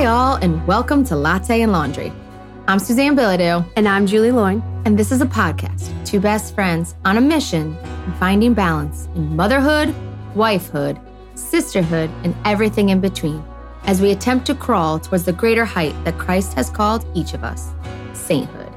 Hi, 0.00 0.06
all, 0.06 0.36
and 0.36 0.66
welcome 0.66 1.04
to 1.04 1.14
Latte 1.14 1.60
and 1.60 1.72
Laundry. 1.72 2.10
I'm 2.66 2.78
Suzanne 2.78 3.14
Bilodeau, 3.14 3.70
And 3.76 3.86
I'm 3.86 4.06
Julie 4.06 4.30
Loin. 4.30 4.62
and 4.86 4.98
this 4.98 5.12
is 5.12 5.20
a 5.20 5.26
podcast, 5.26 5.92
two 6.06 6.18
best 6.18 6.54
friends 6.54 6.94
on 7.04 7.18
a 7.18 7.20
mission 7.20 7.76
in 8.06 8.12
finding 8.14 8.54
balance 8.54 9.08
in 9.14 9.36
motherhood, 9.36 9.94
wifehood, 10.34 10.98
sisterhood, 11.34 12.10
and 12.24 12.34
everything 12.46 12.88
in 12.88 13.02
between 13.02 13.44
as 13.84 14.00
we 14.00 14.12
attempt 14.12 14.46
to 14.46 14.54
crawl 14.54 14.98
towards 14.98 15.26
the 15.26 15.34
greater 15.34 15.66
height 15.66 15.94
that 16.06 16.16
Christ 16.16 16.54
has 16.54 16.70
called 16.70 17.04
each 17.14 17.34
of 17.34 17.44
us 17.44 17.68
sainthood. 18.14 18.72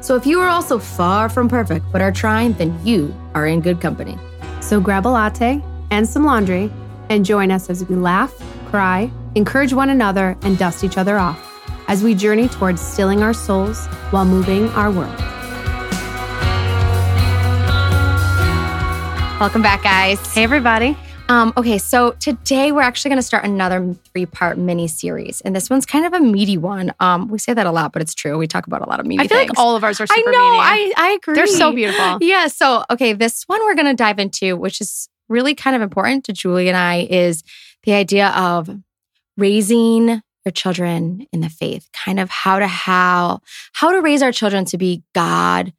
So 0.00 0.16
if 0.16 0.26
you 0.26 0.40
are 0.40 0.48
also 0.48 0.80
far 0.80 1.28
from 1.28 1.48
perfect 1.48 1.86
but 1.92 2.02
are 2.02 2.10
trying, 2.10 2.54
then 2.54 2.76
you 2.84 3.14
are 3.36 3.46
in 3.46 3.60
good 3.60 3.80
company. 3.80 4.18
So 4.60 4.80
grab 4.80 5.06
a 5.06 5.08
latte 5.08 5.62
and 5.92 6.04
some 6.04 6.24
laundry 6.24 6.68
and 7.10 7.24
join 7.24 7.52
us 7.52 7.70
as 7.70 7.84
we 7.84 7.94
laugh, 7.94 8.34
cry, 8.70 9.08
encourage 9.38 9.72
one 9.72 9.88
another, 9.88 10.36
and 10.42 10.58
dust 10.58 10.84
each 10.84 10.98
other 10.98 11.16
off 11.16 11.44
as 11.88 12.02
we 12.02 12.14
journey 12.14 12.48
towards 12.48 12.82
stilling 12.82 13.22
our 13.22 13.32
souls 13.32 13.86
while 14.10 14.24
moving 14.26 14.68
our 14.70 14.90
world. 14.90 15.16
Welcome 19.40 19.62
back, 19.62 19.84
guys. 19.84 20.34
Hey, 20.34 20.42
everybody. 20.42 20.96
Um, 21.28 21.52
okay, 21.56 21.78
so 21.78 22.12
today 22.12 22.72
we're 22.72 22.80
actually 22.82 23.10
going 23.10 23.18
to 23.20 23.26
start 23.26 23.44
another 23.44 23.94
three-part 24.12 24.58
mini 24.58 24.88
series, 24.88 25.40
and 25.42 25.54
this 25.54 25.70
one's 25.70 25.86
kind 25.86 26.04
of 26.04 26.12
a 26.12 26.20
meaty 26.20 26.58
one. 26.58 26.92
Um, 26.98 27.28
we 27.28 27.38
say 27.38 27.54
that 27.54 27.64
a 27.66 27.70
lot, 27.70 27.92
but 27.92 28.02
it's 28.02 28.14
true. 28.14 28.36
We 28.36 28.48
talk 28.48 28.66
about 28.66 28.82
a 28.82 28.88
lot 28.88 28.98
of 28.98 29.06
meaty 29.06 29.22
I 29.22 29.28
feel 29.28 29.38
things. 29.38 29.50
like 29.50 29.58
all 29.58 29.76
of 29.76 29.84
ours 29.84 30.00
are 30.00 30.06
I 30.10 30.20
know. 30.22 30.30
meaty. 30.30 30.34
I 30.36 30.92
I 30.96 31.08
agree. 31.12 31.34
They're 31.36 31.46
so 31.46 31.70
beautiful. 31.72 32.18
Yeah. 32.20 32.48
So 32.48 32.84
okay, 32.90 33.12
this 33.12 33.44
one 33.46 33.60
we're 33.60 33.74
going 33.76 33.86
to 33.86 33.94
dive 33.94 34.18
into, 34.18 34.56
which 34.56 34.80
is 34.80 35.08
really 35.28 35.54
kind 35.54 35.76
of 35.76 35.82
important 35.82 36.24
to 36.24 36.32
Julie 36.32 36.66
and 36.68 36.76
I, 36.76 37.06
is 37.08 37.44
the 37.84 37.92
idea 37.92 38.28
of 38.30 38.68
raising 39.38 40.20
your 40.44 40.52
children 40.52 41.26
in 41.32 41.40
the 41.40 41.48
faith. 41.48 41.88
Kind 41.92 42.20
of 42.20 42.28
how 42.28 42.58
to 42.58 42.66
how 42.66 43.40
how 43.72 43.92
to 43.92 44.02
raise 44.02 44.22
our 44.22 44.32
children 44.32 44.66
to 44.66 44.78
be 44.78 45.02
God 45.14 45.72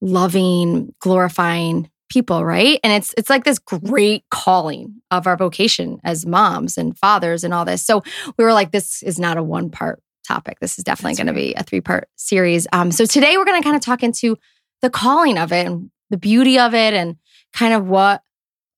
loving, 0.00 0.94
glorifying 1.00 1.90
people, 2.08 2.44
right? 2.44 2.80
And 2.82 2.92
it's 2.92 3.14
it's 3.18 3.30
like 3.30 3.44
this 3.44 3.58
great 3.58 4.24
calling 4.30 5.02
of 5.10 5.26
our 5.26 5.36
vocation 5.36 6.00
as 6.04 6.24
moms 6.24 6.78
and 6.78 6.96
fathers 6.98 7.44
and 7.44 7.52
all 7.52 7.64
this. 7.64 7.84
So 7.84 8.02
we 8.38 8.44
were 8.44 8.52
like, 8.52 8.72
this 8.72 9.02
is 9.02 9.18
not 9.18 9.36
a 9.36 9.42
one 9.42 9.70
part 9.70 10.02
topic. 10.26 10.60
This 10.60 10.78
is 10.78 10.84
definitely 10.84 11.16
going 11.16 11.26
to 11.26 11.32
be 11.32 11.54
a 11.54 11.62
three 11.62 11.80
part 11.80 12.08
series. 12.16 12.66
Um, 12.72 12.92
so 12.92 13.04
today 13.04 13.36
we're 13.36 13.44
going 13.44 13.60
to 13.60 13.64
kind 13.64 13.76
of 13.76 13.82
talk 13.82 14.02
into 14.02 14.36
the 14.82 14.90
calling 14.90 15.38
of 15.38 15.52
it 15.52 15.66
and 15.66 15.90
the 16.10 16.16
beauty 16.16 16.58
of 16.58 16.74
it 16.74 16.94
and 16.94 17.16
kind 17.52 17.74
of 17.74 17.86
what 17.86 18.22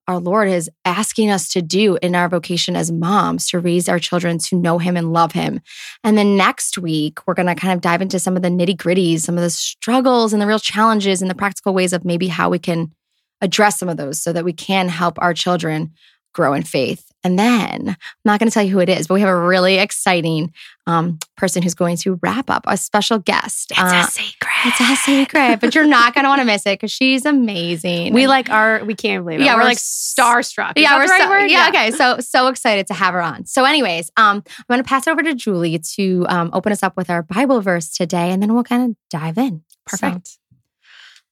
our 0.08 0.18
Lord 0.18 0.48
is 0.48 0.68
asking 0.84 1.30
us 1.30 1.48
to 1.50 1.62
do 1.62 1.96
in 2.02 2.14
our 2.14 2.28
vocation 2.28 2.74
as 2.74 2.90
moms 2.90 3.48
to 3.48 3.60
raise 3.60 3.88
our 3.88 3.98
children 3.98 4.38
to 4.38 4.56
know 4.56 4.78
Him 4.78 4.96
and 4.96 5.12
love 5.12 5.32
Him. 5.32 5.60
And 6.02 6.18
then 6.18 6.36
next 6.36 6.76
week, 6.78 7.20
we're 7.26 7.34
going 7.34 7.46
to 7.46 7.54
kind 7.54 7.72
of 7.72 7.80
dive 7.80 8.02
into 8.02 8.18
some 8.18 8.36
of 8.36 8.42
the 8.42 8.48
nitty 8.48 8.76
gritties, 8.76 9.20
some 9.20 9.36
of 9.36 9.42
the 9.42 9.50
struggles 9.50 10.32
and 10.32 10.42
the 10.42 10.46
real 10.46 10.58
challenges 10.58 11.22
and 11.22 11.30
the 11.30 11.34
practical 11.34 11.72
ways 11.74 11.92
of 11.92 12.04
maybe 12.04 12.28
how 12.28 12.50
we 12.50 12.58
can 12.58 12.92
address 13.40 13.78
some 13.78 13.88
of 13.88 13.96
those 13.96 14.22
so 14.22 14.32
that 14.32 14.44
we 14.44 14.52
can 14.52 14.88
help 14.88 15.18
our 15.20 15.34
children 15.34 15.92
grow 16.32 16.52
in 16.52 16.62
faith. 16.62 17.11
And 17.24 17.38
then 17.38 17.88
I'm 17.88 17.96
not 18.24 18.40
going 18.40 18.48
to 18.48 18.52
tell 18.52 18.62
you 18.62 18.72
who 18.72 18.80
it 18.80 18.88
is, 18.88 19.06
but 19.06 19.14
we 19.14 19.20
have 19.20 19.28
a 19.28 19.38
really 19.38 19.76
exciting 19.76 20.52
um, 20.86 21.18
person 21.36 21.62
who's 21.62 21.74
going 21.74 21.96
to 21.98 22.18
wrap 22.22 22.50
up, 22.50 22.64
a 22.66 22.76
special 22.76 23.18
guest. 23.18 23.70
It's 23.70 23.80
uh, 23.80 24.04
a 24.06 24.10
secret. 24.10 24.52
it's 24.64 24.80
a 24.80 24.96
secret, 24.96 25.60
but 25.60 25.74
you're 25.74 25.86
not 25.86 26.14
going 26.14 26.24
to 26.24 26.28
want 26.28 26.40
to 26.40 26.44
miss 26.44 26.66
it 26.66 26.80
because 26.80 26.90
she's 26.90 27.24
amazing. 27.24 28.12
We 28.12 28.26
like 28.26 28.50
our, 28.50 28.84
we 28.84 28.94
can't 28.94 29.24
believe 29.24 29.40
it. 29.40 29.44
Yeah, 29.44 29.54
we're, 29.54 29.60
we're 29.60 29.66
like 29.66 29.78
starstruck. 29.78 30.72
Is 30.76 30.82
yeah, 30.82 30.96
we're 30.96 31.06
right 31.06 31.22
so, 31.22 31.28
word? 31.28 31.46
yeah, 31.46 31.68
okay. 31.68 31.90
So 31.92 32.18
so 32.18 32.48
excited 32.48 32.88
to 32.88 32.94
have 32.94 33.14
her 33.14 33.22
on. 33.22 33.46
So, 33.46 33.64
anyways, 33.64 34.10
um, 34.16 34.42
I'm 34.58 34.64
going 34.68 34.82
to 34.82 34.88
pass 34.88 35.06
it 35.06 35.10
over 35.10 35.22
to 35.22 35.34
Julie 35.34 35.78
to 35.96 36.26
um, 36.28 36.50
open 36.52 36.72
us 36.72 36.82
up 36.82 36.96
with 36.96 37.08
our 37.08 37.22
Bible 37.22 37.60
verse 37.60 37.88
today, 37.88 38.30
and 38.30 38.42
then 38.42 38.52
we'll 38.52 38.64
kind 38.64 38.90
of 38.90 38.96
dive 39.10 39.38
in. 39.38 39.62
Perfect. 39.86 40.38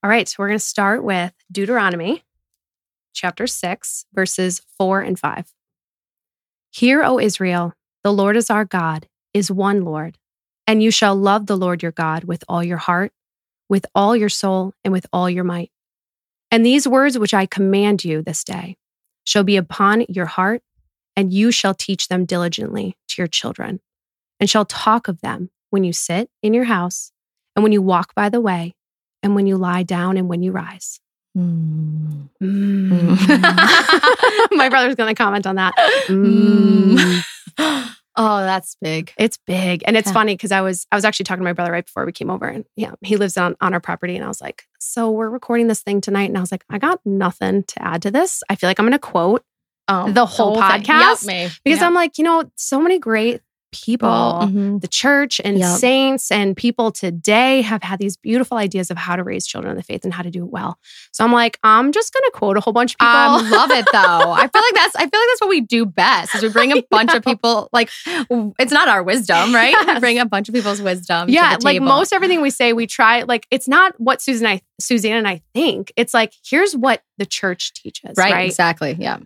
All 0.02 0.10
right. 0.10 0.28
So 0.28 0.36
we're 0.38 0.48
going 0.48 0.58
to 0.58 0.64
start 0.64 1.02
with 1.02 1.32
Deuteronomy 1.50 2.24
chapter 3.12 3.46
6, 3.46 4.06
verses 4.14 4.62
4 4.78 5.02
and 5.02 5.18
5. 5.18 5.52
Hear, 6.72 7.02
O 7.02 7.18
Israel, 7.18 7.74
the 8.04 8.12
Lord 8.12 8.36
is 8.36 8.48
our 8.48 8.64
God, 8.64 9.08
is 9.34 9.50
one 9.50 9.82
Lord, 9.82 10.18
and 10.68 10.80
you 10.80 10.92
shall 10.92 11.16
love 11.16 11.46
the 11.46 11.56
Lord 11.56 11.82
your 11.82 11.90
God 11.90 12.24
with 12.24 12.44
all 12.48 12.62
your 12.62 12.78
heart, 12.78 13.12
with 13.68 13.86
all 13.92 14.14
your 14.14 14.28
soul, 14.28 14.72
and 14.84 14.92
with 14.92 15.04
all 15.12 15.28
your 15.28 15.42
might. 15.42 15.72
And 16.50 16.64
these 16.64 16.86
words 16.86 17.18
which 17.18 17.34
I 17.34 17.46
command 17.46 18.04
you 18.04 18.22
this 18.22 18.44
day 18.44 18.76
shall 19.24 19.42
be 19.42 19.56
upon 19.56 20.06
your 20.08 20.26
heart, 20.26 20.62
and 21.16 21.32
you 21.32 21.50
shall 21.50 21.74
teach 21.74 22.06
them 22.06 22.24
diligently 22.24 22.96
to 23.08 23.20
your 23.20 23.28
children, 23.28 23.80
and 24.38 24.48
shall 24.48 24.64
talk 24.64 25.08
of 25.08 25.20
them 25.22 25.50
when 25.70 25.82
you 25.82 25.92
sit 25.92 26.30
in 26.40 26.54
your 26.54 26.64
house, 26.64 27.10
and 27.56 27.64
when 27.64 27.72
you 27.72 27.82
walk 27.82 28.14
by 28.14 28.28
the 28.28 28.40
way, 28.40 28.76
and 29.24 29.34
when 29.34 29.46
you 29.46 29.56
lie 29.56 29.82
down, 29.82 30.16
and 30.16 30.28
when 30.28 30.42
you 30.42 30.52
rise. 30.52 31.00
Mm. 31.36 32.28
My 34.52 34.68
brother's 34.68 34.94
going 34.94 35.14
to 35.14 35.20
comment 35.20 35.46
on 35.46 35.56
that. 35.56 35.74
Mm. 36.08 37.22
oh, 38.16 38.40
that's 38.40 38.76
big. 38.80 39.12
It's 39.16 39.38
big, 39.46 39.82
and 39.86 39.96
it's 39.96 40.08
Yeah. 40.08 40.12
funny 40.14 40.34
because 40.34 40.52
I 40.52 40.60
was 40.60 40.86
I 40.90 40.96
was 40.96 41.04
actually 41.04 41.24
talking 41.24 41.40
to 41.42 41.44
my 41.44 41.52
brother 41.52 41.72
right 41.72 41.84
before 41.84 42.04
we 42.04 42.12
came 42.12 42.30
over, 42.30 42.46
and 42.46 42.64
yeah, 42.76 42.92
he 43.02 43.16
lives 43.16 43.36
on 43.36 43.56
on 43.60 43.74
our 43.74 43.80
property, 43.80 44.16
and 44.16 44.24
I 44.24 44.28
was 44.28 44.40
like, 44.40 44.64
"So 44.80 45.10
we're 45.10 45.28
recording 45.30 45.68
this 45.68 45.82
thing 45.82 46.00
tonight," 46.00 46.28
and 46.28 46.36
I 46.36 46.40
was 46.40 46.52
like, 46.52 46.64
"I 46.70 46.78
got 46.78 47.00
nothing 47.04 47.64
to 47.64 47.82
add 47.82 48.02
to 48.02 48.10
this. 48.10 48.42
I 48.48 48.56
feel 48.56 48.68
like 48.68 48.78
I'm 48.80 48.86
going 48.86 48.92
to 48.92 48.98
quote 48.98 49.44
Um, 49.88 50.14
The 50.14 50.26
whole 50.26 50.54
thing. 50.54 50.62
podcast? 50.62 50.86
Yep, 50.86 51.22
me. 51.26 51.48
because 51.64 51.80
Yep. 51.80 51.86
I'm 51.86 51.94
like, 51.94 52.18
you 52.18 52.24
know, 52.24 52.50
so 52.56 52.80
many 52.80 52.98
great 52.98 53.40
people." 53.72 54.08
Mhm. 54.10 54.80
The 54.80 54.88
church 54.88 55.40
and 55.44 55.58
Yep. 55.58 55.78
saints 55.78 56.30
and 56.30 56.56
people 56.56 56.92
today 56.92 57.62
have 57.62 57.82
had 57.82 57.98
these 57.98 58.16
beautiful 58.16 58.56
ideas 58.58 58.90
of 58.90 58.96
how 58.96 59.16
to 59.16 59.24
raise 59.24 59.46
children 59.46 59.72
in 59.72 59.76
the 59.76 59.82
faith 59.82 60.04
and 60.04 60.12
how 60.14 60.22
to 60.22 60.30
do 60.30 60.44
it 60.44 60.50
well. 60.50 60.78
So 61.12 61.24
I'm 61.24 61.32
like, 61.32 61.58
I'm 61.64 61.90
just 61.92 62.12
to 62.12 62.30
quote 62.34 62.56
a 62.56 62.60
whole 62.60 62.72
bunch 62.72 62.92
of 62.94 62.98
people. 62.98 63.14
I 63.14 63.40
love 63.50 63.70
it 63.70 63.86
though. 63.92 64.32
I 64.32 64.46
feel 64.48 64.62
like 64.62 64.74
that's 64.74 64.94
I 64.96 65.00
feel 65.00 65.20
like 65.20 65.28
that's 65.30 65.40
what 65.40 65.48
we 65.50 65.60
do 65.62 65.86
best 65.86 66.34
is 66.34 66.42
we 66.42 66.48
bring 66.50 66.72
a 66.76 66.82
bunch 66.90 67.14
of 67.14 67.24
people 67.24 67.68
like 67.72 67.88
it's 68.06 68.72
not 68.72 68.88
our 68.88 69.02
wisdom, 69.02 69.54
right? 69.54 69.74
We 69.86 70.00
bring 70.00 70.18
a 70.18 70.26
bunch 70.26 70.48
of 70.48 70.54
people's 70.54 70.82
wisdom. 70.82 71.28
to 71.28 71.32
yeah, 71.32 71.56
like 71.62 71.80
most 71.80 72.12
everything 72.12 72.42
we 72.42 72.50
say, 72.50 72.72
we 72.72 72.86
try. 72.86 73.22
Like 73.22 73.46
it's 73.50 73.68
not 73.68 73.94
what 73.98 74.20
Susan 74.20 74.46
and 74.46 74.56
I, 74.58 74.62
Suzanne 74.80 75.16
and 75.16 75.28
I 75.28 75.40
think. 75.54 75.92
It's 75.96 76.12
like 76.12 76.32
here's 76.44 76.74
what 76.76 77.02
the 77.18 77.26
church 77.26 77.72
teaches, 77.74 78.16
right, 78.16 78.32
right? 78.32 78.46
exactly. 78.46 78.96
Yeah. 78.98 79.18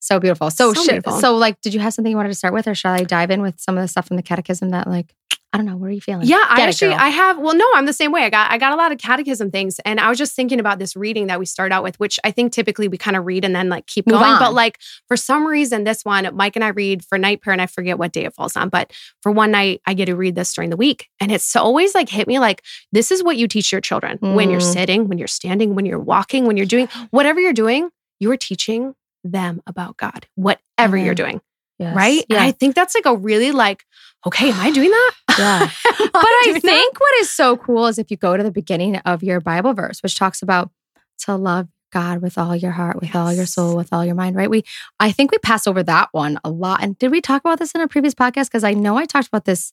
So 0.00 0.20
beautiful. 0.20 0.50
So, 0.50 0.72
So 0.74 0.82
should- 0.82 0.90
beautiful. 0.90 1.20
so 1.20 1.36
like, 1.36 1.60
did 1.60 1.74
you 1.74 1.80
have 1.80 1.92
something 1.94 2.10
you 2.10 2.16
wanted 2.16 2.30
to 2.30 2.34
start 2.34 2.54
with, 2.54 2.66
or 2.68 2.74
shall 2.74 2.92
I 2.94 3.02
dive 3.04 3.30
in 3.30 3.42
with 3.42 3.58
some 3.60 3.76
of 3.76 3.82
the 3.82 3.88
stuff 3.88 4.06
from 4.06 4.16
the 4.16 4.22
catechism 4.22 4.70
that, 4.70 4.86
like, 4.88 5.14
I 5.50 5.56
don't 5.56 5.64
know, 5.64 5.78
what 5.78 5.86
are 5.88 5.92
you 5.92 6.00
feeling? 6.02 6.26
Yeah, 6.28 6.44
I 6.46 6.56
Get 6.58 6.64
it, 6.68 6.72
actually. 6.74 6.92
I 6.94 7.08
have. 7.08 7.38
Well, 7.38 7.54
no, 7.56 7.64
I'm 7.74 7.86
the 7.86 7.94
same 7.94 8.12
way. 8.12 8.22
I 8.22 8.28
got 8.28 8.52
I 8.52 8.58
got 8.58 8.72
a 8.74 8.76
lot 8.76 8.92
of 8.92 8.98
catechism 8.98 9.50
things, 9.50 9.80
and 9.86 9.98
I 9.98 10.10
was 10.10 10.18
just 10.18 10.36
thinking 10.36 10.60
about 10.60 10.78
this 10.78 10.94
reading 10.94 11.28
that 11.28 11.38
we 11.38 11.46
start 11.46 11.72
out 11.72 11.82
with, 11.82 11.98
which 11.98 12.20
I 12.22 12.30
think 12.32 12.52
typically 12.52 12.86
we 12.86 12.98
kind 12.98 13.16
of 13.16 13.24
read 13.24 13.46
and 13.46 13.56
then 13.56 13.70
like 13.70 13.86
keep 13.86 14.06
Move 14.06 14.18
going. 14.20 14.32
on. 14.34 14.38
But 14.38 14.52
like 14.52 14.78
for 15.08 15.16
some 15.16 15.46
reason, 15.46 15.84
this 15.84 16.04
one 16.04 16.28
Mike 16.36 16.54
and 16.54 16.62
I 16.64 16.68
read 16.68 17.02
for 17.02 17.16
night 17.16 17.40
prayer, 17.40 17.52
and 17.54 17.62
I 17.62 17.66
forget 17.66 17.98
what 17.98 18.12
day 18.12 18.26
it 18.26 18.34
falls 18.34 18.56
on. 18.56 18.68
But 18.68 18.92
for 19.22 19.32
one 19.32 19.50
night, 19.50 19.80
I 19.86 19.94
get 19.94 20.04
to 20.06 20.16
read 20.16 20.34
this 20.34 20.52
during 20.52 20.68
the 20.68 20.76
week, 20.76 21.08
and 21.18 21.32
it's 21.32 21.56
always 21.56 21.94
like 21.94 22.10
hit 22.10 22.28
me 22.28 22.38
like 22.38 22.62
this 22.92 23.10
is 23.10 23.24
what 23.24 23.38
you 23.38 23.48
teach 23.48 23.72
your 23.72 23.80
children 23.80 24.18
when 24.20 24.50
you're 24.50 24.60
Mm. 24.60 24.72
sitting, 24.74 25.08
when 25.08 25.16
you're 25.16 25.26
standing, 25.28 25.74
when 25.74 25.86
you're 25.86 25.98
walking, 25.98 26.44
when 26.46 26.58
you're 26.58 26.66
doing 26.66 26.88
whatever 27.10 27.40
you're 27.40 27.54
doing. 27.54 27.88
You 28.20 28.30
are 28.32 28.36
teaching 28.36 28.94
them 29.24 29.60
about 29.66 29.96
God, 29.96 30.26
whatever 30.34 30.96
Mhm. 30.96 31.04
you're 31.04 31.14
doing, 31.14 31.40
Yes. 31.78 31.94
right? 31.96 32.24
And 32.30 32.38
I 32.38 32.50
think 32.52 32.74
that's 32.74 32.94
like 32.94 33.06
a 33.06 33.16
really 33.16 33.52
like, 33.52 33.84
okay, 34.26 34.50
am 34.50 34.60
I 34.60 34.70
doing 34.70 34.90
that? 34.90 35.12
Yeah. 35.38 35.70
But 35.98 36.14
I 36.24 36.50
that? 36.54 36.62
think 36.62 36.98
what 37.00 37.14
is 37.20 37.30
so 37.30 37.56
cool 37.56 37.86
is 37.86 37.98
if 37.98 38.10
you 38.10 38.16
go 38.16 38.36
to 38.36 38.42
the 38.42 38.50
beginning 38.50 38.96
of 38.98 39.22
your 39.22 39.40
Bible 39.40 39.72
verse, 39.74 40.02
which 40.02 40.18
talks 40.18 40.42
about 40.42 40.70
to 41.20 41.36
love 41.36 41.68
God 41.92 42.20
with 42.22 42.36
all 42.36 42.54
your 42.56 42.72
heart, 42.72 43.00
with 43.00 43.14
all 43.16 43.32
your 43.32 43.46
soul, 43.46 43.76
with 43.76 43.92
all 43.92 44.04
your 44.04 44.14
mind, 44.14 44.36
right? 44.36 44.50
We, 44.50 44.64
I 45.00 45.10
think 45.12 45.30
we 45.30 45.38
pass 45.38 45.66
over 45.66 45.82
that 45.84 46.08
one 46.12 46.38
a 46.44 46.50
lot. 46.50 46.82
And 46.82 46.98
did 46.98 47.10
we 47.10 47.20
talk 47.20 47.42
about 47.42 47.58
this 47.58 47.72
in 47.72 47.80
a 47.80 47.88
previous 47.88 48.14
podcast? 48.14 48.46
Because 48.46 48.64
I 48.64 48.74
know 48.74 48.96
I 48.96 49.04
talked 49.06 49.28
about 49.28 49.44
this 49.44 49.72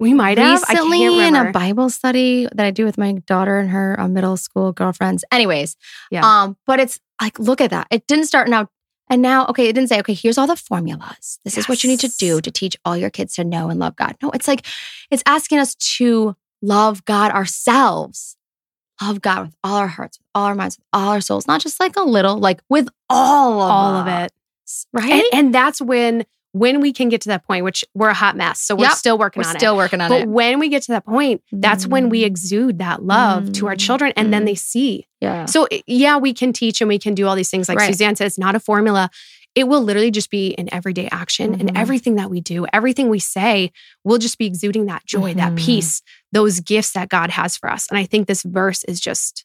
we 0.00 0.14
might 0.14 0.38
have. 0.38 0.60
Recently 0.68 0.98
can't 0.98 1.36
in 1.36 1.46
a 1.48 1.52
Bible 1.52 1.90
study 1.90 2.48
that 2.52 2.66
I 2.66 2.70
do 2.70 2.84
with 2.84 2.98
my 2.98 3.12
daughter 3.26 3.58
and 3.58 3.70
her 3.70 4.00
uh, 4.00 4.08
middle 4.08 4.36
school 4.36 4.72
girlfriends. 4.72 5.24
Anyways, 5.30 5.76
Yeah. 6.10 6.22
um, 6.24 6.56
but 6.66 6.80
it's 6.80 6.98
like, 7.20 7.38
look 7.38 7.60
at 7.60 7.70
that. 7.70 7.86
It 7.90 8.06
didn't 8.06 8.24
start 8.24 8.48
now. 8.48 8.68
And 9.10 9.22
now, 9.22 9.46
okay, 9.48 9.66
it 9.68 9.72
didn't 9.74 9.88
say, 9.88 9.98
okay, 10.00 10.14
here's 10.14 10.38
all 10.38 10.46
the 10.46 10.54
formulas. 10.56 11.40
This 11.44 11.58
is 11.58 11.68
what 11.68 11.82
you 11.82 11.90
need 11.90 12.00
to 12.00 12.08
do 12.16 12.40
to 12.40 12.50
teach 12.50 12.76
all 12.84 12.96
your 12.96 13.10
kids 13.10 13.34
to 13.34 13.44
know 13.44 13.68
and 13.68 13.78
love 13.80 13.96
God. 13.96 14.16
No, 14.22 14.30
it's 14.30 14.46
like, 14.46 14.64
it's 15.10 15.22
asking 15.26 15.58
us 15.58 15.74
to 15.98 16.36
love 16.62 17.04
God 17.04 17.32
ourselves. 17.32 18.36
Love 19.02 19.20
God 19.20 19.46
with 19.46 19.54
all 19.64 19.76
our 19.78 19.88
hearts, 19.88 20.18
with 20.18 20.26
all 20.34 20.44
our 20.44 20.54
minds, 20.54 20.76
with 20.78 20.84
all 20.92 21.08
our 21.08 21.20
souls, 21.20 21.46
not 21.48 21.60
just 21.60 21.80
like 21.80 21.96
a 21.96 22.02
little, 22.02 22.38
like 22.38 22.60
with 22.68 22.88
all 23.08 23.60
of 23.60 23.70
all 23.70 23.94
of 23.96 24.06
it. 24.06 24.32
right? 24.92 25.10
And, 25.10 25.24
and 25.32 25.54
that's 25.54 25.80
when 25.80 26.24
when 26.52 26.80
we 26.80 26.92
can 26.92 27.08
get 27.08 27.20
to 27.22 27.28
that 27.28 27.44
point, 27.46 27.64
which 27.64 27.84
we're 27.94 28.08
a 28.08 28.14
hot 28.14 28.36
mess. 28.36 28.60
So 28.60 28.74
we're 28.74 28.84
Yep. 28.86 28.92
still 28.94 29.18
working 29.18 29.42
We're 29.42 29.50
on 29.50 29.56
still 29.58 29.74
it. 29.74 29.76
working 29.76 30.00
on 30.00 30.08
But 30.08 30.22
it. 30.22 30.28
when 30.28 30.58
we 30.58 30.68
get 30.68 30.82
to 30.84 30.92
that 30.92 31.06
point, 31.06 31.42
that's 31.52 31.86
when 31.86 32.08
we 32.08 32.22
Mm. 32.22 32.26
exude 32.26 32.78
that 32.80 33.04
love 33.04 33.52
to 33.52 33.68
our 33.68 33.74
Mm. 33.76 33.78
children 33.80 34.12
and 34.16 34.32
then 34.32 34.42
Mm. 34.42 34.46
they 34.46 34.54
see. 34.56 35.06
Yeah. 35.20 35.44
So 35.46 35.68
yeah, 35.86 36.16
we 36.16 36.32
can 36.32 36.52
teach 36.52 36.80
and 36.80 36.88
we 36.88 36.98
can 36.98 37.14
do 37.14 37.26
all 37.28 37.36
these 37.36 37.50
things 37.50 37.68
like 37.68 37.78
Right. 37.78 37.92
Suzanne 37.92 38.16
said, 38.16 38.26
it's 38.26 38.38
not 38.38 38.54
a 38.54 38.60
formula. 38.60 39.10
it 39.56 39.66
will 39.66 39.82
literally 39.82 40.12
just 40.12 40.30
be 40.30 40.54
an 40.58 40.68
everyday 40.72 41.08
action 41.10 41.54
and 41.54 41.70
Mhm. 41.70 41.76
everything 41.76 42.14
that 42.14 42.30
we 42.30 42.40
do, 42.40 42.66
everything 42.72 43.08
we 43.08 43.18
say 43.18 43.72
will 44.04 44.16
just 44.16 44.38
be 44.38 44.46
exuding 44.46 44.86
that 44.86 45.04
joy, 45.04 45.34
that 45.34 45.54
Mhm. 45.54 45.58
peace, 45.58 46.02
those 46.30 46.60
gifts 46.60 46.92
that 46.92 47.08
God 47.08 47.30
has 47.30 47.56
for 47.56 47.68
us. 47.68 47.88
And 47.88 47.98
I 47.98 48.04
think 48.04 48.28
this 48.28 48.44
verse 48.44 48.84
is 48.84 49.00
just 49.00 49.44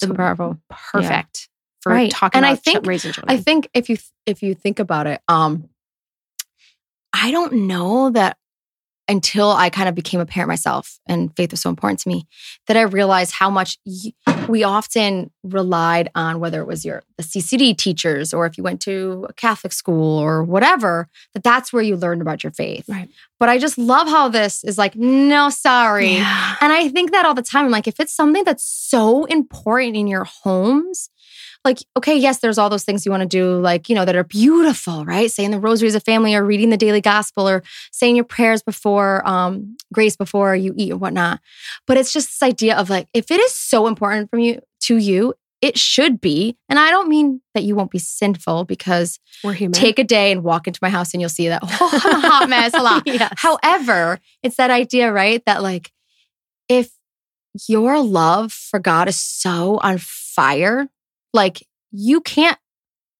the 0.00 0.06
So 0.06 0.14
powerful. 0.14 0.56
perfect 0.70 1.50
for 1.82 1.92
Right. 1.92 2.10
talking 2.10 2.38
And 2.38 2.46
I 2.46 2.54
think- 2.56 2.86
raising 2.86 3.12
children. 3.12 3.38
I 3.38 3.42
think 3.42 3.68
if 3.74 3.90
you 3.90 3.98
if 4.24 4.42
you 4.42 4.54
think 4.54 4.78
about 4.78 5.06
it, 5.06 5.20
um, 5.28 5.68
I 7.12 7.30
don't 7.30 7.52
know 7.66 8.10
that 8.10 8.36
until 9.08 9.50
I 9.50 9.68
kind 9.68 9.88
of 9.88 9.94
became 9.94 10.20
a 10.20 10.26
parent 10.26 10.48
myself, 10.48 10.98
and 11.06 11.34
faith 11.36 11.50
was 11.50 11.60
so 11.60 11.68
important 11.68 11.98
to 12.00 12.08
me, 12.08 12.26
that 12.68 12.76
I 12.76 12.82
realized 12.82 13.32
how 13.32 13.50
much 13.50 13.76
we 14.48 14.62
often 14.62 15.30
relied 15.42 16.08
on 16.14 16.38
whether 16.38 16.60
it 16.60 16.66
was 16.66 16.84
your 16.84 17.02
the 17.18 17.24
CCD 17.24 17.76
teachers 17.76 18.32
or 18.32 18.46
if 18.46 18.56
you 18.56 18.62
went 18.64 18.80
to 18.82 19.26
a 19.28 19.32
Catholic 19.32 19.72
school 19.72 20.18
or 20.18 20.44
whatever, 20.44 21.08
that 21.34 21.42
that's 21.42 21.72
where 21.72 21.82
you 21.82 21.96
learned 21.96 22.22
about 22.22 22.44
your 22.44 22.52
faith. 22.52 22.88
Right. 22.88 23.08
But 23.40 23.48
I 23.48 23.58
just 23.58 23.76
love 23.76 24.06
how 24.06 24.28
this 24.28 24.62
is 24.62 24.78
like, 24.78 24.94
no, 24.94 25.50
sorry. 25.50 26.14
Yeah. 26.14 26.56
And 26.60 26.72
I 26.72 26.88
think 26.88 27.10
that 27.10 27.26
all 27.26 27.34
the 27.34 27.42
time. 27.42 27.64
I'm 27.66 27.70
like, 27.72 27.88
if 27.88 27.98
it's 27.98 28.14
something 28.14 28.44
that's 28.44 28.64
so 28.64 29.24
important 29.24 29.96
in 29.96 30.06
your 30.06 30.24
homes, 30.24 31.10
like, 31.64 31.78
okay, 31.96 32.16
yes, 32.16 32.38
there's 32.38 32.58
all 32.58 32.68
those 32.70 32.84
things 32.84 33.04
you 33.06 33.10
want 33.12 33.22
to 33.22 33.28
do, 33.28 33.58
like, 33.60 33.88
you 33.88 33.94
know, 33.94 34.04
that 34.04 34.16
are 34.16 34.24
beautiful, 34.24 35.04
right? 35.04 35.30
Saying 35.30 35.52
the 35.52 35.60
rosary 35.60 35.88
as 35.88 35.94
a 35.94 36.00
family 36.00 36.34
or 36.34 36.44
reading 36.44 36.70
the 36.70 36.76
daily 36.76 37.00
gospel 37.00 37.48
or 37.48 37.62
saying 37.92 38.16
your 38.16 38.24
prayers 38.24 38.62
before 38.62 39.26
um, 39.28 39.76
grace 39.92 40.16
before 40.16 40.56
you 40.56 40.74
eat 40.76 40.90
and 40.90 41.00
whatnot. 41.00 41.40
But 41.86 41.96
it's 41.98 42.12
just 42.12 42.28
this 42.28 42.42
idea 42.42 42.76
of 42.76 42.90
like, 42.90 43.06
if 43.14 43.30
it 43.30 43.40
is 43.40 43.54
so 43.54 43.86
important 43.86 44.30
from 44.30 44.40
you 44.40 44.60
to 44.82 44.96
you, 44.96 45.34
it 45.60 45.78
should 45.78 46.20
be. 46.20 46.56
And 46.68 46.78
I 46.78 46.90
don't 46.90 47.08
mean 47.08 47.40
that 47.54 47.62
you 47.62 47.76
won't 47.76 47.92
be 47.92 48.00
sinful 48.00 48.64
because 48.64 49.20
We're 49.44 49.52
human. 49.52 49.72
take 49.72 50.00
a 50.00 50.04
day 50.04 50.32
and 50.32 50.42
walk 50.42 50.66
into 50.66 50.80
my 50.82 50.88
house 50.90 51.14
and 51.14 51.20
you'll 51.20 51.30
see 51.30 51.48
that, 51.48 51.60
oh, 51.64 52.00
I'm 52.04 52.24
a 52.24 52.28
hot 52.28 52.48
mess, 52.48 52.74
a 52.74 52.82
lot. 52.82 53.04
Yes. 53.06 53.32
However, 53.36 54.18
it's 54.42 54.56
that 54.56 54.70
idea, 54.70 55.12
right? 55.12 55.40
That 55.46 55.62
like 55.62 55.92
if 56.68 56.90
your 57.68 58.00
love 58.00 58.52
for 58.52 58.80
God 58.80 59.08
is 59.08 59.20
so 59.20 59.78
on 59.82 59.98
fire, 59.98 60.88
like 61.32 61.66
you 61.90 62.20
can't 62.20 62.58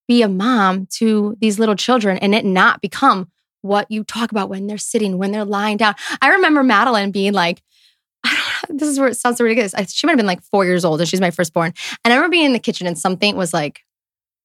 be 0.07 0.21
a 0.21 0.27
mom 0.27 0.87
to 0.87 1.35
these 1.39 1.59
little 1.59 1.75
children 1.75 2.17
and 2.17 2.35
it 2.35 2.45
not 2.45 2.81
become 2.81 3.31
what 3.61 3.89
you 3.89 4.03
talk 4.03 4.31
about 4.31 4.49
when 4.49 4.67
they're 4.67 4.77
sitting, 4.77 5.17
when 5.17 5.31
they're 5.31 5.45
lying 5.45 5.77
down. 5.77 5.95
I 6.21 6.29
remember 6.29 6.63
Madeline 6.63 7.11
being 7.11 7.33
like, 7.33 7.61
I 8.25 8.61
don't, 8.67 8.77
this 8.79 8.89
is 8.89 8.99
where 8.99 9.07
it 9.07 9.15
sounds 9.15 9.37
so 9.37 9.43
ridiculous. 9.43 9.73
She 9.91 10.05
might 10.05 10.11
have 10.11 10.17
been 10.17 10.25
like 10.25 10.43
four 10.43 10.65
years 10.65 10.83
old 10.83 10.99
and 10.99 11.09
she's 11.09 11.21
my 11.21 11.31
firstborn. 11.31 11.73
And 12.03 12.13
I 12.13 12.17
remember 12.17 12.33
being 12.33 12.45
in 12.45 12.53
the 12.53 12.59
kitchen 12.59 12.87
and 12.87 12.97
something 12.97 13.35
was 13.35 13.53
like, 13.53 13.81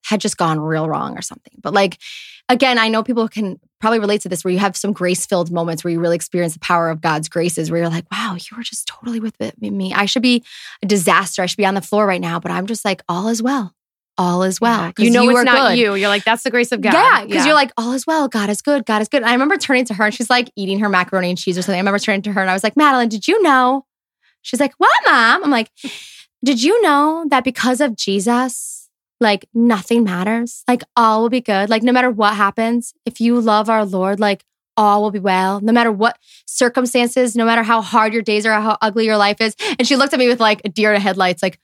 had 0.04 0.20
just 0.20 0.36
gone 0.36 0.60
real 0.60 0.88
wrong 0.88 1.18
or 1.18 1.22
something. 1.22 1.52
But 1.60 1.74
like, 1.74 1.98
again, 2.48 2.78
I 2.78 2.88
know 2.88 3.02
people 3.02 3.28
can 3.28 3.60
probably 3.80 3.98
relate 3.98 4.22
to 4.22 4.28
this 4.28 4.44
where 4.44 4.52
you 4.52 4.58
have 4.58 4.76
some 4.76 4.92
grace 4.92 5.26
filled 5.26 5.50
moments 5.50 5.84
where 5.84 5.92
you 5.92 6.00
really 6.00 6.16
experience 6.16 6.54
the 6.54 6.60
power 6.60 6.90
of 6.90 7.00
God's 7.00 7.28
graces, 7.28 7.70
where 7.70 7.80
you're 7.80 7.90
like, 7.90 8.10
wow, 8.10 8.36
you 8.38 8.56
were 8.56 8.62
just 8.62 8.86
totally 8.86 9.20
with 9.20 9.34
me. 9.60 9.92
I 9.94 10.06
should 10.06 10.22
be 10.22 10.44
a 10.82 10.86
disaster. 10.86 11.42
I 11.42 11.46
should 11.46 11.56
be 11.56 11.66
on 11.66 11.74
the 11.74 11.80
floor 11.80 12.06
right 12.06 12.20
now, 12.20 12.40
but 12.40 12.50
I'm 12.50 12.66
just 12.66 12.84
like, 12.84 13.02
all 13.08 13.28
is 13.28 13.42
well. 13.42 13.74
All 14.16 14.42
is 14.42 14.60
well. 14.60 14.92
Yeah. 14.98 15.04
You 15.04 15.10
know 15.12 15.22
you 15.22 15.30
it's 15.30 15.44
not 15.44 15.70
good. 15.70 15.78
you. 15.78 15.94
You're 15.94 16.08
like, 16.08 16.24
that's 16.24 16.42
the 16.42 16.50
grace 16.50 16.72
of 16.72 16.80
God. 16.80 16.92
Yeah, 16.92 17.24
because 17.24 17.46
you're 17.46 17.54
like, 17.54 17.70
all 17.76 17.92
is 17.92 18.04
well. 18.04 18.26
God 18.26 18.50
is 18.50 18.62
good. 18.62 18.84
God 18.84 19.00
is 19.00 19.08
good. 19.08 19.18
And 19.18 19.26
I 19.30 19.32
remember 19.32 19.56
turning 19.56 19.84
to 19.86 19.94
her 19.94 20.06
and 20.06 20.14
she's 20.14 20.28
like 20.28 20.50
eating 20.56 20.80
her 20.80 20.88
macaroni 20.88 21.30
and 21.30 21.38
cheese 21.38 21.56
or 21.56 21.62
something. 21.62 21.76
I 21.76 21.80
remember 21.80 22.00
turning 22.00 22.22
to 22.22 22.32
her 22.32 22.40
and 22.40 22.50
I 22.50 22.52
was 22.52 22.64
like, 22.64 22.76
Madeline, 22.76 23.08
did 23.08 23.28
you 23.28 23.40
know? 23.42 23.86
She's 24.42 24.60
like, 24.60 24.74
what, 24.78 24.90
mom? 25.06 25.44
I'm 25.44 25.50
like, 25.50 25.70
did 26.44 26.62
you 26.62 26.80
know 26.82 27.26
that 27.30 27.44
because 27.44 27.80
of 27.80 27.96
Jesus, 27.96 28.77
like 29.20 29.48
nothing 29.54 30.04
matters? 30.04 30.64
Like 30.68 30.82
all 30.96 31.22
will 31.22 31.28
be 31.28 31.40
good. 31.40 31.70
Like 31.70 31.82
no 31.82 31.92
matter 31.92 32.10
what 32.10 32.34
happens, 32.34 32.94
if 33.04 33.20
you 33.20 33.40
love 33.40 33.68
our 33.68 33.84
Lord, 33.84 34.20
like 34.20 34.44
all 34.76 35.02
will 35.02 35.10
be 35.10 35.18
well, 35.18 35.60
no 35.60 35.72
matter 35.72 35.90
what 35.90 36.18
circumstances, 36.46 37.34
no 37.34 37.44
matter 37.44 37.64
how 37.64 37.82
hard 37.82 38.12
your 38.12 38.22
days 38.22 38.46
are, 38.46 38.60
how 38.60 38.78
ugly 38.80 39.04
your 39.04 39.16
life 39.16 39.40
is. 39.40 39.56
And 39.78 39.86
she 39.86 39.96
looked 39.96 40.12
at 40.12 40.18
me 40.18 40.28
with 40.28 40.40
like 40.40 40.62
a 40.64 40.68
deer 40.68 40.92
in 40.92 40.94
the 40.94 41.00
headlights, 41.00 41.42
like, 41.42 41.58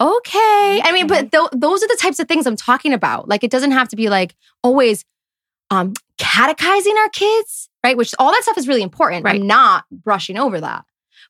okay. 0.00 0.80
I 0.84 0.90
mean, 0.92 1.06
but 1.06 1.30
th- 1.30 1.50
those 1.52 1.82
are 1.82 1.88
the 1.88 1.98
types 2.00 2.18
of 2.18 2.26
things 2.26 2.46
I'm 2.46 2.56
talking 2.56 2.92
about. 2.92 3.28
Like, 3.28 3.44
it 3.44 3.52
doesn't 3.52 3.70
have 3.70 3.88
to 3.90 3.96
be 3.96 4.08
like 4.08 4.34
always 4.62 5.04
um, 5.70 5.94
catechizing 6.18 6.96
our 6.98 7.08
kids, 7.10 7.68
right? 7.84 7.96
Which 7.96 8.14
all 8.18 8.32
that 8.32 8.42
stuff 8.42 8.58
is 8.58 8.66
really 8.66 8.82
important. 8.82 9.24
Right. 9.24 9.36
I'm 9.36 9.46
not 9.46 9.84
brushing 9.90 10.36
over 10.36 10.60
that. 10.60 10.84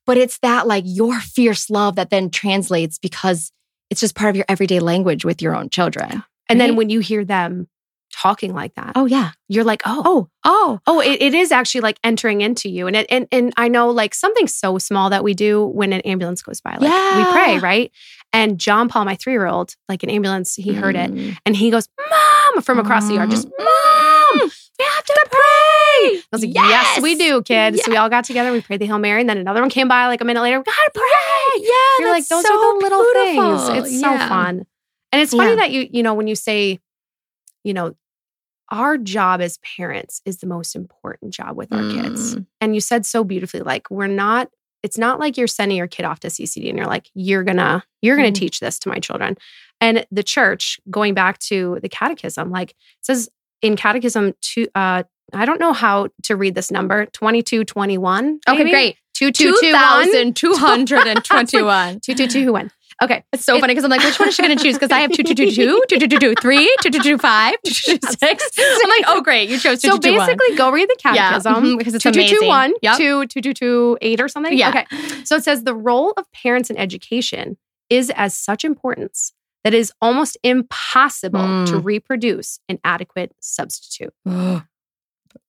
But 0.06 0.16
it's 0.16 0.38
that 0.38 0.66
like 0.66 0.84
your 0.86 1.20
fierce 1.20 1.68
love 1.68 1.96
that 1.96 2.10
then 2.10 2.30
translates 2.30 2.98
because 2.98 3.52
it's 3.90 4.00
just 4.00 4.14
part 4.14 4.30
of 4.30 4.36
your 4.36 4.44
everyday 4.48 4.80
language 4.80 5.24
with 5.24 5.40
your 5.42 5.54
own 5.54 5.68
children. 5.70 6.22
and 6.48 6.60
then 6.60 6.76
when 6.76 6.90
you 6.90 7.00
hear 7.00 7.24
them 7.24 7.68
talking 8.12 8.54
like 8.54 8.74
that, 8.76 8.92
Oh, 8.94 9.04
yeah. 9.06 9.32
you're 9.48 9.64
like, 9.64 9.82
oh, 9.84 10.02
Oh, 10.04 10.28
oh. 10.44 10.80
Oh, 10.86 11.00
it, 11.00 11.20
it 11.20 11.34
is 11.34 11.52
actually 11.52 11.82
like 11.82 11.98
entering 12.04 12.40
into 12.40 12.68
you. 12.68 12.86
And 12.86 12.96
it 12.96 13.06
and 13.10 13.26
and 13.32 13.52
I 13.56 13.68
know 13.68 13.90
like 13.90 14.14
something 14.14 14.46
so 14.46 14.78
small 14.78 15.10
that 15.10 15.22
we 15.24 15.34
do 15.34 15.64
when 15.66 15.92
an 15.92 16.00
ambulance 16.02 16.40
goes 16.42 16.60
by. 16.60 16.76
Like 16.78 16.82
we 17.16 17.32
pray, 17.32 17.58
right? 17.58 17.92
And 18.32 18.58
John 18.58 18.88
Paul, 18.88 19.04
my 19.04 19.16
three-year-old, 19.16 19.74
like 19.88 20.02
an 20.02 20.10
ambulance, 20.10 20.54
he 20.54 20.72
heard 20.72 20.94
it 20.96 21.10
Mm. 21.10 21.36
and 21.46 21.56
he 21.56 21.70
goes, 21.70 21.88
Mom, 22.10 22.62
from 22.62 22.78
across 22.78 23.06
the 23.08 23.14
yard, 23.14 23.30
just 23.30 23.48
Mom, 23.58 24.40
we 24.78 24.84
have 24.84 25.04
to 25.04 25.26
pray. 25.30 25.65
I 25.96 26.22
was 26.32 26.42
like, 26.44 26.54
Yes, 26.54 27.00
we 27.02 27.14
do, 27.14 27.42
kids. 27.42 27.82
So 27.82 27.90
we 27.90 27.96
all 27.96 28.08
got 28.08 28.24
together, 28.24 28.52
we 28.52 28.60
prayed 28.60 28.80
the 28.80 28.86
Hail 28.86 28.98
Mary, 28.98 29.20
and 29.20 29.28
then 29.30 29.38
another 29.38 29.60
one 29.60 29.70
came 29.70 29.88
by 29.88 30.06
like 30.06 30.20
a 30.20 30.24
minute 30.24 30.42
later, 30.42 30.58
we 30.58 30.64
gotta 30.64 30.90
pray. 30.94 31.62
Yeah, 31.62 31.70
You're 32.00 32.10
like, 32.10 32.26
those 32.28 32.44
so 32.44 32.54
are 32.54 32.74
the 32.74 32.80
little 32.82 33.02
beautiful. 33.02 33.66
things. 33.68 33.86
It's 33.92 34.00
so 34.00 34.12
Yeah. 34.12 34.28
fun. 34.28 34.66
And 35.12 35.22
it's 35.22 35.32
funny 35.32 35.50
Yeah. 35.50 35.56
that 35.56 35.70
you, 35.70 35.88
you 35.90 36.02
know, 36.02 36.14
when 36.14 36.26
you 36.26 36.34
say, 36.34 36.78
you 37.64 37.74
know, 37.74 37.94
our 38.70 38.98
job 38.98 39.40
as 39.40 39.58
parents 39.58 40.20
is 40.24 40.38
the 40.38 40.46
most 40.46 40.74
important 40.74 41.32
job 41.32 41.56
with 41.56 41.72
our 41.72 41.82
kids. 41.88 42.34
Mm. 42.34 42.46
And 42.60 42.74
you 42.74 42.80
said 42.80 43.06
so 43.06 43.22
beautifully, 43.22 43.60
like, 43.60 43.88
we're 43.90 44.08
not, 44.08 44.50
it's 44.82 44.98
not 44.98 45.20
like 45.20 45.36
you're 45.36 45.46
sending 45.46 45.76
your 45.78 45.86
kid 45.86 46.04
off 46.04 46.20
to 46.20 46.28
CCD 46.28 46.68
and 46.68 46.76
you're 46.76 46.86
like, 46.86 47.08
you're 47.14 47.44
gonna, 47.44 47.84
you're 48.02 48.16
gonna 48.16 48.30
Mm. 48.30 48.34
teach 48.34 48.58
this 48.60 48.78
to 48.80 48.88
my 48.88 48.98
children. 48.98 49.36
And 49.80 50.04
the 50.10 50.22
church, 50.24 50.80
going 50.90 51.14
back 51.14 51.38
to 51.40 51.78
the 51.80 51.88
catechism, 51.88 52.50
like 52.50 52.74
says 53.02 53.28
in 53.62 53.76
catechism 53.76 54.34
to 54.40 54.66
uh 54.74 55.02
I 55.32 55.44
don't 55.44 55.60
know 55.60 55.72
how 55.72 56.08
to 56.24 56.36
read 56.36 56.54
this 56.54 56.70
number, 56.70 57.06
2221. 57.06 58.40
Okay, 58.48 58.58
maybe? 58.58 58.70
great. 58.70 58.96
2221. 59.14 60.34
2,221. 60.34 62.00
2221. 62.00 62.70
Okay. 63.02 63.24
It's 63.32 63.44
so 63.44 63.58
funny 63.60 63.72
because 63.74 63.84
I'm 63.84 63.90
like, 63.90 64.02
which 64.02 64.18
one 64.18 64.28
is 64.28 64.34
she 64.34 64.42
going 64.42 64.56
to 64.56 64.62
choose? 64.62 64.74
Because 64.74 64.90
I 64.90 65.00
have 65.00 65.10
2222, 65.10 65.84
2223, 65.88 66.56
2225, 66.80 67.54
2226. 67.62 68.82
I'm 68.82 68.88
like, 68.88 69.04
oh, 69.08 69.20
great. 69.20 69.50
You 69.50 69.58
chose 69.58 69.82
2221. 69.82 70.20
So 70.20 70.26
basically, 70.26 70.56
go 70.56 70.70
read 70.70 70.88
the 70.88 70.96
catechism. 70.98 71.54
mhm, 71.56 71.78
because 71.78 71.94
it's 71.94 72.06
amazing. 72.06 72.38
2221 72.38 72.72
Yep. 72.82 72.96
to 72.96 73.26
2228 73.26 74.20
or 74.20 74.28
something. 74.28 74.56
Yeah. 74.56 74.68
Okay. 74.70 74.86
So 75.24 75.36
it 75.36 75.44
says 75.44 75.64
the 75.64 75.74
role 75.74 76.12
of 76.16 76.30
parents 76.32 76.70
in 76.70 76.78
education 76.78 77.58
is 77.90 78.10
as 78.16 78.34
such 78.34 78.64
importance 78.64 79.32
that 79.64 79.74
it 79.74 79.78
is 79.78 79.92
almost 80.00 80.38
impossible 80.42 81.66
to 81.66 81.72
Mm. 81.80 81.84
reproduce 81.84 82.60
an 82.68 82.78
adequate 82.84 83.32
substitute. 83.40 84.14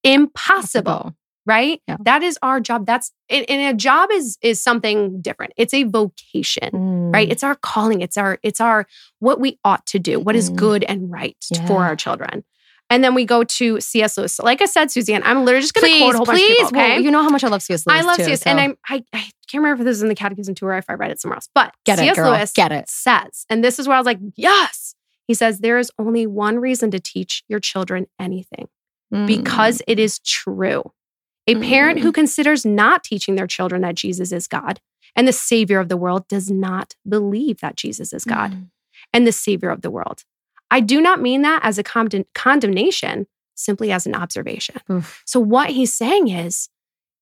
Impossible, 0.03 1.13
right? 1.45 1.81
Yeah. 1.87 1.97
That 2.01 2.23
is 2.23 2.37
our 2.41 2.59
job. 2.59 2.85
That's 2.85 3.11
and, 3.29 3.45
a 3.49 3.73
job 3.73 4.09
is 4.11 4.37
is 4.41 4.61
something 4.61 5.21
different. 5.21 5.53
It's 5.57 5.73
a 5.73 5.83
vocation. 5.83 6.69
Mm. 6.71 7.13
Right? 7.13 7.29
It's 7.29 7.43
our 7.43 7.55
calling. 7.55 8.01
It's 8.01 8.17
our 8.17 8.37
it's 8.43 8.61
our 8.61 8.85
what 9.19 9.39
we 9.39 9.59
ought 9.63 9.85
to 9.87 9.99
do, 9.99 10.19
what 10.19 10.35
is 10.35 10.49
Mhm. 10.49 10.55
good 10.55 10.83
and 10.85 11.11
right 11.11 11.37
for 11.67 11.83
our 11.83 11.95
children. 11.95 12.43
And 12.89 13.03
then 13.03 13.13
we 13.13 13.25
go 13.25 13.43
to 13.43 13.81
C.S. 13.81 14.17
Lewis. 14.17 14.33
So 14.35 14.45
like 14.45 14.61
I 14.61 14.65
said, 14.65 14.89
Suzanne, 14.89 15.21
I'm 15.25 15.43
literally 15.43 15.59
just 15.61 15.73
going 15.73 15.87
to 15.87 15.91
Please, 15.91 16.03
quote 16.03 16.13
a 16.13 16.17
whole 16.19 16.25
bunch 16.25 16.39
of 16.41 16.47
people. 16.47 16.67
Okay? 16.67 16.89
Well, 16.93 17.01
you 17.01 17.11
know 17.11 17.21
how 17.21 17.27
much 17.27 17.43
I 17.43 17.49
love 17.49 17.61
C.S. 17.61 17.85
Lewis. 17.85 17.99
I 17.99 18.01
love 18.05 18.15
too, 18.15 18.23
C.S. 18.23 18.43
so 18.43 18.49
And 18.49 18.61
I'm, 18.61 18.77
I, 18.87 19.03
I 19.11 19.19
can't 19.49 19.61
remember 19.61 19.81
if 19.81 19.85
this 19.85 19.97
is 19.97 20.03
in 20.03 20.07
the 20.07 20.15
Catechism 20.15 20.55
tour 20.55 20.69
or 20.69 20.77
if 20.77 20.85
I 20.89 20.93
read 20.93 21.11
it 21.11 21.19
somewhere 21.19 21.35
else. 21.35 21.49
But 21.53 21.73
Get 21.85 21.99
it, 21.99 22.03
C.S. 22.03 22.15
girl. 22.15 22.31
Lewis 22.31 22.53
Get 22.53 22.71
it. 22.71 22.89
says, 22.89 23.45
and 23.49 23.61
this 23.61 23.77
is 23.77 23.89
where 23.89 23.97
I 23.97 23.99
was 23.99 24.05
like, 24.05 24.19
yes. 24.37 24.95
He 25.27 25.33
says, 25.33 25.59
there 25.59 25.77
is 25.77 25.91
only 25.99 26.25
one 26.27 26.59
reason 26.59 26.89
to 26.91 26.99
teach 27.01 27.43
your 27.49 27.59
children 27.59 28.05
anything 28.17 28.69
Mm. 29.13 29.27
because 29.27 29.81
it 29.87 29.99
is 29.99 30.19
true. 30.19 30.91
A 31.47 31.55
parent 31.55 31.99
who 31.99 32.11
considers 32.11 32.65
not 32.65 33.03
teaching 33.05 33.35
their 33.35 33.47
children 33.47 33.81
that 33.81 33.95
Jesus 33.95 34.31
is 34.33 34.47
God 34.47 34.81
and 35.15 35.27
the 35.27 35.31
Savior 35.33 35.79
of 35.79 35.87
the 35.89 35.97
world 35.97 36.27
does 36.27 36.51
not 36.51 36.95
believe 37.07 37.59
that 37.61 37.75
Jesus 37.77 38.11
is 38.13 38.25
God 38.25 38.51
Mm. 38.51 38.69
and 39.13 39.25
the 39.25 39.31
Savior 39.31 39.69
of 39.69 39.81
the 39.81 39.89
world. 39.91 40.23
I 40.69 40.79
do 40.81 41.01
not 41.01 41.21
mean 41.21 41.41
that 41.43 41.61
as 41.63 41.77
a 41.77 41.83
condemn- 41.83 42.25
condemnation, 42.35 43.27
simply 43.55 43.91
as 43.91 44.05
an 44.05 44.13
observation. 44.15 44.75
Oof. 44.91 45.23
So, 45.25 45.39
what 45.39 45.69
he's 45.71 45.93
saying 45.93 46.27
is 46.27 46.69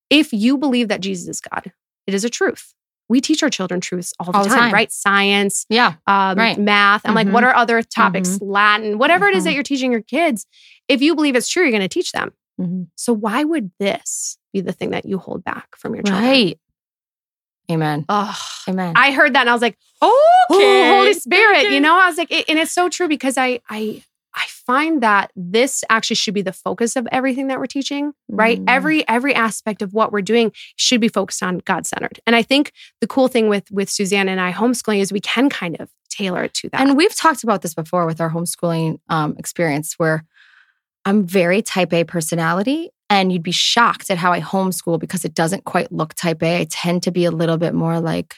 if 0.09 0.33
you 0.33 0.57
believe 0.57 0.87
that 0.89 1.01
Jesus 1.01 1.27
is 1.27 1.41
God, 1.41 1.71
it 2.07 2.13
is 2.13 2.23
a 2.23 2.29
truth. 2.29 2.73
We 3.07 3.21
teach 3.21 3.43
our 3.43 3.49
children 3.49 3.81
truths 3.81 4.13
all 4.19 4.31
the, 4.31 4.37
All 4.37 4.43
the 4.43 4.49
time, 4.49 4.59
time. 4.59 4.73
right? 4.73 4.91
Science, 4.91 5.65
Yeah. 5.69 5.93
um, 6.07 6.37
Right. 6.37 6.57
math. 6.57 7.01
I'm 7.05 7.13
like, 7.13 7.27
Mhm. 7.27 7.33
what 7.33 7.43
are 7.43 7.55
other 7.55 7.81
topics? 7.83 8.39
Latin, 8.41 8.97
whatever 8.97 9.27
it 9.27 9.35
is 9.35 9.43
that 9.43 9.51
Mhm. 9.51 9.53
you're 9.55 9.63
teaching 9.63 9.91
your 9.91 10.01
kids. 10.01 10.47
If 10.87 11.01
you 11.01 11.13
believe 11.15 11.35
it's 11.35 11.47
true, 11.47 11.63
you're 11.63 11.71
going 11.71 11.81
to 11.81 11.87
teach 11.87 12.11
them. 12.11 12.33
Mhm. 12.59 12.87
So, 12.95 13.13
why 13.13 13.43
would 13.43 13.71
this 13.79 14.37
be 14.53 14.61
the 14.61 14.71
thing 14.71 14.89
that 14.91 15.05
you 15.05 15.17
hold 15.19 15.43
back 15.43 15.75
from 15.77 15.93
your 15.93 16.03
children? 16.03 16.23
Right. 16.25 16.59
Amen. 17.71 18.05
Oh, 18.09 18.37
Amen. 18.67 18.93
I 18.95 19.11
heard 19.11 19.33
that 19.33 19.41
and 19.41 19.49
I 19.49 19.53
was 19.53 19.61
like, 19.61 19.77
okay. 20.01 20.11
oh, 20.11 20.93
Holy 20.97 21.13
Spirit, 21.13 21.71
you 21.71 21.79
know, 21.79 21.97
I 21.97 22.07
was 22.07 22.17
like, 22.17 22.31
it- 22.31 22.45
and 22.47 22.59
it's 22.59 22.71
so 22.71 22.89
true 22.89 23.07
because 23.07 23.37
I, 23.37 23.59
I, 23.69 24.03
I 24.35 24.45
find 24.49 25.01
that 25.01 25.31
this 25.35 25.83
actually 25.89 26.17
should 26.17 26.33
be 26.33 26.41
the 26.41 26.53
focus 26.53 26.95
of 26.95 27.07
everything 27.11 27.47
that 27.47 27.59
we're 27.59 27.67
teaching, 27.67 28.13
right? 28.27 28.59
Mm. 28.59 28.65
Every 28.67 29.07
every 29.07 29.33
aspect 29.33 29.81
of 29.81 29.93
what 29.93 30.11
we're 30.11 30.21
doing 30.21 30.51
should 30.75 30.99
be 30.99 31.07
focused 31.07 31.41
on 31.41 31.59
God 31.59 31.85
centered. 31.85 32.19
And 32.27 32.35
I 32.35 32.41
think 32.41 32.73
the 33.01 33.07
cool 33.07 33.27
thing 33.27 33.47
with 33.47 33.69
with 33.71 33.89
Suzanne 33.89 34.27
and 34.27 34.41
I 34.41 34.51
homeschooling 34.51 34.99
is 34.99 35.13
we 35.13 35.21
can 35.21 35.49
kind 35.49 35.77
of 35.79 35.89
tailor 36.09 36.43
it 36.43 36.53
to 36.55 36.69
that. 36.69 36.81
And 36.81 36.97
we've 36.97 37.15
talked 37.15 37.43
about 37.43 37.61
this 37.61 37.73
before 37.73 38.05
with 38.05 38.19
our 38.19 38.29
homeschooling 38.29 38.99
um, 39.09 39.35
experience, 39.37 39.95
where 39.97 40.25
I'm 41.05 41.25
very 41.25 41.61
type 41.61 41.93
A 41.93 42.03
personality, 42.03 42.89
and 43.09 43.31
you'd 43.31 43.43
be 43.43 43.51
shocked 43.51 44.09
at 44.09 44.17
how 44.17 44.33
I 44.33 44.41
homeschool 44.41 44.99
because 44.99 45.23
it 45.23 45.33
doesn't 45.33 45.65
quite 45.65 45.91
look 45.91 46.13
type 46.13 46.43
A. 46.43 46.61
I 46.61 46.67
tend 46.69 47.03
to 47.03 47.11
be 47.11 47.25
a 47.25 47.31
little 47.31 47.57
bit 47.57 47.73
more 47.73 47.99
like, 47.99 48.35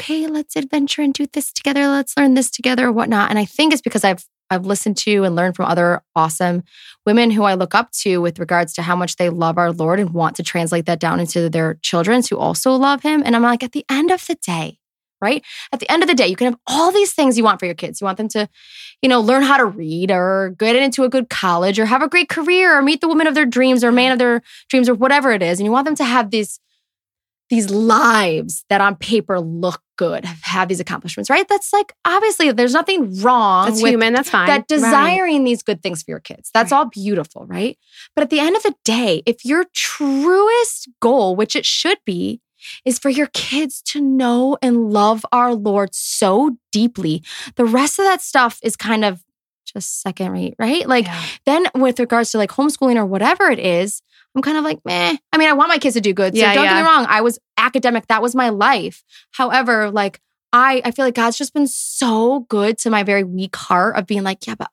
okay, 0.00 0.26
let's 0.26 0.56
adventure 0.56 1.02
and 1.02 1.12
do 1.12 1.26
this 1.32 1.52
together. 1.52 1.88
Let's 1.88 2.16
learn 2.16 2.34
this 2.34 2.50
together, 2.50 2.86
or 2.88 2.92
whatnot. 2.92 3.30
And 3.30 3.38
I 3.38 3.44
think 3.44 3.72
it's 3.72 3.82
because 3.82 4.04
I've 4.04 4.24
I've 4.54 4.66
listened 4.66 4.96
to 4.98 5.24
and 5.24 5.34
learned 5.34 5.56
from 5.56 5.66
other 5.66 6.02
awesome 6.14 6.62
women 7.04 7.30
who 7.30 7.42
I 7.42 7.54
look 7.54 7.74
up 7.74 7.90
to 8.02 8.18
with 8.18 8.38
regards 8.38 8.72
to 8.74 8.82
how 8.82 8.96
much 8.96 9.16
they 9.16 9.28
love 9.28 9.58
our 9.58 9.72
Lord 9.72 10.00
and 10.00 10.10
want 10.10 10.36
to 10.36 10.42
translate 10.42 10.86
that 10.86 11.00
down 11.00 11.20
into 11.20 11.50
their 11.50 11.74
children's 11.82 12.28
who 12.28 12.38
also 12.38 12.72
love 12.72 13.02
Him. 13.02 13.22
And 13.24 13.36
I'm 13.36 13.42
like, 13.42 13.62
at 13.62 13.72
the 13.72 13.84
end 13.90 14.10
of 14.10 14.26
the 14.26 14.36
day, 14.36 14.78
right? 15.20 15.42
At 15.72 15.80
the 15.80 15.90
end 15.90 16.02
of 16.02 16.08
the 16.08 16.14
day, 16.14 16.26
you 16.26 16.36
can 16.36 16.46
have 16.46 16.60
all 16.66 16.92
these 16.92 17.12
things 17.12 17.38
you 17.38 17.44
want 17.44 17.58
for 17.58 17.66
your 17.66 17.74
kids. 17.74 18.00
You 18.00 18.04
want 18.04 18.18
them 18.18 18.28
to, 18.28 18.48
you 19.00 19.08
know, 19.08 19.20
learn 19.20 19.42
how 19.42 19.56
to 19.56 19.64
read 19.64 20.10
or 20.10 20.54
get 20.58 20.76
into 20.76 21.04
a 21.04 21.08
good 21.08 21.30
college 21.30 21.78
or 21.78 21.86
have 21.86 22.02
a 22.02 22.08
great 22.08 22.28
career 22.28 22.76
or 22.76 22.82
meet 22.82 23.00
the 23.00 23.08
woman 23.08 23.26
of 23.26 23.34
their 23.34 23.46
dreams 23.46 23.82
or 23.82 23.90
man 23.90 24.12
of 24.12 24.18
their 24.18 24.42
dreams 24.68 24.88
or 24.88 24.94
whatever 24.94 25.32
it 25.32 25.42
is. 25.42 25.58
And 25.58 25.66
you 25.66 25.72
want 25.72 25.86
them 25.86 25.96
to 25.96 26.04
have 26.04 26.30
these 26.30 26.60
these 27.50 27.70
lives 27.70 28.64
that 28.70 28.80
on 28.80 28.96
paper 28.96 29.38
look 29.38 29.80
good, 29.96 30.24
have 30.24 30.68
these 30.68 30.80
accomplishments, 30.80 31.28
right? 31.30 31.46
That's 31.48 31.72
like 31.72 31.92
obviously 32.04 32.50
there's 32.52 32.72
nothing 32.72 33.20
wrong 33.20 33.66
That's 33.66 33.82
with 33.82 33.90
human, 33.92 34.12
that's 34.14 34.30
fine. 34.30 34.46
that 34.46 34.60
Right. 34.60 34.68
desiring 34.68 35.44
these 35.44 35.62
good 35.62 35.82
things 35.82 36.02
for 36.02 36.10
your 36.12 36.20
kids. 36.20 36.50
That's 36.54 36.72
Right. 36.72 36.78
all 36.78 36.84
beautiful, 36.86 37.46
right? 37.46 37.78
But 38.16 38.22
at 38.22 38.30
the 38.30 38.40
end 38.40 38.56
of 38.56 38.62
the 38.62 38.74
day, 38.84 39.22
if 39.26 39.44
your 39.44 39.66
truest 39.74 40.88
goal, 41.00 41.36
which 41.36 41.54
it 41.54 41.66
should 41.66 41.98
be, 42.04 42.40
is 42.84 42.98
for 42.98 43.10
your 43.10 43.26
kids 43.34 43.82
to 43.82 44.00
know 44.00 44.56
and 44.62 44.90
love 44.92 45.24
our 45.30 45.54
Lord 45.54 45.94
so 45.94 46.56
deeply, 46.72 47.22
the 47.56 47.64
rest 47.66 47.98
of 47.98 48.06
that 48.06 48.22
stuff 48.22 48.58
is 48.62 48.74
kind 48.74 49.04
of 49.04 49.22
just 49.66 50.00
second 50.02 50.30
rate, 50.32 50.54
right? 50.58 50.86
Like 50.88 51.04
Yeah. 51.06 51.22
then 51.46 51.66
with 51.74 51.98
regards 51.98 52.30
to 52.32 52.38
like 52.38 52.50
homeschooling 52.50 52.96
or 52.96 53.04
whatever 53.06 53.50
it 53.50 53.58
is, 53.58 54.00
I'm 54.34 54.42
kind 54.42 54.56
of 54.56 54.64
like, 54.64 54.80
meh. 54.84 55.16
I 55.32 55.38
mean, 55.38 55.48
I 55.48 55.52
want 55.52 55.68
my 55.68 55.78
kids 55.78 55.94
to 55.94 56.00
do 56.00 56.12
good. 56.12 56.34
So 56.34 56.40
Yeah, 56.40 56.54
don't 56.54 56.64
get 56.64 56.76
me 56.76 56.82
wrong. 56.82 57.06
I 57.08 57.20
was 57.20 57.38
academic. 57.56 58.08
That 58.08 58.22
was 58.22 58.34
my 58.34 58.48
life. 58.48 59.04
However, 59.32 59.90
like 59.90 60.20
I, 60.52 60.82
I 60.84 60.90
feel 60.92 61.04
like 61.04 61.14
God's 61.14 61.36
just 61.36 61.54
been 61.54 61.66
so 61.66 62.40
good 62.48 62.78
to 62.78 62.90
my 62.90 63.02
very 63.02 63.24
weak 63.24 63.56
heart 63.56 63.96
of 63.96 64.06
being 64.06 64.22
like, 64.22 64.46
yeah, 64.46 64.54
but 64.54 64.70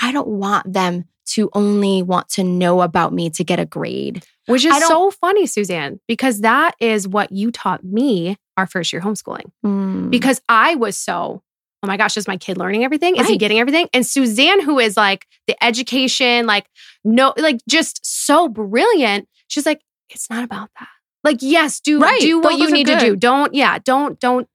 I 0.00 0.12
don't 0.12 0.28
want 0.28 0.72
them 0.72 1.06
to 1.24 1.48
only 1.54 2.02
want 2.02 2.28
to 2.30 2.44
know 2.44 2.82
about 2.82 3.12
me 3.12 3.30
to 3.30 3.44
get 3.44 3.58
a 3.58 3.66
grade. 3.66 4.24
Which 4.46 4.64
is 4.64 4.76
so 4.86 5.10
funny, 5.10 5.46
Suzanne, 5.46 6.00
because 6.08 6.40
that 6.40 6.74
is 6.80 7.06
what 7.06 7.30
you 7.30 7.50
taught 7.52 7.84
me 7.84 8.36
our 8.56 8.66
first 8.66 8.92
year 8.92 9.00
homeschooling. 9.00 9.50
Mm. 9.64 10.10
Because 10.10 10.40
I 10.48 10.74
was 10.74 10.98
so, 10.98 11.42
oh 11.82 11.86
my 11.86 11.96
gosh, 11.96 12.16
is 12.16 12.28
my 12.28 12.36
kid 12.36 12.58
learning 12.58 12.84
everything? 12.84 13.16
Is 13.16 13.28
he 13.28 13.36
getting 13.36 13.58
everything? 13.58 13.88
And 13.92 14.06
Suzanne, 14.06 14.60
who 14.60 14.78
is 14.78 14.96
like 14.96 15.26
the 15.46 15.62
education, 15.64 16.46
like, 16.46 16.66
no, 17.04 17.34
like 17.36 17.60
just 17.68 18.00
so 18.04 18.48
brilliant, 18.48 19.28
she's 19.48 19.66
like, 19.66 19.80
it's 20.08 20.30
not 20.30 20.44
about 20.44 20.70
that. 20.78 20.88
Like, 21.24 21.38
yes, 21.40 21.80
do 21.80 22.00
Right. 22.00 22.20
do 22.20 22.40
what 22.40 22.50
Those 22.52 22.60
you 22.60 22.70
need 22.70 22.86
to 22.86 22.98
do. 22.98 23.16
Don't, 23.16 23.54
yeah, 23.54 23.78
don't, 23.78 24.18
don't 24.20 24.48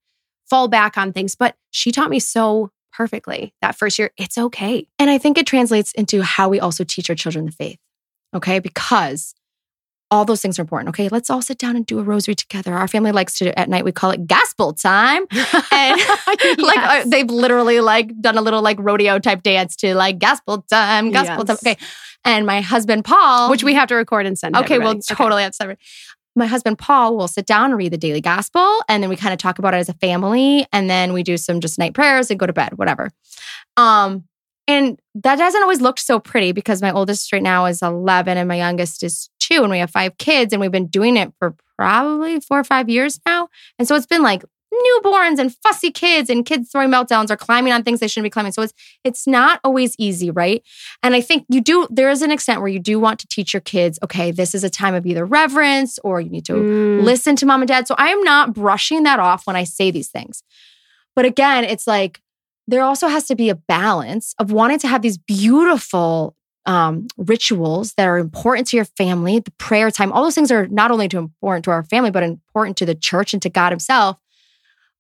fall 0.50 0.68
back 0.68 0.98
on 0.98 1.14
things. 1.14 1.36
But 1.36 1.56
she 1.72 1.92
taught 1.92 2.10
me 2.10 2.20
so 2.20 2.72
perfectly 2.94 3.54
that 3.62 3.76
first 3.76 4.00
year. 4.00 4.12
It's 4.18 4.38
okay. 4.38 4.88
And 5.00 5.10
I 5.10 5.18
think 5.18 5.38
it 5.38 5.46
translates 5.46 5.92
into 5.94 6.24
how 6.24 6.50
we 6.50 6.60
also 6.60 6.84
teach 6.84 7.10
our 7.10 7.16
children 7.16 7.46
the 7.46 7.52
faith. 7.52 7.80
Okay. 8.34 8.60
Because 8.60 9.34
all 10.10 10.24
those 10.26 10.42
things 10.42 10.58
are 10.58 10.62
important. 10.62 10.90
Okay. 10.90 11.10
Let's 11.10 11.30
all 11.30 11.42
sit 11.42 11.58
down 11.58 11.76
and 11.76 11.86
do 11.86 12.00
a 12.00 12.04
rosary 12.04 12.36
together. 12.36 12.74
Our 12.74 12.88
family 12.88 13.12
likes 13.12 13.38
to, 13.40 13.58
at 13.60 13.70
night, 13.70 13.84
we 13.84 13.92
call 13.92 14.12
it 14.12 14.26
gospel 14.28 14.74
time. 14.74 15.26
And 15.72 16.02
like 16.58 16.78
uh, 16.78 17.04
they've 17.06 17.30
literally 17.30 17.82
like 17.82 18.12
done 18.22 18.38
a 18.38 18.42
little 18.42 18.62
like 18.62 18.78
rodeo 18.80 19.20
type 19.20 19.44
dance 19.44 19.76
to 19.78 19.94
like 19.96 20.18
gospel 20.20 20.62
time, 20.64 21.12
gospel 21.12 21.44
Yes. 21.48 21.62
time. 21.62 21.74
Okay. 21.74 21.78
And 22.26 22.46
my 22.46 22.62
husband, 22.62 23.06
Paul, 23.06 23.50
which 23.50 23.64
we 23.64 23.74
have 23.74 23.88
to 23.90 23.96
record 23.96 24.26
and 24.26 24.38
send. 24.38 24.56
Okay, 24.58 24.80
well, 24.80 24.90
everybody. 24.90 25.16
totally 25.16 25.44
have 25.44 25.54
to. 25.58 25.78
My 26.36 26.46
husband 26.46 26.78
Paul 26.78 27.16
will 27.18 27.28
sit 27.28 27.46
down 27.46 27.72
and 27.72 27.78
read 27.78 27.92
the 27.94 27.98
daily 27.98 28.22
gospel, 28.22 28.82
and 28.90 29.02
then 29.02 29.10
we 29.10 29.16
kind 29.16 29.34
of 29.34 29.40
talk 29.40 29.60
about 29.60 29.74
it 29.74 29.78
as 29.78 29.90
a 29.90 29.94
family, 29.94 30.66
and 30.74 30.90
then 30.90 31.14
we 31.14 31.24
do 31.24 31.38
some 31.38 31.60
just 31.62 31.80
night 31.80 31.94
prayers 31.94 32.30
and 32.30 32.40
go 32.40 32.46
to 32.46 32.54
bed, 32.54 32.78
whatever. 32.78 33.12
Um, 33.76 34.26
and 34.68 35.00
that 35.16 35.38
doesn't 35.38 35.62
always 35.62 35.82
look 35.82 35.98
so 36.00 36.20
pretty 36.20 36.52
because 36.52 36.82
my 36.82 36.92
oldest 36.92 37.32
right 37.32 37.44
now 37.44 37.66
is 37.66 37.82
11 37.82 38.38
and 38.38 38.48
my 38.48 38.58
youngest 38.58 39.04
is 39.04 39.30
two, 39.40 39.62
and 39.64 39.70
we 39.72 39.80
have 39.80 39.90
five 39.92 40.18
kids, 40.18 40.54
and 40.54 40.60
we've 40.62 40.72
been 40.72 40.88
doing 40.88 41.18
it 41.18 41.32
for 41.40 41.56
probably 41.78 42.40
four 42.40 42.60
or 42.60 42.64
five 42.64 42.90
years 42.90 43.20
now. 43.26 43.50
And 43.80 43.88
so 43.88 43.96
it's 43.96 44.06
been 44.08 44.24
like 44.24 44.44
newborns 44.74 45.40
and 45.40 45.56
fussy 45.64 45.90
kids 45.90 46.30
and 46.30 46.46
kids 46.46 46.70
throwing 46.70 46.90
meltdowns 46.92 47.32
or 47.32 47.38
climbing 47.38 47.72
on 47.72 47.84
things 47.84 48.00
they 48.02 48.08
shouldn't 48.08 48.26
be 48.26 48.30
climbing. 48.30 48.52
So 48.52 48.62
it's 48.64 48.74
it's 49.04 49.26
not 49.26 49.60
always 49.64 49.96
easy, 49.98 50.30
right? 50.30 50.62
And 51.02 51.16
I 51.16 51.22
think 51.22 51.46
you 51.50 51.62
do 51.62 51.88
there 51.90 52.10
is 52.10 52.22
an 52.22 52.32
extent 52.32 52.60
where 52.60 52.70
you 52.70 52.80
do 52.80 53.00
want 53.00 53.20
to 53.22 53.28
teach 53.28 53.54
your 53.54 53.62
kids, 53.62 53.98
okay, 54.04 54.30
this 54.32 54.54
is 54.54 54.64
a 54.66 54.70
time 54.70 54.94
of 54.94 55.06
either 55.06 55.26
reverence 55.26 55.98
or 56.04 56.20
you 56.20 56.30
need 56.30 56.46
to 56.46 56.54
Mm. 56.54 57.02
listen 57.04 57.36
to 57.38 57.46
mom 57.46 57.62
and 57.62 57.70
dad. 57.70 57.88
So 57.88 57.96
I 57.98 58.10
am 58.10 58.22
not 58.24 58.54
brushing 58.54 59.04
that 59.04 59.20
off 59.20 59.48
when 59.48 59.56
I 59.56 59.64
say 59.64 59.90
these 59.90 60.10
things. 60.10 60.44
But 61.16 61.26
again, 61.26 61.64
it's 61.64 61.88
like 61.88 62.20
there 62.68 62.84
also 62.84 63.08
has 63.08 63.26
to 63.28 63.36
be 63.36 63.50
a 63.50 63.56
balance 63.56 64.34
of 64.40 64.52
wanting 64.52 64.80
to 64.80 64.88
have 64.88 65.02
these 65.02 65.18
beautiful 65.18 66.36
um, 66.66 67.08
rituals 67.18 67.94
that 67.94 68.06
are 68.08 68.18
important 68.18 68.68
to 68.68 68.76
your 68.76 68.86
family, 68.86 69.40
the 69.40 69.52
prayer 69.52 69.90
time, 69.90 70.12
all 70.12 70.24
those 70.24 70.36
things 70.36 70.52
are 70.52 70.68
not 70.68 70.92
only 70.92 71.08
to 71.08 71.18
important 71.18 71.64
to 71.66 71.72
our 71.72 71.84
family, 71.84 72.12
but 72.12 72.24
important 72.24 72.76
to 72.78 72.86
the 72.86 72.94
church 72.96 73.34
and 73.34 73.42
to 73.42 73.50
God 73.50 73.72
Himself. 73.72 74.18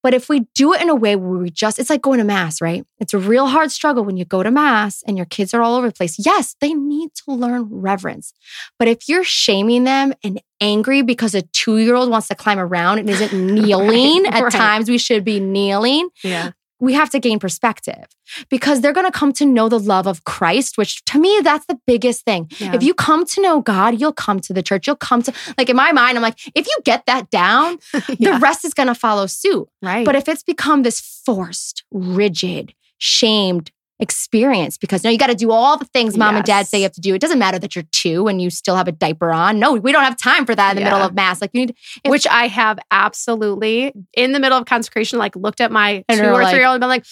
But 0.03 0.13
if 0.13 0.29
we 0.29 0.47
do 0.55 0.73
it 0.73 0.81
in 0.81 0.89
a 0.89 0.95
way 0.95 1.17
where 1.17 1.39
we 1.39 1.49
just, 1.49 1.79
it's 1.79 1.89
like 1.89 2.01
going 2.03 2.19
to 2.19 2.23
mass, 2.23 2.61
right? 2.61 2.85
It's 2.99 3.13
a 3.13 3.17
real 3.17 3.47
hard 3.47 3.71
struggle 3.71 4.05
when 4.05 4.15
you 4.15 4.23
go 4.23 4.41
to 4.43 4.51
mass 4.51 5.03
and 5.05 5.17
your 5.17 5.25
kids 5.25 5.53
are 5.53 5.61
all 5.61 5.75
over 5.75 5.87
the 5.87 5.93
place. 5.93 6.15
Yes, 6.23 6.55
they 6.61 6.73
need 6.73 7.09
to 7.25 7.33
learn 7.33 7.67
reverence. 7.69 8.31
But 8.79 8.87
if 8.87 9.09
you're 9.09 9.25
shaming 9.25 9.83
them 9.83 10.13
and 10.23 10.39
angry 10.61 11.01
because 11.01 11.35
a 11.35 11.41
two 11.41 11.79
year 11.79 11.95
old 11.95 12.09
wants 12.09 12.29
to 12.29 12.35
climb 12.35 12.59
around 12.59 12.99
and 12.99 13.09
isn't 13.09 13.33
kneeling, 13.53 14.23
Right, 14.23 14.33
at 14.33 14.43
right. 14.43 14.51
times 14.53 14.87
we 14.87 14.99
should 14.99 15.25
be 15.25 15.41
kneeling, 15.41 16.09
Yeah. 16.23 16.51
We 16.79 16.93
have 16.93 17.09
to 17.09 17.19
gain 17.19 17.39
perspective 17.39 18.05
because 18.49 18.81
they're 18.81 18.93
going 18.93 19.05
to 19.11 19.11
come 19.17 19.33
to 19.33 19.45
know 19.45 19.67
the 19.69 19.79
love 19.79 20.05
of 20.07 20.23
Christ, 20.25 20.77
which 20.77 21.03
to 21.05 21.19
me, 21.19 21.39
that's 21.43 21.65
the 21.65 21.79
biggest 21.87 22.23
thing. 22.25 22.49
Yeah. 22.59 22.75
If 22.75 22.83
you 22.83 22.93
come 22.93 23.25
to 23.25 23.41
know 23.41 23.61
God, 23.61 23.99
you'll 23.99 24.13
come 24.13 24.39
to 24.41 24.53
the 24.53 24.61
church. 24.61 24.85
You'll 24.87 24.95
come 24.95 25.21
to, 25.23 25.33
like 25.57 25.69
in 25.69 25.75
my 25.75 25.91
mind, 25.91 26.17
I'm 26.17 26.21
like, 26.21 26.37
if 26.55 26.67
you 26.67 26.77
get 26.83 27.05
that 27.07 27.29
down, 27.31 27.79
Yeah. 28.19 28.33
the 28.33 28.39
rest 28.39 28.63
is 28.65 28.73
going 28.73 28.87
to 28.87 28.95
follow 28.95 29.25
suit. 29.27 29.67
right. 29.81 30.05
But 30.05 30.15
if 30.15 30.27
it's 30.27 30.43
become 30.43 30.83
this 30.83 30.99
forced, 30.99 31.83
rigid, 31.91 32.73
shamed 32.99 33.71
experience, 33.99 34.77
because 34.77 35.03
no, 35.03 35.09
you 35.09 35.17
got 35.17 35.27
to 35.27 35.35
do 35.35 35.51
all 35.51 35.77
the 35.77 35.85
things 35.85 36.17
mom 36.17 36.35
and 36.35 36.45
dad 36.45 36.67
say 36.67 36.77
you 36.77 36.83
have 36.83 36.91
to 36.93 37.01
do. 37.01 37.15
It 37.15 37.19
doesn't 37.21 37.39
matter 37.39 37.57
that 37.59 37.75
you're 37.75 37.85
two 37.91 38.27
and 38.27 38.41
you 38.41 38.49
still 38.49 38.75
have 38.75 38.87
a 38.87 38.91
diaper 38.91 39.31
on. 39.31 39.59
No, 39.59 39.73
we 39.73 39.91
don't 39.91 40.03
have 40.03 40.17
time 40.17 40.45
for 40.45 40.53
that 40.55 40.71
in 40.71 40.75
the 40.77 40.83
middle 40.83 40.99
of 41.01 41.13
mass. 41.15 41.41
Like 41.41 41.51
you 41.53 41.61
need, 41.65 41.75
if- 42.03 42.09
which 42.11 42.27
I 42.27 42.47
have 42.47 42.77
absolutely 42.91 43.93
in 44.13 44.31
the 44.33 44.39
middle 44.39 44.57
of 44.57 44.65
consecration, 44.65 45.17
like 45.19 45.35
looked 45.35 45.61
at 45.61 45.71
my 45.71 46.03
two 46.11 46.23
or 46.23 46.33
like- 46.43 46.49
three 46.51 46.59
year 46.59 46.67
old 46.67 46.75
and 46.75 46.81
been 46.81 46.89
like, 46.89 47.05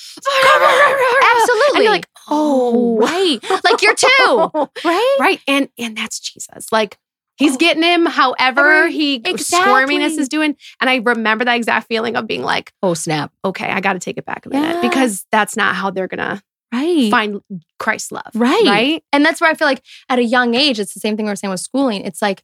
absolutely. 1.33 1.87
Like, 1.87 2.07
oh. 2.29 2.73
oh, 2.75 2.97
right. 2.99 3.39
Like 3.63 3.81
you're 3.81 3.95
two, 3.95 4.49
right? 4.85 5.17
right. 5.19 5.39
And 5.47 5.69
and 5.77 5.97
that's 5.97 6.19
Jesus. 6.19 6.71
Like 6.71 6.97
he's 7.37 7.55
Oh. 7.55 7.57
getting 7.57 7.83
him 7.83 8.05
however 8.05 8.87
he 8.87 9.15
exactly. 9.15 9.71
squirminess 9.71 10.17
is 10.17 10.29
doing. 10.29 10.55
And 10.81 10.89
I 10.89 10.97
remember 10.97 11.45
that 11.45 11.55
exact 11.55 11.87
feeling 11.87 12.15
of 12.15 12.27
being 12.27 12.43
like, 12.43 12.71
Oh, 12.81 12.93
snap. 12.93 13.31
okay, 13.43 13.67
I 13.69 13.81
got 13.81 13.93
to 13.93 13.99
take 13.99 14.17
it 14.17 14.25
back 14.25 14.45
a 14.45 14.49
minute 14.49 14.75
Yeah. 14.75 14.81
because 14.81 15.25
that's 15.31 15.55
not 15.57 15.75
how 15.75 15.89
they're 15.91 16.07
gonna 16.07 16.41
Right. 16.75 17.11
find 17.11 17.41
Christ's 17.79 18.11
love. 18.11 18.31
Right. 18.33 18.63
Right. 18.65 19.03
And 19.13 19.25
that's 19.25 19.39
where 19.41 19.49
I 19.49 19.53
feel 19.53 19.67
like 19.67 19.83
at 20.09 20.19
a 20.19 20.23
young 20.23 20.55
age, 20.55 20.79
it's 20.79 20.93
the 20.93 20.99
same 20.99 21.15
thing 21.15 21.25
we 21.25 21.31
are 21.31 21.35
saying 21.35 21.51
with 21.51 21.59
schooling. 21.59 22.03
It's 22.03 22.21
like, 22.21 22.43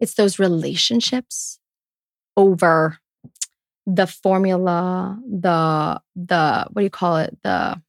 it's 0.00 0.14
those 0.14 0.38
relationships 0.38 1.58
over 2.36 2.98
the 3.86 4.06
formula, 4.06 5.18
the, 5.28 6.00
the, 6.14 6.66
what 6.72 6.80
do 6.80 6.84
you 6.84 6.90
call 6.90 7.16
it? 7.18 7.36
The, 7.42 7.80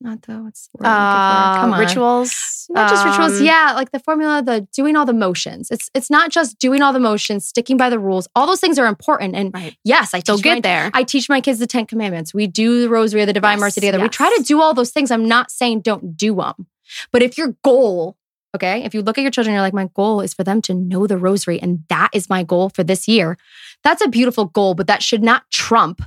not 0.00 0.22
the, 0.22 0.34
what's 0.42 0.68
the 0.68 0.78
word 0.78 0.86
I'm 0.88 0.92
looking 0.92 1.10
for? 1.10 1.58
Uh, 1.58 1.60
Come 1.60 1.72
on. 1.72 1.80
rituals. 1.80 2.66
Not 2.70 2.88
just 2.88 3.04
rituals. 3.04 3.40
um, 3.40 3.44
Yeah. 3.44 3.72
Like 3.74 3.90
the 3.90 3.98
formula, 3.98 4.42
the 4.42 4.68
doing 4.72 4.94
all 4.94 5.04
the 5.06 5.12
motions. 5.12 5.70
It's, 5.70 5.90
it's 5.94 6.08
not 6.10 6.30
just 6.30 6.58
doing 6.58 6.82
all 6.82 6.92
the 6.92 7.00
motions, 7.00 7.46
sticking 7.46 7.76
by 7.76 7.90
the 7.90 7.98
rules. 7.98 8.28
All 8.36 8.46
those 8.46 8.60
things 8.60 8.78
are 8.78 8.86
important. 8.86 9.34
And 9.34 9.52
Right. 9.54 9.74
yes, 9.84 10.14
I 10.14 10.20
They'll 10.20 10.36
teach 10.36 10.44
my 10.46 10.54
get 10.54 10.62
there. 10.62 10.90
I 10.94 11.02
teach 11.02 11.28
my 11.28 11.40
kids 11.40 11.58
the 11.58 11.66
Ten 11.66 11.86
Commandments. 11.86 12.32
We 12.32 12.46
do 12.46 12.80
the 12.82 12.88
Rosary 12.88 13.22
of 13.22 13.26
the 13.26 13.32
Divine 13.32 13.54
Yes, 13.56 13.60
Mercy 13.60 13.80
together. 13.80 14.00
We 14.02 14.08
try 14.08 14.32
to 14.36 14.42
do 14.44 14.60
all 14.60 14.74
those 14.74 14.90
things. 14.90 15.10
I'm 15.10 15.26
not 15.26 15.50
saying 15.50 15.80
don't 15.80 16.16
do 16.16 16.36
them. 16.36 16.66
But 17.10 17.22
if 17.22 17.36
your 17.36 17.56
goal, 17.64 18.16
okay, 18.54 18.84
if 18.84 18.94
you 18.94 19.02
look 19.02 19.18
at 19.18 19.22
your 19.22 19.30
children, 19.30 19.52
you're 19.54 19.62
like, 19.62 19.74
my 19.74 19.88
goal 19.94 20.20
is 20.20 20.32
for 20.32 20.44
them 20.44 20.62
to 20.62 20.74
know 20.74 21.06
the 21.06 21.18
Rosary, 21.18 21.60
and 21.60 21.84
that 21.88 22.10
is 22.12 22.28
my 22.30 22.42
goal 22.44 22.68
for 22.68 22.84
this 22.84 23.08
year. 23.08 23.36
That's 23.82 24.00
a 24.02 24.08
beautiful 24.08 24.44
goal, 24.44 24.74
but 24.74 24.86
that 24.86 25.02
should 25.02 25.22
not 25.22 25.50
trump 25.50 26.02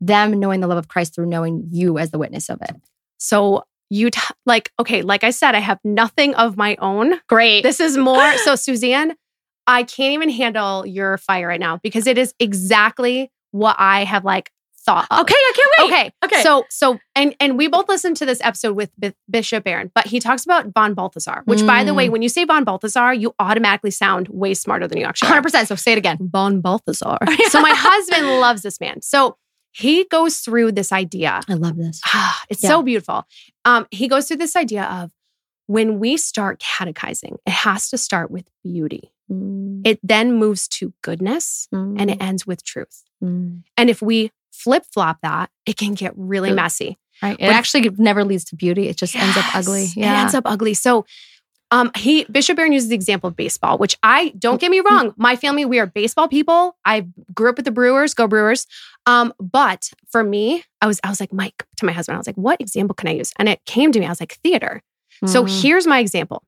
them 0.00 0.32
knowing 0.38 0.60
the 0.60 0.66
love 0.66 0.78
of 0.78 0.88
Christ 0.88 1.14
through 1.14 1.26
knowing 1.26 1.68
you 1.70 1.98
as 1.98 2.10
the 2.10 2.18
witness 2.18 2.48
of 2.48 2.60
it. 2.62 2.76
So 3.18 3.64
you 3.90 4.10
t- 4.10 4.20
like 4.46 4.70
okay, 4.80 5.02
like 5.02 5.24
I 5.24 5.30
said, 5.30 5.54
I 5.54 5.60
have 5.60 5.78
nothing 5.84 6.34
of 6.34 6.56
my 6.56 6.76
own. 6.76 7.20
Great. 7.28 7.62
This 7.62 7.80
is 7.80 7.96
more 7.96 8.36
so 8.44 8.54
Suzanne, 8.56 9.14
I 9.66 9.82
can't 9.84 10.14
even 10.14 10.30
handle 10.30 10.86
your 10.86 11.18
fire 11.18 11.48
right 11.48 11.60
now 11.60 11.78
because 11.82 12.06
it 12.06 12.18
is 12.18 12.34
exactly 12.40 13.30
what 13.52 13.76
I 13.78 14.04
have 14.04 14.24
like 14.24 14.50
thought. 14.84 15.06
Of. 15.10 15.20
okay, 15.20 15.34
I 15.34 15.52
can't 15.56 15.70
wait. 15.78 15.84
Okay. 15.96 16.12
Okay. 16.24 16.42
So 16.42 16.64
so 16.68 16.98
and 17.14 17.34
and 17.40 17.56
we 17.56 17.68
both 17.68 17.88
listened 17.88 18.16
to 18.18 18.26
this 18.26 18.40
episode 18.42 18.74
with 18.74 18.90
B- 18.98 19.14
Bishop 19.30 19.64
Barron, 19.64 19.90
but 19.94 20.06
he 20.06 20.20
talks 20.20 20.44
about 20.44 20.66
von 20.74 20.92
Balthasar, 20.94 21.42
which 21.46 21.64
by 21.66 21.84
the 21.84 21.92
Mm. 21.92 21.96
way, 21.96 22.08
when 22.10 22.20
you 22.20 22.28
say 22.28 22.44
von 22.44 22.64
Balthasar, 22.64 23.14
you 23.14 23.34
automatically 23.38 23.90
sound 23.90 24.28
way 24.28 24.52
smarter 24.54 24.86
than 24.88 24.98
you 24.98 25.04
actually 25.06 25.28
are. 25.30 25.40
100%. 25.40 25.66
So 25.68 25.74
say 25.76 25.92
it 25.92 25.98
again. 25.98 26.18
Von 26.20 26.60
Balthasar. 26.60 27.16
so 27.48 27.60
my 27.62 27.72
husband 27.74 28.26
loves 28.40 28.60
this 28.62 28.78
man. 28.80 29.00
So 29.00 29.36
he 29.74 30.04
goes 30.10 30.38
through 30.38 30.72
this 30.72 30.92
idea. 30.92 31.40
I 31.48 31.54
love 31.54 31.76
this. 31.76 32.00
Ah, 32.06 32.42
it's 32.48 32.62
Yeah. 32.62 32.70
so 32.70 32.82
beautiful. 32.82 33.26
Um, 33.64 33.86
he 33.90 34.08
goes 34.08 34.28
through 34.28 34.38
this 34.38 34.56
idea 34.56 34.84
of 34.84 35.10
when 35.66 35.98
we 35.98 36.16
start 36.16 36.58
catechizing, 36.60 37.38
it 37.46 37.50
has 37.52 37.88
to 37.90 37.98
start 37.98 38.30
with 38.30 38.48
beauty. 38.62 39.10
It 39.30 39.98
then 40.02 40.34
moves 40.34 40.68
to 40.68 40.92
goodness 41.02 41.66
and 41.72 42.10
it 42.10 42.22
ends 42.22 42.46
with 42.46 42.62
truth. 42.62 43.02
Mm. 43.22 43.62
And 43.76 43.88
if 43.90 44.02
we 44.02 44.30
flip 44.52 44.84
flop 44.92 45.18
that, 45.22 45.48
it 45.66 45.76
can 45.78 45.94
get 45.94 46.12
really 46.14 46.52
messy. 46.52 46.98
right. 47.22 47.32
It 47.40 47.46
But- 47.46 47.54
actually 47.54 47.88
never 47.96 48.22
leads 48.22 48.44
to 48.46 48.56
beauty. 48.56 48.88
It 48.88 48.96
just 48.98 49.16
ends 49.16 49.36
up 49.36 49.44
Yes, 49.46 49.54
ugly. 49.66 49.84
It 49.96 50.04
ends 50.06 50.34
up 50.34 50.44
ugly. 50.46 50.74
So 50.74 51.06
um 51.74 51.90
he 51.96 52.24
Bishop 52.36 52.56
Barron 52.56 52.72
uses 52.72 52.88
the 52.88 52.94
example 52.94 53.28
of 53.28 53.36
baseball, 53.36 53.76
which 53.78 53.96
I 54.02 54.18
don't 54.38 54.60
get 54.60 54.70
me 54.70 54.80
wrong. 54.80 55.12
My 55.16 55.34
family, 55.36 55.64
we 55.64 55.78
are 55.80 55.86
baseball 55.86 56.28
people. 56.28 56.76
I 56.84 57.06
grew 57.34 57.50
up 57.50 57.56
with 57.56 57.64
the 57.64 57.70
Brewers, 57.78 58.14
go 58.14 58.26
Brewers. 58.28 58.66
Um, 59.06 59.32
but 59.38 59.90
for 60.12 60.22
me, 60.22 60.64
I 60.80 60.86
was 60.86 61.00
I 61.04 61.08
was 61.08 61.20
like, 61.20 61.32
Mike, 61.32 61.66
to 61.78 61.86
my 61.86 61.92
husband, 61.92 62.14
I 62.16 62.18
was 62.18 62.26
like, 62.26 62.36
what 62.36 62.60
example 62.60 62.94
can 62.94 63.08
I 63.08 63.12
use? 63.12 63.32
And 63.38 63.48
it 63.48 63.60
came 63.66 63.90
to 63.92 63.98
me, 64.00 64.06
I 64.06 64.10
was 64.10 64.20
like, 64.20 64.34
theater. 64.44 64.82
So 65.26 65.44
Mm. 65.44 65.62
here's 65.62 65.86
my 65.86 65.98
example. 66.00 66.42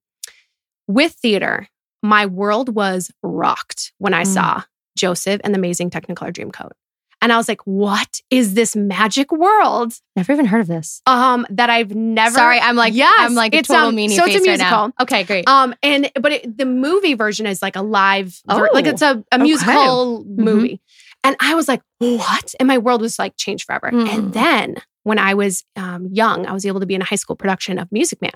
With 0.89 1.13
theater, 1.13 1.69
my 2.03 2.27
world 2.27 2.69
was 2.75 3.11
rocked 3.23 3.93
when 3.99 4.15
I 4.15 4.23
Mm. 4.23 4.35
saw 4.35 4.63
Joseph 4.97 5.41
and 5.45 5.53
the 5.55 5.59
Amazing 5.59 5.91
Technicolor 5.91 6.33
Dreamcoat. 6.33 6.73
And 7.23 7.33
I 7.33 7.37
was 7.39 7.49
like, 7.49 7.61
what 7.63 8.21
is 8.31 8.55
this 8.55 8.77
magic 8.77 9.33
world 9.33 9.95
never 10.17 10.33
even 10.33 10.47
heard 10.47 10.61
of 10.61 10.67
this. 10.67 11.01
um 11.07 11.47
that 11.51 11.71
I've 11.71 11.95
never 11.95 12.35
Sorry, 12.35 12.59
I'm 12.61 12.77
like, 12.77 12.95
Yes, 12.95 13.15
I'm 13.19 13.35
like 13.35 13.55
a 13.55 13.59
it's, 13.59 13.69
total 13.69 13.89
um, 13.89 13.97
meanie 13.97 14.11
so 14.17 14.25
it's 14.25 14.35
a 14.35 14.39
face 14.39 14.47
right 14.49 14.59
musical. 14.59 14.93
Okay, 15.01 15.25
great. 15.25 15.49
um 15.49 15.75
and 15.83 16.11
but 16.21 16.33
it, 16.33 16.59
the 16.59 16.67
movie 16.67 17.15
version 17.15 17.47
is 17.47 17.63
like 17.63 17.77
a 17.77 17.83
live 17.83 18.41
ver- 18.47 18.69
like 18.73 18.87
Oh, 18.87 18.91
it's 18.91 19.03
a, 19.03 19.25
a 19.33 19.35
okay. 19.35 19.43
musical 19.43 20.25
Mm-hmm. 20.25 20.43
movie. 20.45 20.81
And 21.25 21.35
I 21.41 21.55
was 21.55 21.67
like, 21.67 21.83
what? 21.99 22.55
And 22.61 22.69
my 22.69 22.79
world 22.79 23.01
was 23.01 23.19
like 23.19 23.37
changed 23.37 23.65
forever. 23.65 23.91
Mm. 23.91 24.09
And 24.09 24.33
then 24.33 24.77
when 25.03 25.19
I 25.19 25.35
was 25.35 25.65
um, 25.75 26.09
young, 26.13 26.47
I 26.47 26.53
was 26.53 26.65
able 26.65 26.79
to 26.81 26.87
be 26.87 26.95
in 26.95 27.03
a 27.03 27.05
high 27.05 27.17
school 27.17 27.35
production 27.35 27.79
of 27.79 27.91
Music 27.91 28.23
Man. 28.23 28.31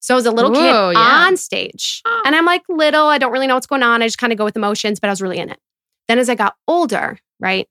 So 0.00 0.14
I 0.14 0.16
was 0.16 0.26
a 0.26 0.32
little 0.32 0.50
kid 0.50 0.58
yeah. 0.64 0.94
on 1.26 1.36
stage. 1.36 2.02
And 2.24 2.34
I'm 2.34 2.44
like 2.44 2.62
little, 2.68 3.06
I 3.06 3.18
don't 3.18 3.30
really 3.30 3.46
know 3.46 3.54
what's 3.54 3.68
going 3.68 3.84
on. 3.84 4.02
I 4.02 4.06
just 4.06 4.18
kind 4.18 4.32
of 4.32 4.38
go 4.38 4.44
with 4.44 4.56
emotions, 4.56 4.98
but 4.98 5.08
I 5.08 5.12
was 5.12 5.22
really 5.22 5.38
in 5.38 5.48
it. 5.48 5.60
Then 6.08 6.18
as 6.18 6.28
I 6.28 6.34
got 6.34 6.56
older, 6.66 7.18
right? 7.38 7.68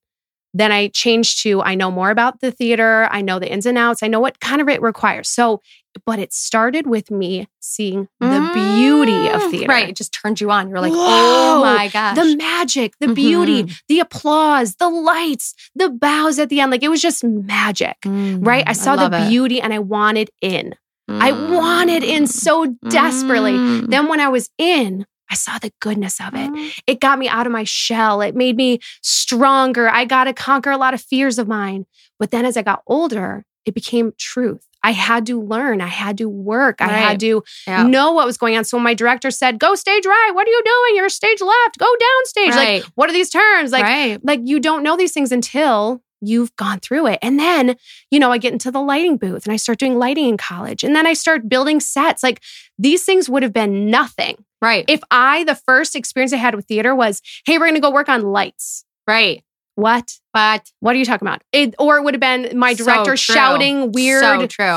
Then 0.53 0.71
I 0.71 0.87
changed 0.89 1.43
to 1.43 1.61
I 1.61 1.75
know 1.75 1.89
more 1.91 2.09
about 2.11 2.41
the 2.41 2.51
theater. 2.51 3.07
I 3.11 3.21
know 3.21 3.39
the 3.39 3.51
ins 3.51 3.65
and 3.65 3.77
outs. 3.77 4.03
I 4.03 4.07
know 4.07 4.19
what 4.19 4.39
kind 4.39 4.61
of 4.61 4.67
it 4.69 4.81
requires. 4.81 5.29
So, 5.29 5.61
but 6.05 6.19
it 6.19 6.33
started 6.33 6.87
with 6.87 7.11
me 7.11 7.47
seeing 7.59 8.07
the 8.19 8.49
beauty 8.53 9.27
of 9.29 9.41
Mm. 9.41 9.51
theater. 9.51 9.67
Right. 9.69 9.89
It 9.89 9.95
just 9.95 10.13
turned 10.13 10.39
you 10.41 10.49
on. 10.51 10.67
You 10.67 10.73
were 10.73 10.79
like, 10.81 10.93
Whoa, 10.93 11.05
oh 11.07 11.61
my 11.61 11.87
gosh. 11.89 12.15
The 12.17 12.35
magic, 12.35 12.93
the 12.99 13.07
Mhm. 13.07 13.15
beauty, 13.15 13.65
the 13.87 13.99
applause, 13.99 14.75
the 14.75 14.89
lights, 14.89 15.53
the 15.75 15.89
bows 15.89 16.39
at 16.39 16.49
the 16.49 16.59
end. 16.61 16.71
Like 16.71 16.83
it 16.83 16.89
was 16.89 17.01
just 17.01 17.23
magic, 17.23 17.97
Mm, 18.05 18.45
right? 18.45 18.63
I 18.67 18.73
saw 18.73 18.95
the 18.95 19.03
love 19.03 19.13
it. 19.13 19.29
beauty 19.29 19.61
and 19.61 19.73
I 19.73 19.79
wanted 19.79 20.29
in. 20.41 20.75
I 21.09 21.33
wanted 21.33 22.03
in 22.05 22.25
so 22.25 22.67
desperately. 22.87 23.51
Mm. 23.51 23.89
Then 23.89 24.07
when 24.07 24.21
I 24.21 24.29
was 24.29 24.49
in, 24.57 25.05
I 25.31 25.35
saw 25.35 25.57
the 25.57 25.71
goodness 25.79 26.19
of 26.19 26.35
it. 26.35 26.51
Mm-hmm. 26.51 26.67
It 26.87 26.99
got 26.99 27.17
me 27.17 27.29
out 27.29 27.47
of 27.47 27.53
my 27.53 27.63
shell. 27.63 28.21
It 28.21 28.35
made 28.35 28.57
me 28.57 28.79
stronger. 29.01 29.87
I 29.89 30.03
got 30.03 30.25
to 30.25 30.33
conquer 30.33 30.71
a 30.71 30.77
lot 30.77 30.93
of 30.93 31.01
fears 31.01 31.39
of 31.39 31.47
mine. 31.47 31.85
But 32.19 32.31
then 32.31 32.45
as 32.45 32.57
I 32.57 32.61
got 32.63 32.83
older, 32.85 33.45
it 33.65 33.73
became 33.73 34.11
truth. 34.17 34.67
I 34.83 34.91
had 34.91 35.27
to 35.27 35.39
learn. 35.41 35.79
I 35.79 35.87
had 35.87 36.17
to 36.17 36.27
work. 36.27 36.81
I 36.81 36.87
had 36.87 37.19
to 37.19 37.43
Yeah. 37.67 37.83
know 37.83 38.11
what 38.11 38.25
was 38.25 38.37
going 38.37 38.57
on. 38.57 38.65
So 38.65 38.77
when 38.77 38.83
my 38.83 38.95
director 38.95 39.29
said, 39.29 39.59
"Go 39.59 39.75
stage 39.75 40.05
right. 40.05 40.31
What 40.33 40.47
are 40.47 40.49
you 40.51 40.61
doing? 40.65 40.95
You're 40.97 41.09
stage 41.09 41.39
left. 41.39 41.77
Go 41.77 41.85
down 41.85 42.25
stage." 42.25 42.49
Right. 42.49 42.83
Like, 42.83 42.91
what 42.95 43.09
are 43.09 43.13
these 43.13 43.29
terms? 43.29 43.71
Like, 43.71 43.83
right. 43.83 44.19
like 44.23 44.41
you 44.43 44.59
don't 44.59 44.81
know 44.83 44.97
these 44.97 45.11
things 45.13 45.31
until 45.31 46.01
you've 46.21 46.55
gone 46.55 46.79
through 46.79 47.07
it. 47.07 47.19
And 47.21 47.39
then, 47.39 47.75
you 48.11 48.19
know, 48.19 48.31
I 48.31 48.37
get 48.37 48.53
into 48.53 48.71
the 48.71 48.81
lighting 48.81 49.17
booth 49.17 49.45
and 49.45 49.53
I 49.53 49.57
start 49.57 49.79
doing 49.79 49.97
lighting 49.97 50.27
in 50.29 50.37
college. 50.37 50.83
And 50.83 50.95
then 50.95 51.05
I 51.07 51.13
start 51.13 51.49
building 51.49 51.79
sets. 51.79 52.21
Like 52.23 52.41
these 52.77 53.03
things 53.03 53.27
would 53.29 53.43
have 53.43 53.53
been 53.53 53.89
nothing 53.89 54.43
Right. 54.61 54.85
if 54.87 55.01
I, 55.09 55.43
the 55.45 55.55
first 55.55 55.95
experience 55.95 56.33
I 56.33 56.37
had 56.37 56.53
with 56.55 56.65
theater 56.67 56.93
was, 56.93 57.21
hey, 57.45 57.57
we're 57.57 57.65
going 57.65 57.73
to 57.75 57.81
go 57.81 57.91
work 57.91 58.09
on 58.09 58.21
lights. 58.21 58.85
right. 59.07 59.43
What? 59.75 60.11
But 60.33 60.69
What 60.81 60.95
are 60.95 60.99
you 60.99 61.05
talking 61.05 61.25
about? 61.27 61.41
It, 61.53 61.73
or 61.79 61.97
it 61.97 62.03
would 62.03 62.13
have 62.13 62.21
been 62.21 62.57
my 62.59 62.73
director 62.73 63.11
true. 63.11 63.17
shouting 63.17 63.91
weird 63.93 64.21
so 64.21 64.27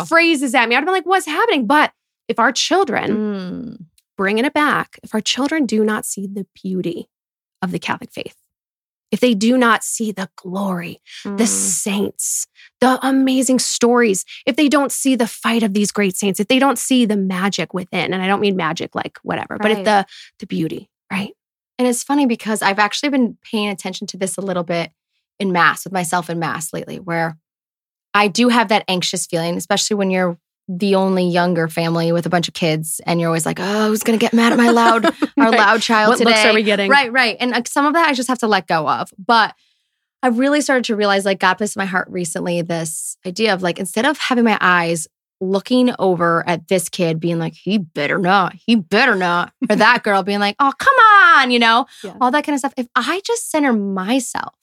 phrases 0.06 0.54
at 0.54 0.68
me. 0.68 0.76
I'd 0.76 0.78
have 0.78 0.84
been 0.86 0.94
like, 0.94 1.04
what's 1.04 1.26
happening? 1.26 1.66
But 1.66 1.92
if 2.28 2.38
our 2.38 2.52
children, 2.52 3.10
Mm. 3.10 3.84
bringing 4.16 4.44
it 4.44 4.54
back, 4.54 4.98
if 5.02 5.12
our 5.12 5.20
children 5.20 5.66
do 5.66 5.84
not 5.84 6.06
see 6.06 6.26
the 6.26 6.46
beauty 6.62 7.08
of 7.60 7.72
the 7.72 7.78
Catholic 7.80 8.12
faith, 8.12 8.36
if 9.14 9.20
they 9.20 9.32
do 9.32 9.56
not 9.56 9.84
see 9.84 10.10
the 10.10 10.28
glory, 10.34 11.00
the 11.22 11.44
Mm. 11.44 11.46
saints, 11.46 12.48
the 12.80 12.98
amazing 13.06 13.60
stories, 13.60 14.24
if 14.44 14.56
they 14.56 14.68
don't 14.68 14.90
see 14.90 15.14
the 15.14 15.28
fight 15.28 15.62
of 15.62 15.72
these 15.72 15.92
great 15.92 16.16
saints, 16.16 16.40
if 16.40 16.48
they 16.48 16.58
don't 16.58 16.80
see 16.80 17.06
the 17.06 17.16
magic 17.16 17.72
within, 17.72 18.12
and 18.12 18.20
I 18.20 18.26
don't 18.26 18.40
mean 18.40 18.56
magic 18.56 18.96
like 18.96 19.18
whatever, 19.22 19.56
but 19.56 19.70
if 19.70 19.84
the 19.84 20.04
the 20.40 20.46
beauty, 20.46 20.90
right? 21.12 21.32
And 21.78 21.86
it's 21.86 22.02
funny 22.02 22.26
because 22.26 22.60
I've 22.60 22.80
actually 22.80 23.10
been 23.10 23.38
paying 23.48 23.68
attention 23.68 24.08
to 24.08 24.16
this 24.16 24.36
a 24.36 24.40
little 24.40 24.64
bit 24.64 24.90
in 25.38 25.52
mass 25.52 25.84
with 25.84 25.92
myself 25.92 26.28
in 26.28 26.40
mass 26.40 26.72
lately, 26.72 26.98
where 26.98 27.38
I 28.14 28.26
do 28.26 28.48
have 28.48 28.68
that 28.68 28.84
anxious 28.88 29.26
feeling, 29.26 29.56
especially 29.56 29.96
when 29.96 30.10
you're 30.10 30.38
the 30.68 30.94
only 30.94 31.28
younger 31.28 31.68
family 31.68 32.10
with 32.12 32.24
a 32.26 32.30
bunch 32.30 32.48
of 32.48 32.54
kids, 32.54 33.00
and 33.06 33.20
you're 33.20 33.28
always 33.28 33.44
like, 33.46 33.58
"Oh, 33.60 33.88
who's 33.88 34.02
gonna 34.02 34.18
get 34.18 34.32
mad 34.32 34.52
at 34.52 34.58
my 34.58 34.70
loud, 34.70 35.04
our 35.38 35.50
Right. 35.50 35.58
loud 35.58 35.82
child 35.82 36.10
What 36.10 36.18
today?" 36.18 36.30
looks 36.30 36.44
are 36.46 36.54
we 36.54 36.62
getting? 36.62 36.90
Right, 36.90 37.12
right. 37.12 37.36
And 37.40 37.66
some 37.68 37.84
of 37.86 37.92
that 37.94 38.08
I 38.08 38.14
just 38.14 38.28
have 38.28 38.38
to 38.38 38.46
let 38.46 38.66
go 38.66 38.88
of. 38.88 39.10
But 39.18 39.54
I 40.22 40.28
really 40.28 40.62
started 40.62 40.84
to 40.86 40.96
realize, 40.96 41.26
like, 41.26 41.38
God 41.38 41.54
placed 41.54 41.76
in 41.76 41.80
my 41.80 41.86
heart 41.86 42.08
recently 42.10 42.62
this 42.62 43.18
idea 43.26 43.52
of 43.52 43.62
like, 43.62 43.78
instead 43.78 44.06
of 44.06 44.16
having 44.16 44.44
my 44.44 44.56
eyes 44.60 45.06
looking 45.40 45.92
over 45.98 46.42
at 46.48 46.68
this 46.68 46.88
kid 46.88 47.20
being 47.20 47.38
like, 47.38 47.52
he 47.52 47.76
better 47.76 48.16
not, 48.18 48.54
he 48.54 48.74
better 48.76 49.14
not, 49.16 49.52
or 49.68 49.76
that 49.76 50.02
girl 50.04 50.22
being 50.22 50.38
like, 50.38 50.56
oh, 50.60 50.72
come 50.78 50.94
on, 50.96 51.50
you 51.50 51.58
know, 51.58 51.84
Yeah. 52.02 52.14
all 52.22 52.30
that 52.30 52.44
kind 52.44 52.54
of 52.54 52.60
stuff. 52.60 52.72
If 52.78 52.86
I 52.96 53.20
just 53.26 53.50
center 53.50 53.72
myself 53.74 54.54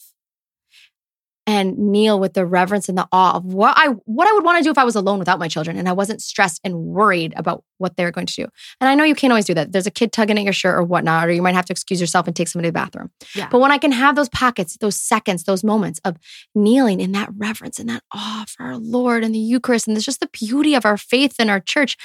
and 1.51 1.77
kneel 1.77 2.17
with 2.17 2.33
the 2.33 2.45
reverence 2.45 2.87
and 2.87 2.97
the 2.97 3.05
awe 3.11 3.35
of 3.35 3.43
what 3.43 3.73
I 3.77 3.87
what 4.05 4.25
I 4.25 4.31
would 4.31 4.45
want 4.45 4.59
to 4.59 4.63
do 4.63 4.71
if 4.71 4.77
I 4.77 4.85
was 4.85 4.95
alone 4.95 5.19
without 5.19 5.37
my 5.37 5.49
children 5.49 5.75
and 5.75 5.89
I 5.89 5.91
wasn't 5.91 6.21
stressed 6.21 6.61
and 6.63 6.77
worried 6.77 7.33
about 7.35 7.65
what 7.77 7.97
they 7.97 8.05
were 8.05 8.11
going 8.11 8.27
to 8.27 8.33
do. 8.33 8.47
And 8.79 8.89
I 8.89 8.95
know 8.95 9.03
you 9.03 9.15
can't 9.15 9.33
always 9.33 9.45
do 9.45 9.53
that. 9.55 9.73
There's 9.73 9.85
a 9.85 9.91
kid 9.91 10.13
tugging 10.13 10.37
at 10.37 10.45
your 10.45 10.53
shirt 10.53 10.77
or 10.77 10.83
whatnot, 10.83 11.27
or 11.27 11.31
you 11.31 11.41
might 11.41 11.55
have 11.55 11.65
to 11.65 11.73
excuse 11.73 11.99
yourself 11.99 12.25
and 12.25 12.33
take 12.33 12.47
somebody 12.47 12.69
to 12.69 12.71
the 12.71 12.79
bathroom. 12.79 13.11
Yeah. 13.35 13.49
But 13.51 13.59
when 13.59 13.71
I 13.71 13.77
can 13.77 13.91
have 13.91 14.15
those 14.15 14.29
pockets, 14.29 14.77
those 14.77 14.95
seconds, 14.95 15.43
those 15.43 15.63
moments 15.63 15.99
of 16.05 16.15
kneeling 16.55 17.01
in 17.01 17.11
that 17.11 17.29
reverence 17.35 17.79
and 17.79 17.89
that 17.89 18.03
awe 18.13 18.45
for 18.47 18.63
our 18.63 18.77
Lord 18.77 19.25
and 19.25 19.35
the 19.35 19.39
Eucharist, 19.39 19.87
and 19.87 19.95
there's 19.95 20.05
just 20.05 20.21
the 20.21 20.29
beauty 20.31 20.73
of 20.73 20.85
our 20.85 20.97
faith 20.97 21.35
and 21.37 21.49
our 21.49 21.59
church. 21.59 21.97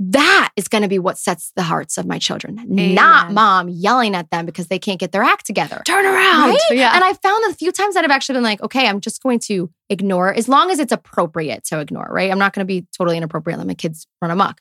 That 0.00 0.50
is 0.54 0.68
going 0.68 0.82
to 0.82 0.88
be 0.88 1.00
what 1.00 1.18
sets 1.18 1.52
the 1.56 1.64
hearts 1.64 1.98
of 1.98 2.06
my 2.06 2.20
children, 2.20 2.64
not 2.68 3.32
mom 3.32 3.68
yelling 3.68 4.14
at 4.14 4.30
them 4.30 4.46
because 4.46 4.68
they 4.68 4.78
can't 4.78 5.00
get 5.00 5.10
their 5.10 5.24
act 5.24 5.44
together. 5.44 5.82
Turn 5.84 6.06
around. 6.06 6.50
Right? 6.50 6.58
Yeah. 6.70 6.94
And 6.94 7.02
I 7.02 7.14
found 7.14 7.44
that 7.44 7.50
a 7.50 7.56
few 7.56 7.72
times 7.72 7.94
that 7.94 8.04
I've 8.04 8.10
actually 8.12 8.34
been 8.34 8.44
like, 8.44 8.62
okay, 8.62 8.86
I'm 8.86 9.00
just 9.00 9.20
going 9.22 9.40
to 9.40 9.70
ignore 9.90 10.32
as 10.32 10.48
long 10.48 10.70
as 10.70 10.78
it's 10.78 10.92
appropriate 10.92 11.64
to 11.64 11.80
ignore, 11.80 12.06
right? 12.10 12.30
I'm 12.30 12.38
not 12.38 12.52
going 12.52 12.64
to 12.64 12.72
be 12.72 12.86
totally 12.96 13.16
inappropriate, 13.16 13.58
let 13.58 13.66
my 13.66 13.74
kids 13.74 14.06
run 14.22 14.30
amok. 14.30 14.60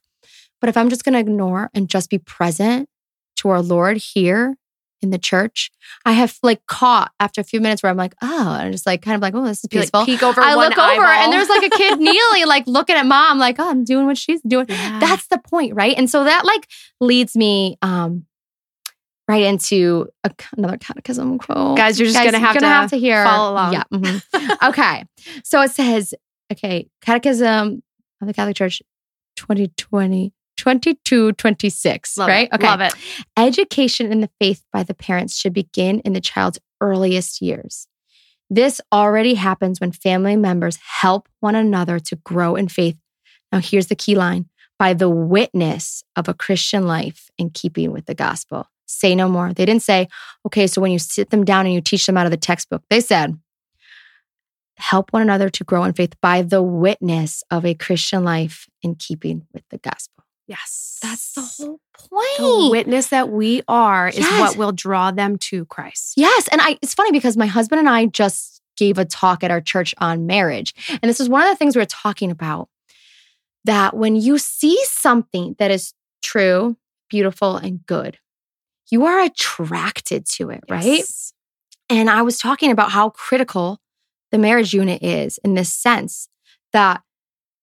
But 0.59 0.69
if 0.69 0.77
I'm 0.77 0.89
just 0.89 1.03
going 1.03 1.13
to 1.13 1.19
ignore 1.19 1.69
and 1.75 1.87
just 1.87 2.09
be 2.09 2.17
present 2.17 2.89
to 3.37 3.49
our 3.49 3.61
Lord 3.61 3.97
here 3.97 4.55
in 5.01 5.11
the 5.11 5.17
church, 5.17 5.71
I 6.05 6.13
have 6.13 6.37
like 6.41 6.65
caught 6.65 7.11
after 7.19 7.41
a 7.41 7.43
few 7.43 7.61
minutes 7.61 7.83
where 7.83 7.89
I'm 7.89 7.97
like, 7.97 8.15
oh, 8.21 8.53
and 8.53 8.67
I'm 8.67 8.71
just 8.71 8.85
like 8.85 9.01
kind 9.01 9.15
of 9.15 9.21
like, 9.21 9.35
oh, 9.35 9.45
this 9.45 9.63
is 9.63 9.69
You, 9.71 9.79
like, 9.79 9.85
peaceful. 9.91 10.05
peek 10.05 10.23
over 10.23 10.41
I 10.41 10.55
look 10.55 10.77
over 10.77 11.03
and 11.05 11.31
there's 11.31 11.49
like 11.49 11.63
a 11.63 11.69
kid 11.69 11.99
kneeling, 11.99 12.47
like 12.47 12.65
looking 12.67 12.95
at 12.95 13.05
mom, 13.05 13.37
like, 13.39 13.57
oh, 13.59 13.69
I'm 13.69 13.83
doing 13.83 14.05
what 14.05 14.17
she's 14.17 14.41
doing. 14.41 14.65
Yeah. 14.69 14.99
That's 14.99 15.27
the 15.27 15.37
point, 15.39 15.75
right? 15.75 15.95
And 15.97 16.09
so 16.09 16.23
that 16.23 16.45
like 16.45 16.67
leads 16.99 17.35
me 17.35 17.77
um 17.81 18.25
right 19.27 19.43
into 19.43 20.07
a, 20.23 20.31
another 20.57 20.77
catechism 20.77 21.37
quote. 21.37 21.77
Guys, 21.77 21.99
you're 21.99 22.07
just 22.09 22.23
gonna 22.23 22.39
have 22.39 22.55
gonna 22.55 22.67
to 22.67 22.67
have 22.67 22.89
to 22.91 22.97
hear 22.97 23.23
follow 23.23 23.51
along. 23.53 23.73
Yeah. 23.73 23.83
mhm. 23.91 24.69
okay. 24.69 25.05
So 25.43 25.61
it 25.61 25.71
says, 25.71 26.13
okay, 26.51 26.87
Catechism 27.01 27.83
of 28.21 28.27
the 28.27 28.33
Catholic 28.33 28.55
Church 28.55 28.81
2020 29.35 30.33
2226, 30.75 32.17
Love 32.17 32.27
right? 32.27 32.49
It. 32.51 32.61
Love 32.61 32.81
it. 32.81 32.93
Education 33.37 34.11
in 34.11 34.21
the 34.21 34.29
faith 34.39 34.63
by 34.73 34.83
the 34.83 34.93
parents 34.93 35.37
should 35.37 35.53
begin 35.53 36.01
in 36.01 36.13
the 36.13 36.19
child's 36.19 36.59
earliest 36.81 37.41
years. 37.41 37.87
This 38.49 38.81
already 38.91 39.35
happens 39.35 39.79
when 39.79 39.91
family 39.91 40.35
members 40.35 40.77
help 40.77 41.27
one 41.39 41.55
another 41.55 41.99
to 41.99 42.15
grow 42.17 42.55
in 42.55 42.67
faith, 42.67 42.97
Now, 43.51 43.59
here's 43.59 43.87
the 43.87 43.95
key 43.95 44.15
line 44.15 44.49
by 44.77 44.93
the 44.93 45.09
witness 45.09 46.03
of 46.15 46.27
a 46.27 46.33
Christian 46.33 46.85
life 46.85 47.29
in 47.37 47.49
keeping 47.49 47.91
with 47.91 48.05
the 48.05 48.13
gospel. 48.13 48.67
Say 48.85 49.15
no 49.15 49.27
more. 49.27 49.53
They 49.53 49.65
didn't 49.65 49.83
say, 49.83 50.07
okay, 50.45 50.67
so 50.67 50.81
when 50.81 50.91
you 50.91 50.99
sit 50.99 51.29
them 51.29 51.43
down 51.43 51.65
and 51.65 51.73
you 51.73 51.81
teach 51.81 52.05
them 52.05 52.17
out 52.17 52.25
of 52.25 52.31
the 52.31 52.37
textbook, 52.37 52.83
they 52.89 52.99
said, 52.99 53.37
help 54.77 55.11
one 55.11 55.21
another 55.21 55.49
to 55.49 55.63
grow 55.63 55.83
in 55.83 55.93
faith 55.93 56.13
by 56.21 56.41
the 56.41 56.61
witness 56.61 57.43
of 57.49 57.65
a 57.65 57.73
Christian 57.73 58.23
life 58.23 58.67
in 58.81 58.95
keeping 58.95 59.47
with 59.53 59.63
the 59.69 59.79
gospel. 59.79 60.23
Yes. 60.47 60.97
That's 61.01 61.33
the 61.33 61.41
whole 61.41 61.79
point. 61.93 62.37
The 62.37 62.69
witness 62.71 63.07
that 63.07 63.29
we 63.29 63.61
are 63.67 64.07
is 64.07 64.25
what 64.25 64.55
will 64.55 64.71
draw 64.71 65.11
them 65.11 65.37
to 65.37 65.65
Christ. 65.65 66.13
Yes. 66.15 66.47
And 66.47 66.61
I 66.61 66.77
it's 66.81 66.93
funny 66.93 67.11
because 67.11 67.37
my 67.37 67.45
husband 67.45 67.79
and 67.79 67.89
I 67.89 68.05
just 68.05 68.61
gave 68.77 68.97
a 68.97 69.05
talk 69.05 69.43
at 69.43 69.51
our 69.51 69.61
church 69.61 69.93
on 69.97 70.25
marriage. 70.25 70.73
And 70.89 71.09
this 71.09 71.19
is 71.19 71.27
one 71.27 71.43
of 71.43 71.49
the 71.49 71.55
things 71.55 71.75
we 71.75 71.81
were 71.81 71.85
talking 71.85 72.31
about 72.31 72.69
that 73.65 73.95
when 73.95 74.15
you 74.15 74.37
see 74.37 74.79
something 74.85 75.55
that 75.59 75.71
is 75.71 75.93
true, 76.21 76.77
beautiful, 77.09 77.57
and 77.57 77.85
good, 77.85 78.17
you 78.89 79.05
are 79.05 79.19
attracted 79.19 80.25
to 80.25 80.49
it, 80.49 80.63
right? 80.69 81.03
And 81.89 82.09
I 82.09 82.21
was 82.21 82.39
talking 82.39 82.71
about 82.71 82.91
how 82.91 83.09
critical 83.09 83.79
the 84.31 84.37
marriage 84.37 84.73
unit 84.73 85.03
is 85.03 85.37
in 85.39 85.55
this 85.55 85.73
sense 85.73 86.29
that 86.71 87.01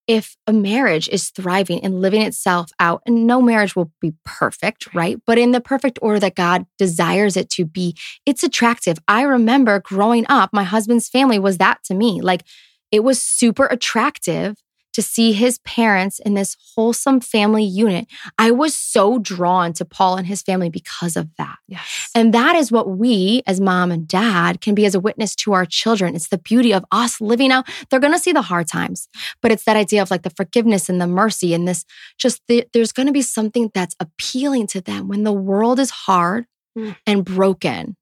if 0.07 0.35
a 0.47 0.53
marriage 0.53 1.09
is 1.09 1.29
thriving 1.29 1.83
and 1.83 2.01
living 2.01 2.21
itself 2.21 2.69
out, 2.79 3.01
and 3.05 3.25
no 3.25 3.41
marriage 3.41 3.75
will 3.75 3.91
be 3.99 4.13
perfect, 4.23 4.93
right? 4.93 5.19
But 5.25 5.37
in 5.37 5.51
the 5.51 5.61
perfect 5.61 5.99
order 6.01 6.19
that 6.19 6.35
God 6.35 6.65
desires 6.77 7.35
it 7.35 7.49
to 7.51 7.65
be, 7.65 7.95
it's 8.25 8.43
attractive. 8.43 8.97
I 9.07 9.23
remember 9.23 9.79
growing 9.79 10.25
up, 10.29 10.51
my 10.53 10.63
husband's 10.63 11.09
family 11.09 11.39
was 11.39 11.57
that 11.57 11.83
to 11.85 11.93
me. 11.93 12.21
Like 12.21 12.43
it 12.91 13.03
was 13.03 13.21
super 13.21 13.65
attractive 13.65 14.55
to 14.95 15.01
see 15.01 15.31
his 15.31 15.59
parents 15.59 16.19
in 16.19 16.33
this 16.33 16.57
wholesome 16.75 17.19
family 17.19 17.63
unit. 17.63 18.07
I 18.37 18.51
was 18.51 18.75
so 18.75 19.19
drawn 19.19 19.71
to 19.73 19.85
Paul 19.85 20.17
and 20.17 20.25
his 20.25 20.41
family 20.41 20.69
because 20.69 21.15
of 21.15 21.29
that. 21.37 21.57
Yes. 21.67 22.09
And 22.15 22.33
that 22.33 22.55
is 22.55 22.71
what 22.71 22.89
we, 22.97 23.43
as 23.45 23.61
mom 23.61 23.91
and 23.91 24.07
dad, 24.07 24.61
can 24.61 24.73
be 24.73 24.85
as 24.85 24.95
a 24.95 24.99
witness 24.99 25.35
to 25.35 25.53
our 25.53 25.65
children. 25.65 26.15
It's 26.15 26.29
the 26.29 26.37
beauty 26.37 26.73
of 26.73 26.83
us 26.91 27.21
living 27.21 27.51
out. 27.51 27.67
They're 27.89 27.99
going 27.99 28.13
to 28.13 28.19
see 28.19 28.31
the 28.31 28.41
hard 28.41 28.67
times, 28.67 29.07
but 29.41 29.51
it's 29.51 29.65
that 29.65 29.77
idea 29.77 30.01
of 30.01 30.09
like 30.09 30.23
the 30.23 30.29
forgiveness 30.31 30.89
and 30.89 30.99
the 30.99 31.07
mercy 31.07 31.53
and 31.53 31.67
this 31.67 31.85
just 32.17 32.41
the, 32.47 32.65
there's 32.73 32.91
going 32.91 33.07
to 33.07 33.13
be 33.13 33.21
something 33.21 33.69
that's 33.73 33.95
appealing 33.99 34.67
to 34.67 34.81
them 34.81 35.07
when 35.07 35.23
the 35.23 35.33
world 35.33 35.79
is 35.79 35.91
hard 35.91 36.45
Mm. 36.77 36.93
and 37.07 37.23
broken. 37.23 37.95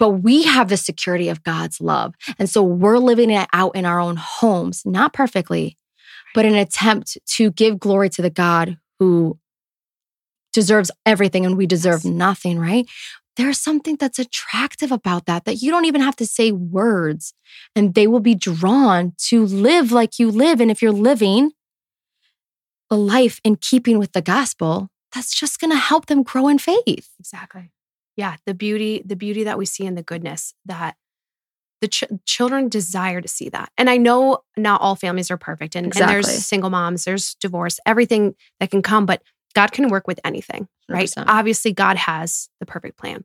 But 0.00 0.10
we 0.10 0.42
have 0.42 0.68
the 0.68 0.76
security 0.76 1.28
of 1.28 1.44
God's 1.44 1.80
love. 1.80 2.14
And 2.40 2.50
so 2.50 2.60
we're 2.62 2.98
living 2.98 3.30
it 3.30 3.48
out 3.52 3.76
in 3.76 3.84
our 3.84 4.00
own 4.00 4.16
homes, 4.16 4.82
not 4.84 5.12
perfectly, 5.12 5.78
but 6.36 6.44
an 6.44 6.54
attempt 6.54 7.16
to 7.24 7.50
give 7.50 7.80
glory 7.80 8.10
to 8.10 8.20
the 8.20 8.28
God 8.28 8.76
who 8.98 9.38
deserves 10.52 10.90
everything 11.06 11.46
and 11.46 11.56
we 11.56 11.66
deserve 11.66 12.04
nothing, 12.04 12.58
right? 12.58 12.86
There's 13.36 13.58
something 13.58 13.96
that's 13.96 14.18
attractive 14.18 14.92
about 14.92 15.24
that, 15.24 15.46
that 15.46 15.62
you 15.62 15.70
don't 15.70 15.86
even 15.86 16.02
have 16.02 16.16
to 16.16 16.26
say 16.26 16.52
words 16.52 17.32
and 17.74 17.94
they 17.94 18.06
will 18.06 18.20
be 18.20 18.34
drawn 18.34 19.14
to 19.28 19.46
live 19.46 19.92
like 19.92 20.18
you 20.18 20.30
live. 20.30 20.60
And 20.60 20.70
if 20.70 20.82
you're 20.82 20.92
living 20.92 21.52
a 22.90 22.96
life 22.96 23.40
in 23.42 23.56
keeping 23.56 23.98
with 23.98 24.12
the 24.12 24.22
gospel, 24.22 24.90
that's 25.14 25.34
just 25.34 25.58
going 25.58 25.70
to 25.70 25.78
help 25.78 26.04
them 26.04 26.22
grow 26.22 26.48
in 26.48 26.58
faith. 26.58 27.08
Exactly. 27.18 27.70
Yeah, 28.14 28.36
the 28.44 28.52
beauty, 28.52 29.02
the 29.04 29.16
beauty 29.16 29.44
that 29.44 29.56
we 29.56 29.64
see 29.64 29.86
in 29.86 29.94
the 29.94 30.02
goodness 30.02 30.52
that 30.66 30.96
the 31.80 31.88
ch- 31.88 32.04
children 32.24 32.68
desire 32.68 33.20
to 33.20 33.28
see 33.28 33.48
that. 33.50 33.70
And 33.76 33.90
I 33.90 33.96
know 33.98 34.38
not 34.56 34.80
all 34.80 34.96
families 34.96 35.30
are 35.30 35.36
perfect, 35.36 35.74
and, 35.76 35.86
and 35.86 36.10
there's 36.10 36.26
single 36.46 36.70
moms, 36.70 37.04
there's 37.04 37.34
divorce, 37.36 37.78
everything 37.86 38.34
that 38.60 38.70
can 38.70 38.82
come, 38.82 39.06
but 39.06 39.22
God 39.54 39.72
can 39.72 39.88
work 39.88 40.06
with 40.06 40.20
anything, 40.24 40.68
right? 40.88 41.08
100%. 41.08 41.24
Obviously, 41.26 41.72
God 41.72 41.96
has 41.96 42.48
the 42.60 42.66
perfect 42.66 42.98
plan. 42.98 43.24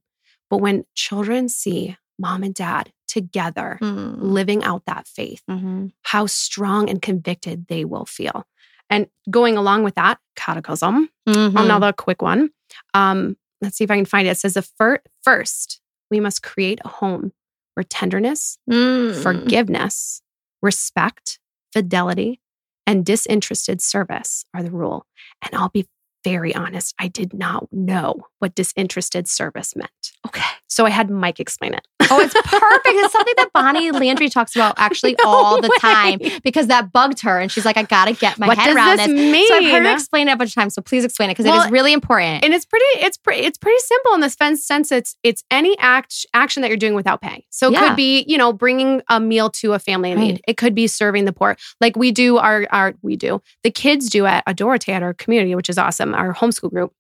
But 0.50 0.58
when 0.58 0.86
children 0.96 1.48
see 1.50 1.98
mom 2.20 2.44
and 2.44 2.54
dad 2.54 2.92
together 3.08 3.78
living 3.82 4.64
out 4.64 4.84
that 4.86 5.08
faith, 5.08 5.42
Mm-hmm. 5.50 5.88
how 6.04 6.26
strong 6.26 6.90
and 6.90 7.02
convicted 7.02 7.68
they 7.68 7.84
will 7.86 8.06
feel. 8.06 8.46
And 8.90 9.08
going 9.30 9.58
along 9.58 9.84
with 9.84 9.96
that, 9.96 10.20
catechism, 10.36 11.10
Mm-hmm. 11.28 11.58
another 11.58 11.94
quick 11.94 12.22
one. 12.22 12.50
Um, 12.94 13.38
let's 13.62 13.78
see 13.78 13.84
if 13.86 13.92
I 13.92 13.96
can 13.96 14.06
find 14.06 14.28
it. 14.28 14.32
It 14.32 14.38
says 14.38 14.56
the 14.56 14.62
fir- 14.62 15.02
first, 15.24 15.82
we 16.10 16.20
must 16.20 16.44
create 16.44 16.80
a 16.84 16.88
home 16.90 17.32
where 17.74 17.84
tenderness, 17.84 18.58
Mm. 18.70 19.22
forgiveness, 19.22 20.22
respect, 20.62 21.40
fidelity, 21.74 22.42
and 22.86 23.06
disinterested 23.06 23.82
service 23.82 24.46
are 24.54 24.64
the 24.64 24.72
rule. 24.72 25.06
And 25.42 25.56
I'll 25.56 25.70
be 25.70 25.88
very 26.24 26.54
honest, 26.54 26.94
I 27.00 27.08
did 27.08 27.34
not 27.34 27.72
know 27.72 28.28
what 28.40 28.54
disinterested 28.56 29.28
service 29.28 29.76
meant. 29.76 30.12
Okay. 30.26 30.44
So 30.72 30.86
I 30.86 30.90
had 30.90 31.10
Mike 31.10 31.40
explain 31.40 31.74
it. 31.74 31.86
Oh, 32.10 32.20
it's 32.20 32.34
perfect. 32.34 32.86
It's 32.88 33.14
something 33.14 33.34
that 33.38 33.50
Bonnie 33.54 33.92
Landry 33.92 34.30
talks 34.30 34.56
about 34.56 34.74
actually 34.78 35.16
No 35.24 35.30
all 35.30 35.62
the 35.62 35.68
way. 35.70 35.78
time 35.80 36.20
because 36.44 36.68
that 36.68 36.92
bugged 36.92 37.20
her. 37.22 37.40
And 37.40 37.52
she's 37.52 37.66
like, 37.66 37.78
I 37.78 37.84
got 37.84 38.06
to 38.06 38.14
get 38.14 38.40
my 38.40 38.48
what 38.48 38.58
head 38.58 38.76
around 38.76 38.98
this 38.98 39.08
this. 39.08 39.16
mean? 39.16 39.48
So 39.50 39.56
I've 39.58 39.64
heard 39.72 39.86
her 39.86 39.94
explain 39.94 40.28
it 40.28 40.32
a 40.32 40.36
bunch 40.38 40.52
of 40.52 40.56
times. 40.56 40.74
So 40.74 40.82
please 40.82 41.04
explain 41.06 41.30
it 41.30 41.34
because 41.34 41.46
it 41.46 41.50
Well, 41.50 41.66
is 41.66 41.72
really 41.72 41.94
important. 41.94 42.44
and 42.44 42.54
it's 42.54 42.66
pretty 42.66 42.86
it's 42.96 43.18
pretty 43.18 43.42
it's 43.44 43.58
pretty 43.58 43.80
simple 43.80 44.14
in 44.14 44.22
the 44.22 44.30
sense 44.30 44.66
sense 44.66 44.92
it's 44.92 45.16
it's 45.24 45.44
any 45.52 45.78
act 45.78 46.26
action 46.34 46.62
that 46.62 46.70
you're 46.70 46.78
doing 46.78 46.96
without 46.96 47.22
pay 47.22 47.46
so 47.50 47.68
it 47.68 47.74
Yeah. 47.74 47.88
could 47.90 47.96
be 47.98 48.24
you 48.28 48.38
know 48.38 48.52
bringing 48.54 49.02
a 49.10 49.20
meal 49.20 49.50
to 49.52 49.74
a 49.74 49.80
family 49.80 50.12
in 50.12 50.20
need 50.20 50.42
it 50.48 50.58
could 50.58 50.74
be 50.74 50.88
serving 50.88 51.26
the 51.26 51.34
poor 51.34 51.58
like 51.82 51.96
we 51.96 52.12
do 52.12 52.38
our 52.38 52.66
our 52.72 52.94
we 53.02 53.16
do 53.16 53.42
the 53.64 53.72
kids 53.72 54.10
do 54.10 54.26
at 54.26 54.44
adorate 54.48 54.88
at 54.90 55.04
our 55.04 55.14
community 55.14 55.54
which 55.56 55.70
is 55.70 55.78
awesome 55.78 56.14
our 56.14 56.34
homeschool 56.34 56.70
group 56.72 56.94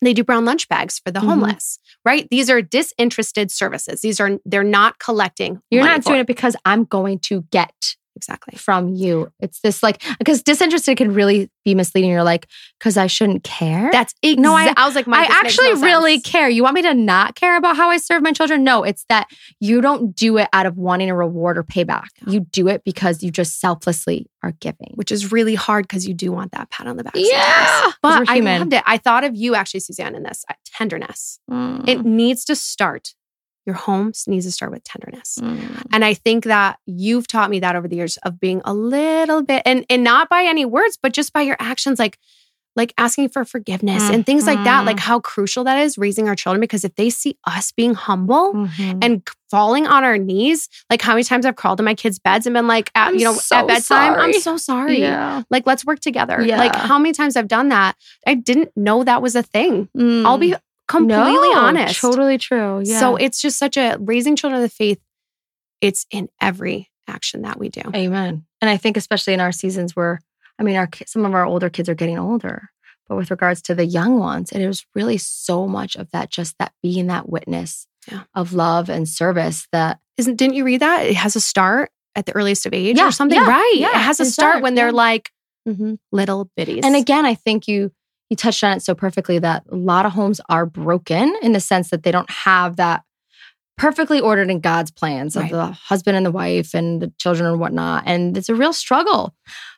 they 0.00 0.12
do 0.12 0.24
brown 0.24 0.44
lunch 0.44 0.68
bags 0.68 1.00
for 1.04 1.10
the 1.10 1.20
Mhm. 1.20 1.26
homeless 1.26 1.78
right? 2.04 2.28
These 2.30 2.50
are 2.50 2.60
disinterested 2.60 3.50
services. 3.50 4.02
These 4.02 4.20
are 4.20 4.38
they're 4.44 4.62
not 4.62 4.98
collecting 4.98 5.60
You're 5.70 5.84
not 5.84 6.04
doing 6.04 6.20
it 6.20 6.26
because 6.26 6.56
I'm 6.64 6.84
going 6.84 7.18
to 7.20 7.42
get 7.50 7.96
exactly 8.16 8.56
from 8.56 8.88
you. 8.88 9.30
It's 9.40 9.60
this 9.60 9.82
like, 9.82 10.02
because 10.18 10.42
disinterested 10.42 10.96
can 10.96 11.12
really 11.14 11.50
be 11.64 11.74
misleading. 11.74 12.10
You're 12.10 12.22
like, 12.22 12.46
because 12.78 12.96
I 12.96 13.06
shouldn't 13.06 13.44
care. 13.44 13.90
that's 13.92 14.14
No, 14.22 14.54
I- 14.54 14.74
I 14.76 14.86
was 14.86 14.94
like 14.94 15.06
I 15.08 15.10
Mike, 15.10 15.28
this 15.28 15.42
makes 15.42 15.58
actually 15.58 15.74
no 15.74 15.86
really 15.86 16.20
care. 16.20 16.48
You 16.48 16.62
want 16.62 16.74
me 16.74 16.82
to 16.82 16.94
not 16.94 17.34
care 17.34 17.56
about 17.56 17.76
how 17.76 17.90
I 17.90 17.96
serve 17.96 18.22
my 18.22 18.32
children? 18.32 18.64
No, 18.64 18.82
it's 18.84 19.04
that 19.08 19.28
you 19.60 19.80
don't 19.80 20.14
do 20.14 20.38
it 20.38 20.48
out 20.52 20.66
of 20.66 20.76
wanting 20.76 21.10
a 21.10 21.16
reward 21.16 21.58
or 21.58 21.64
payback. 21.64 22.08
You 22.26 22.40
do 22.40 22.68
it 22.68 22.82
because 22.84 23.22
you 23.22 23.30
just 23.30 23.60
selflessly 23.60 24.26
are 24.42 24.52
giving. 24.60 24.92
which 24.94 25.10
is 25.10 25.32
really 25.32 25.54
hard 25.54 25.84
because 25.88 26.06
you 26.06 26.12
do 26.14 26.30
want 26.30 26.52
that 26.52 26.70
pat 26.70 26.86
on 26.86 26.96
the 26.96 27.04
back. 27.04 27.14
Yeah, 27.16 27.92
but 28.02 28.28
I 28.28 28.40
loved 28.40 28.74
it. 28.74 28.82
I 28.86 28.98
thought 28.98 29.24
of 29.24 29.34
you 29.34 29.54
actually, 29.54 29.80
Suzanne, 29.80 30.14
in 30.14 30.22
this 30.22 30.44
tenderness. 30.66 31.38
Mm. 31.50 31.88
It 31.88 32.04
needs 32.04 32.44
to 32.46 32.56
start. 32.56 33.14
Your 33.66 33.76
home 33.76 34.12
needs 34.26 34.44
to 34.46 34.52
start 34.52 34.70
with 34.72 34.84
tenderness. 34.84 35.38
Mm. 35.40 35.82
And 35.92 36.04
I 36.04 36.14
think 36.14 36.44
that 36.44 36.78
you've 36.86 37.26
taught 37.26 37.48
me 37.50 37.60
that 37.60 37.76
over 37.76 37.88
the 37.88 37.96
years 37.96 38.16
of 38.18 38.38
being 38.38 38.60
a 38.64 38.74
little 38.74 39.42
bit 39.42 39.62
and 39.64 39.86
and 39.88 40.04
not 40.04 40.28
by 40.28 40.42
any 40.44 40.64
words, 40.64 40.98
but 41.02 41.12
just 41.12 41.32
by 41.32 41.42
your 41.42 41.56
actions, 41.58 41.98
like 41.98 42.18
like 42.76 42.92
asking 42.98 43.28
for 43.28 43.44
forgiveness 43.44 44.02
and 44.10 44.26
things 44.26 44.48
like 44.48 44.62
that. 44.64 44.84
Like 44.84 44.98
how 44.98 45.20
crucial 45.20 45.62
that 45.62 45.78
is 45.78 45.96
raising 45.96 46.26
our 46.26 46.34
children 46.34 46.60
because 46.60 46.84
if 46.84 46.92
they 46.96 47.08
see 47.08 47.38
us 47.46 47.70
being 47.70 47.94
humble 47.94 48.52
Mhm. 48.52 48.98
and 49.00 49.22
falling 49.48 49.86
on 49.86 50.02
our 50.02 50.18
knees, 50.18 50.68
like 50.90 51.00
how 51.00 51.12
many 51.12 51.22
times 51.22 51.46
I've 51.46 51.54
crawled 51.54 51.78
in 51.78 51.84
my 51.84 51.94
kids' 51.94 52.18
beds 52.18 52.46
and 52.46 52.52
been 52.54 52.66
like, 52.66 52.90
at, 52.96 53.10
I'm 53.10 53.14
you 53.14 53.22
know, 53.22 53.32
so 53.34 53.58
at 53.58 53.68
bedtime, 53.68 54.14
I'm 54.18 54.32
so 54.40 54.56
sorry. 54.56 54.98
yeah. 55.00 55.42
Like, 55.50 55.68
let's 55.68 55.84
work 55.86 56.00
together. 56.00 56.42
Yeah. 56.42 56.58
Like, 56.58 56.74
how 56.74 56.98
many 56.98 57.12
times 57.12 57.36
I've 57.36 57.46
done 57.46 57.68
that? 57.68 57.94
I 58.26 58.34
didn't 58.34 58.70
know 58.76 59.04
that 59.04 59.22
was 59.22 59.36
a 59.36 59.44
thing. 59.44 59.88
I'll 59.96 60.38
be 60.38 60.56
completely. 60.88 61.24
No, 61.24 61.56
honest. 61.56 62.00
Totally 62.00 62.38
true. 62.38 62.82
Yeah. 62.84 63.00
So 63.00 63.16
it's 63.16 63.40
just 63.40 63.58
such 63.58 63.76
a 63.76 63.96
raising 64.00 64.36
children 64.36 64.62
of 64.62 64.68
the 64.68 64.74
faith. 64.74 65.00
It's 65.80 66.06
in 66.10 66.28
every 66.40 66.90
action 67.08 67.42
that 67.42 67.58
we 67.58 67.68
do. 67.68 67.82
Amen. 67.94 68.46
And 68.60 68.70
I 68.70 68.76
think 68.76 68.96
especially 68.96 69.34
in 69.34 69.40
our 69.40 69.52
seasons 69.52 69.94
where, 69.94 70.20
I 70.58 70.62
mean, 70.62 70.76
our 70.76 70.88
some 71.06 71.24
of 71.24 71.34
our 71.34 71.44
older 71.44 71.68
kids 71.68 71.88
are 71.88 71.94
getting 71.94 72.18
older, 72.18 72.70
but 73.08 73.16
with 73.16 73.30
regards 73.30 73.60
to 73.62 73.74
the 73.74 73.84
young 73.84 74.18
ones, 74.18 74.52
it 74.52 74.60
is 74.60 74.86
really 74.94 75.18
so 75.18 75.66
much 75.66 75.96
of 75.96 76.10
that, 76.12 76.30
just 76.30 76.56
that 76.58 76.72
being 76.82 77.08
that 77.08 77.28
witness 77.28 77.86
Yeah. 78.10 78.22
of 78.34 78.52
love 78.52 78.88
and 78.88 79.08
service 79.08 79.66
that 79.72 79.98
Isn't? 80.16 80.36
Didn't 80.36 80.54
you 80.54 80.64
read 80.64 80.80
that? 80.80 81.06
It 81.06 81.16
has 81.16 81.36
a 81.36 81.40
start 81.40 81.90
at 82.14 82.26
the 82.26 82.34
earliest 82.34 82.64
of 82.66 82.72
age 82.72 82.96
Yeah, 82.96 83.08
or 83.08 83.10
something, 83.12 83.38
yeah, 83.38 83.48
right? 83.48 83.74
yeah, 83.76 83.90
it 83.90 84.02
has 84.02 84.20
a 84.20 84.22
it 84.22 84.26
start 84.26 84.62
when 84.62 84.74
they're 84.74 84.92
like 84.92 85.30
mm-hmm. 85.68 85.94
little 86.12 86.50
bitties. 86.58 86.84
And 86.84 86.96
again, 86.96 87.26
I 87.26 87.34
think 87.34 87.66
you 87.68 87.90
you 88.30 88.36
touched 88.36 88.64
on 88.64 88.76
it 88.76 88.82
so 88.82 88.94
perfectly 88.94 89.38
that 89.38 89.64
a 89.70 89.76
lot 89.76 90.06
of 90.06 90.12
homes 90.12 90.40
are 90.48 90.66
broken 90.66 91.34
in 91.42 91.52
the 91.52 91.60
sense 91.60 91.90
that 91.90 92.02
they 92.02 92.10
don't 92.10 92.30
have 92.30 92.76
that 92.76 93.02
perfectly 93.76 94.20
ordered 94.20 94.50
in 94.50 94.60
God's 94.60 94.90
plans 94.90 95.36
Right. 95.36 95.44
of 95.44 95.50
the 95.50 95.66
husband 95.72 96.16
and 96.16 96.24
the 96.24 96.30
wife 96.30 96.74
and 96.74 97.02
the 97.02 97.12
children 97.18 97.48
and 97.48 97.58
whatnot. 97.60 98.04
And 98.06 98.36
it's 98.36 98.48
a 98.48 98.54
real 98.54 98.72
struggle. 98.72 99.34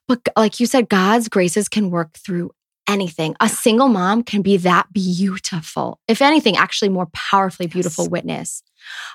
But 0.07 0.21
like 0.37 0.61
you 0.61 0.67
said, 0.67 0.89
God's 0.89 1.29
graces 1.29 1.69
can 1.69 1.91
work 1.91 2.13
through 2.19 2.51
anything. 2.89 3.35
A 3.41 3.49
single 3.49 3.89
mom 3.89 4.23
can 4.23 4.43
be 4.43 4.57
that 4.59 4.93
beautiful. 4.93 5.99
If 6.07 6.23
anything, 6.23 6.57
actually 6.57 6.91
more 6.91 7.07
powerfully 7.13 7.67
beautiful 7.67 8.05
Yes. 8.05 8.11
witness 8.11 8.63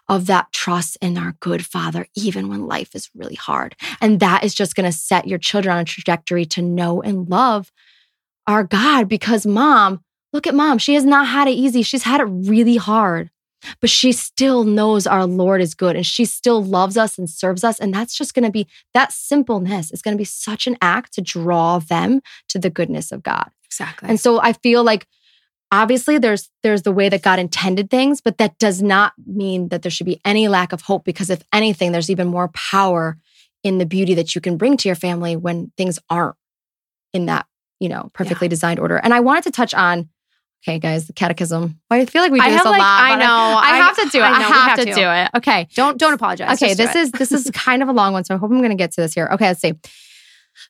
of 0.09 0.25
that 0.25 0.51
trust 0.51 0.97
in 0.99 1.17
our 1.17 1.35
good 1.39 1.65
father, 1.65 2.05
even 2.15 2.49
when 2.49 2.65
life 2.67 2.93
is 2.95 3.09
really 3.15 3.35
hard. 3.35 3.75
And 4.01 4.19
that 4.19 4.43
is 4.43 4.53
just 4.53 4.75
going 4.75 4.91
to 4.91 4.97
set 4.97 5.27
your 5.27 5.39
children 5.39 5.73
on 5.75 5.81
a 5.81 5.85
trajectory 5.85 6.43
to 6.47 6.61
know 6.61 7.01
and 7.01 7.29
love 7.29 7.71
our 8.51 8.63
God 8.63 9.07
because 9.07 9.45
mom, 9.45 10.03
look 10.33 10.45
at 10.45 10.55
mom. 10.55 10.77
She 10.77 10.93
has 10.93 11.05
not 11.05 11.27
had 11.27 11.47
it 11.47 11.51
easy. 11.51 11.81
She's 11.81 12.03
had 12.03 12.21
it 12.21 12.25
really 12.25 12.75
hard, 12.75 13.29
but 13.79 13.89
she 13.89 14.11
still 14.11 14.63
knows 14.63 15.07
our 15.07 15.25
Lord 15.25 15.61
is 15.61 15.73
good 15.73 15.95
and 15.95 16.05
she 16.05 16.25
still 16.25 16.63
loves 16.63 16.97
us 16.97 17.17
and 17.17 17.29
serves 17.29 17.63
us. 17.63 17.79
And 17.79 17.93
that's 17.93 18.15
just 18.15 18.33
going 18.33 18.45
to 18.45 18.51
be 18.51 18.67
that 18.93 19.11
simpleness 19.11 19.91
is 19.91 20.01
going 20.01 20.15
to 20.15 20.21
be 20.21 20.25
such 20.25 20.67
an 20.67 20.77
act 20.81 21.13
to 21.13 21.21
draw 21.21 21.79
them 21.79 22.21
to 22.49 22.59
the 22.59 22.69
goodness 22.69 23.11
of 23.11 23.23
God. 23.23 23.49
Exactly. 23.65 24.09
And 24.09 24.19
so 24.19 24.41
I 24.41 24.53
feel 24.53 24.83
like 24.83 25.07
obviously 25.71 26.17
there's 26.17 26.49
there's 26.61 26.81
the 26.81 26.91
way 26.91 27.07
that 27.07 27.21
God 27.21 27.39
intended 27.39 27.89
things, 27.89 28.19
but 28.19 28.37
that 28.37 28.57
does 28.59 28.81
not 28.81 29.13
mean 29.25 29.69
that 29.69 29.81
there 29.81 29.91
should 29.91 30.05
be 30.05 30.19
any 30.25 30.47
lack 30.49 30.73
of 30.73 30.81
hope 30.81 31.05
because 31.05 31.29
if 31.29 31.41
anything 31.53 31.91
there's 31.91 32.09
even 32.09 32.27
more 32.27 32.49
power 32.49 33.17
in 33.63 33.77
the 33.77 33.85
beauty 33.85 34.13
that 34.15 34.35
you 34.35 34.41
can 34.41 34.57
bring 34.57 34.75
to 34.75 34.89
your 34.89 34.95
family 34.95 35.35
when 35.35 35.71
things 35.77 35.99
aren't 36.09 36.35
in 37.13 37.27
that, 37.27 37.45
you 37.81 37.89
know, 37.89 38.09
perfectly 38.13 38.47
designed 38.47 38.79
order. 38.79 38.95
And 38.97 39.13
I 39.13 39.19
wanted 39.19 39.43
to 39.45 39.51
touch 39.51 39.73
on 39.73 40.07
okay 40.63 40.77
guys, 40.77 41.07
the 41.07 41.13
catechism. 41.13 41.79
I 41.89 42.05
feel 42.05 42.21
like 42.21 42.31
we 42.31 42.39
do 42.39 42.45
I 42.45 42.51
this 42.51 42.61
a 42.61 42.69
like- 42.69 42.79
lot. 42.79 43.03
I 43.03 43.15
know. 43.15 43.25
I, 43.25 43.71
I- 43.71 43.77
have 43.77 43.97
to 43.97 44.09
do 44.09 44.19
it. 44.19 44.21
I 44.21 44.27
I, 44.27 44.31
know, 44.41 44.47
we 44.47 44.53
have, 44.53 44.69
have 44.69 44.79
to, 44.79 44.85
to. 44.85 44.93
do 44.93 45.09
it. 45.09 45.29
Okay. 45.37 45.67
don't 45.75 45.97
don't 45.97 46.13
apologize. 46.13 46.61
Okay, 46.61 46.75
this 46.75 46.95
is 46.95 47.11
this 47.11 47.31
is 47.31 47.49
kind 47.53 47.81
of 47.81 47.89
a 47.89 47.93
long 47.93 48.13
one, 48.13 48.23
so 48.23 48.35
I 48.35 48.37
hope 48.37 48.51
I'm 48.51 48.59
going 48.59 48.69
to 48.69 48.75
get 48.75 48.91
to 48.93 49.01
this 49.01 49.13
here. 49.13 49.27
Okay, 49.33 49.47
let's 49.47 49.59
see. 49.59 49.73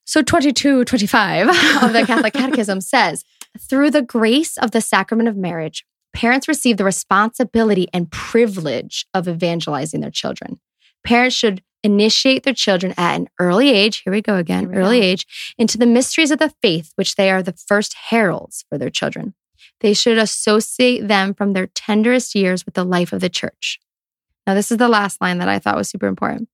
So 0.06 0.22
22, 0.22 0.86
25 0.86 1.50
of 1.84 1.92
the 1.94 2.04
Catholic 2.06 2.34
Catechism 2.34 2.82
says, 2.94 3.24
through 3.60 3.90
the 3.92 4.02
grace 4.04 4.58
of 4.58 4.72
the 4.72 4.80
sacrament 4.80 5.28
of 5.28 5.36
marriage, 5.36 5.86
parents 6.14 6.48
receive 6.48 6.78
the 6.78 6.86
responsibility 6.86 7.88
and 7.92 8.10
privilege 8.12 9.06
of 9.14 9.28
evangelizing 9.28 10.00
their 10.00 10.12
children. 10.12 10.60
Parents 11.04 11.36
should 11.36 11.62
initiate 11.84 12.44
their 12.44 12.54
children 12.54 12.94
at 12.98 13.16
an 13.16 13.28
early 13.40 13.70
age, 13.72 14.02
here 14.04 14.14
we 14.14 14.22
go 14.22 14.36
again, 14.36 14.70
we 14.70 14.76
early 14.76 15.00
go. 15.00 15.06
age, 15.06 15.54
into 15.58 15.78
the 15.78 15.86
mysteries 15.86 16.32
of 16.32 16.40
the 16.40 16.54
faith, 16.62 16.92
which 16.96 17.16
they 17.16 17.32
are 17.32 17.42
the 17.42 17.54
first 17.54 17.96
heralds 18.10 18.66
for 18.70 18.78
their 18.78 18.90
children. 18.90 19.34
They 19.82 19.94
should 19.94 20.18
associate 20.18 21.08
them 21.08 21.34
from 21.34 21.54
their 21.54 21.68
tenderest 21.68 22.36
years 22.36 22.66
with 22.66 22.76
the 22.76 22.86
life 22.86 23.14
of 23.14 23.22
the 23.22 23.30
church. 23.30 23.80
Now, 24.46 24.54
this 24.54 24.72
is 24.72 24.78
the 24.78 24.88
last 24.88 25.22
line 25.22 25.40
that 25.40 25.50
I 25.50 25.60
thought 25.60 25.76
was 25.76 25.90
super 25.90 26.08
important. 26.08 26.50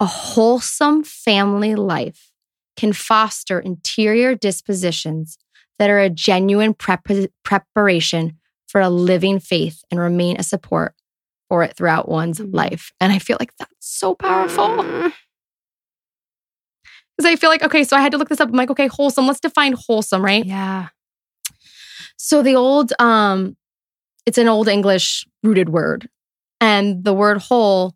A 0.00 0.06
wholesome 0.06 1.04
family 1.04 1.74
life 1.74 2.32
can 2.76 2.92
foster 2.92 3.58
interior 3.58 4.34
dispositions 4.34 5.38
that 5.78 5.90
are 5.90 5.98
a 5.98 6.10
genuine 6.10 6.74
prep- 6.74 7.06
preparation 7.42 8.38
for 8.66 8.80
a 8.80 8.90
living 8.90 9.38
faith 9.38 9.82
and 9.90 10.00
remain 10.00 10.36
a 10.38 10.42
support 10.42 10.94
for 11.48 11.62
it 11.62 11.76
throughout 11.76 12.08
one's 12.08 12.38
Mm. 12.40 12.54
life. 12.54 12.92
And 13.00 13.12
I 13.12 13.18
feel 13.18 13.36
like 13.40 13.52
that's 13.58 13.72
so 13.80 14.14
powerful 14.14 14.68
Mm. 14.68 15.12
because 17.16 17.30
I 17.30 17.36
feel 17.36 17.50
like, 17.50 17.62
okay, 17.62 17.84
so 17.84 17.96
I 17.96 18.00
had 18.00 18.12
to 18.12 18.18
look 18.18 18.28
this 18.28 18.40
up. 18.40 18.48
I'm 18.48 18.54
like, 18.54 18.70
okay, 18.70 18.88
wholesome. 18.88 19.26
Let's 19.26 19.40
define 19.40 19.74
wholesome, 19.86 20.24
right? 20.24 20.44
Yeah. 20.44 20.88
So 22.18 22.42
the 22.42 22.54
old, 22.54 22.92
um, 22.98 23.56
it's 24.26 24.38
an 24.38 24.48
old 24.48 24.68
English 24.68 25.26
rooted 25.42 25.68
word. 25.70 26.08
And 26.60 27.04
the 27.04 27.14
word 27.14 27.38
whole, 27.42 27.94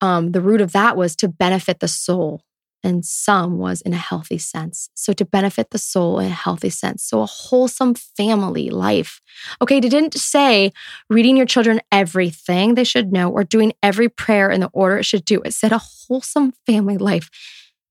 um, 0.00 0.32
the 0.32 0.40
root 0.40 0.60
of 0.60 0.72
that 0.72 0.96
was 0.96 1.14
to 1.16 1.28
benefit 1.28 1.80
the 1.80 1.88
soul. 1.88 2.42
And 2.84 3.04
some 3.04 3.58
was 3.58 3.80
in 3.80 3.92
a 3.92 3.96
healthy 3.96 4.38
sense. 4.38 4.88
So 4.94 5.12
to 5.14 5.24
benefit 5.24 5.70
the 5.70 5.78
soul 5.78 6.20
in 6.20 6.26
a 6.26 6.34
healthy 6.34 6.70
sense. 6.70 7.02
So 7.02 7.22
a 7.22 7.26
wholesome 7.26 7.94
family 7.94 8.70
life. 8.70 9.20
Okay, 9.60 9.80
they 9.80 9.88
didn't 9.88 10.14
say 10.14 10.72
reading 11.10 11.36
your 11.36 11.46
children 11.46 11.80
everything 11.90 12.74
they 12.74 12.84
should 12.84 13.12
know 13.12 13.30
or 13.30 13.42
doing 13.42 13.72
every 13.82 14.08
prayer 14.08 14.50
in 14.50 14.60
the 14.60 14.70
order 14.72 14.98
it 14.98 15.04
should 15.04 15.24
do. 15.24 15.40
It 15.44 15.54
said 15.54 15.72
a 15.72 15.78
wholesome 15.78 16.52
family 16.66 16.98
life 16.98 17.30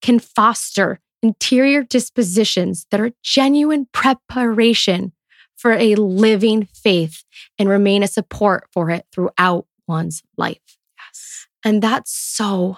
can 0.02 0.20
foster 0.20 1.00
interior 1.22 1.84
dispositions 1.84 2.86
that 2.92 3.02
are 3.02 3.12
genuine 3.24 3.88
preparation 3.92 5.12
for 5.56 5.74
a 5.74 5.96
living 5.96 6.68
faith 6.74 7.24
and 7.58 7.68
remain 7.68 8.04
a 8.04 8.08
support 8.08 8.68
for 8.72 8.90
it 8.92 9.06
throughout 9.12 9.66
one's 9.88 10.22
life. 10.38 10.78
Yes. 10.98 11.48
And 11.66 11.82
that's 11.82 12.12
so 12.12 12.78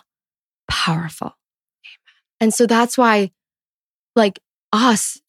powerful. 0.69 1.35
And 2.41 2.53
so 2.53 2.65
that's 2.65 2.97
why, 2.97 3.31
like 4.15 4.39
us, 4.71 5.19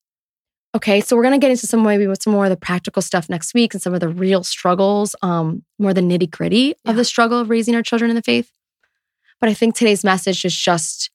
okay, 0.76 1.00
so 1.00 1.16
we're 1.16 1.22
gonna 1.22 1.38
get 1.38 1.50
into 1.50 1.66
some 1.66 1.82
maybe 1.82 2.06
with 2.06 2.22
some 2.22 2.32
more 2.32 2.44
of 2.44 2.50
the 2.50 2.56
practical 2.56 3.02
stuff 3.02 3.28
next 3.28 3.54
week 3.54 3.74
and 3.74 3.82
some 3.82 3.94
of 3.94 4.00
the 4.00 4.08
real 4.08 4.44
struggles, 4.44 5.16
um, 5.22 5.64
more 5.78 5.92
the 5.92 6.00
nitty 6.00 6.30
gritty 6.30 6.74
Yeah. 6.84 6.90
of 6.92 6.96
the 6.96 7.04
struggle 7.04 7.38
of 7.40 7.50
raising 7.50 7.74
our 7.74 7.82
children 7.82 8.10
in 8.10 8.14
the 8.16 8.22
faith. 8.22 8.50
But 9.40 9.48
I 9.48 9.54
think 9.54 9.74
today's 9.74 10.04
message 10.04 10.44
is 10.44 10.54
just 10.56 11.10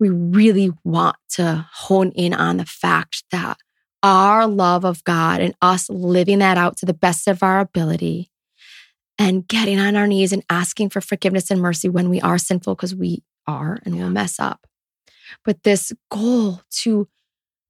we 0.00 0.08
really 0.08 0.70
want 0.82 1.16
to 1.30 1.66
hone 1.72 2.10
in 2.12 2.34
on 2.34 2.56
the 2.56 2.64
fact 2.64 3.24
that 3.30 3.58
our 4.02 4.46
love 4.46 4.84
of 4.84 5.02
God 5.04 5.40
and 5.40 5.54
us 5.62 5.88
living 5.88 6.40
that 6.40 6.58
out 6.58 6.76
to 6.78 6.86
the 6.86 6.92
best 6.94 7.26
of 7.28 7.42
our 7.42 7.60
ability 7.60 8.28
and 9.18 9.46
getting 9.46 9.78
on 9.78 9.94
our 9.96 10.06
knees 10.06 10.32
and 10.32 10.44
asking 10.50 10.90
for 10.90 11.00
forgiveness 11.00 11.50
and 11.50 11.60
mercy 11.60 11.88
when 11.88 12.10
we 12.10 12.20
are 12.20 12.38
sinful 12.38 12.74
because 12.74 12.94
we 12.94 13.22
are 13.46 13.78
and 13.84 13.96
Yeah. 13.96 14.02
will 14.04 14.10
mess 14.10 14.40
up. 14.40 14.66
But 15.44 15.62
this 15.62 15.92
goal 16.10 16.62
to 16.82 17.08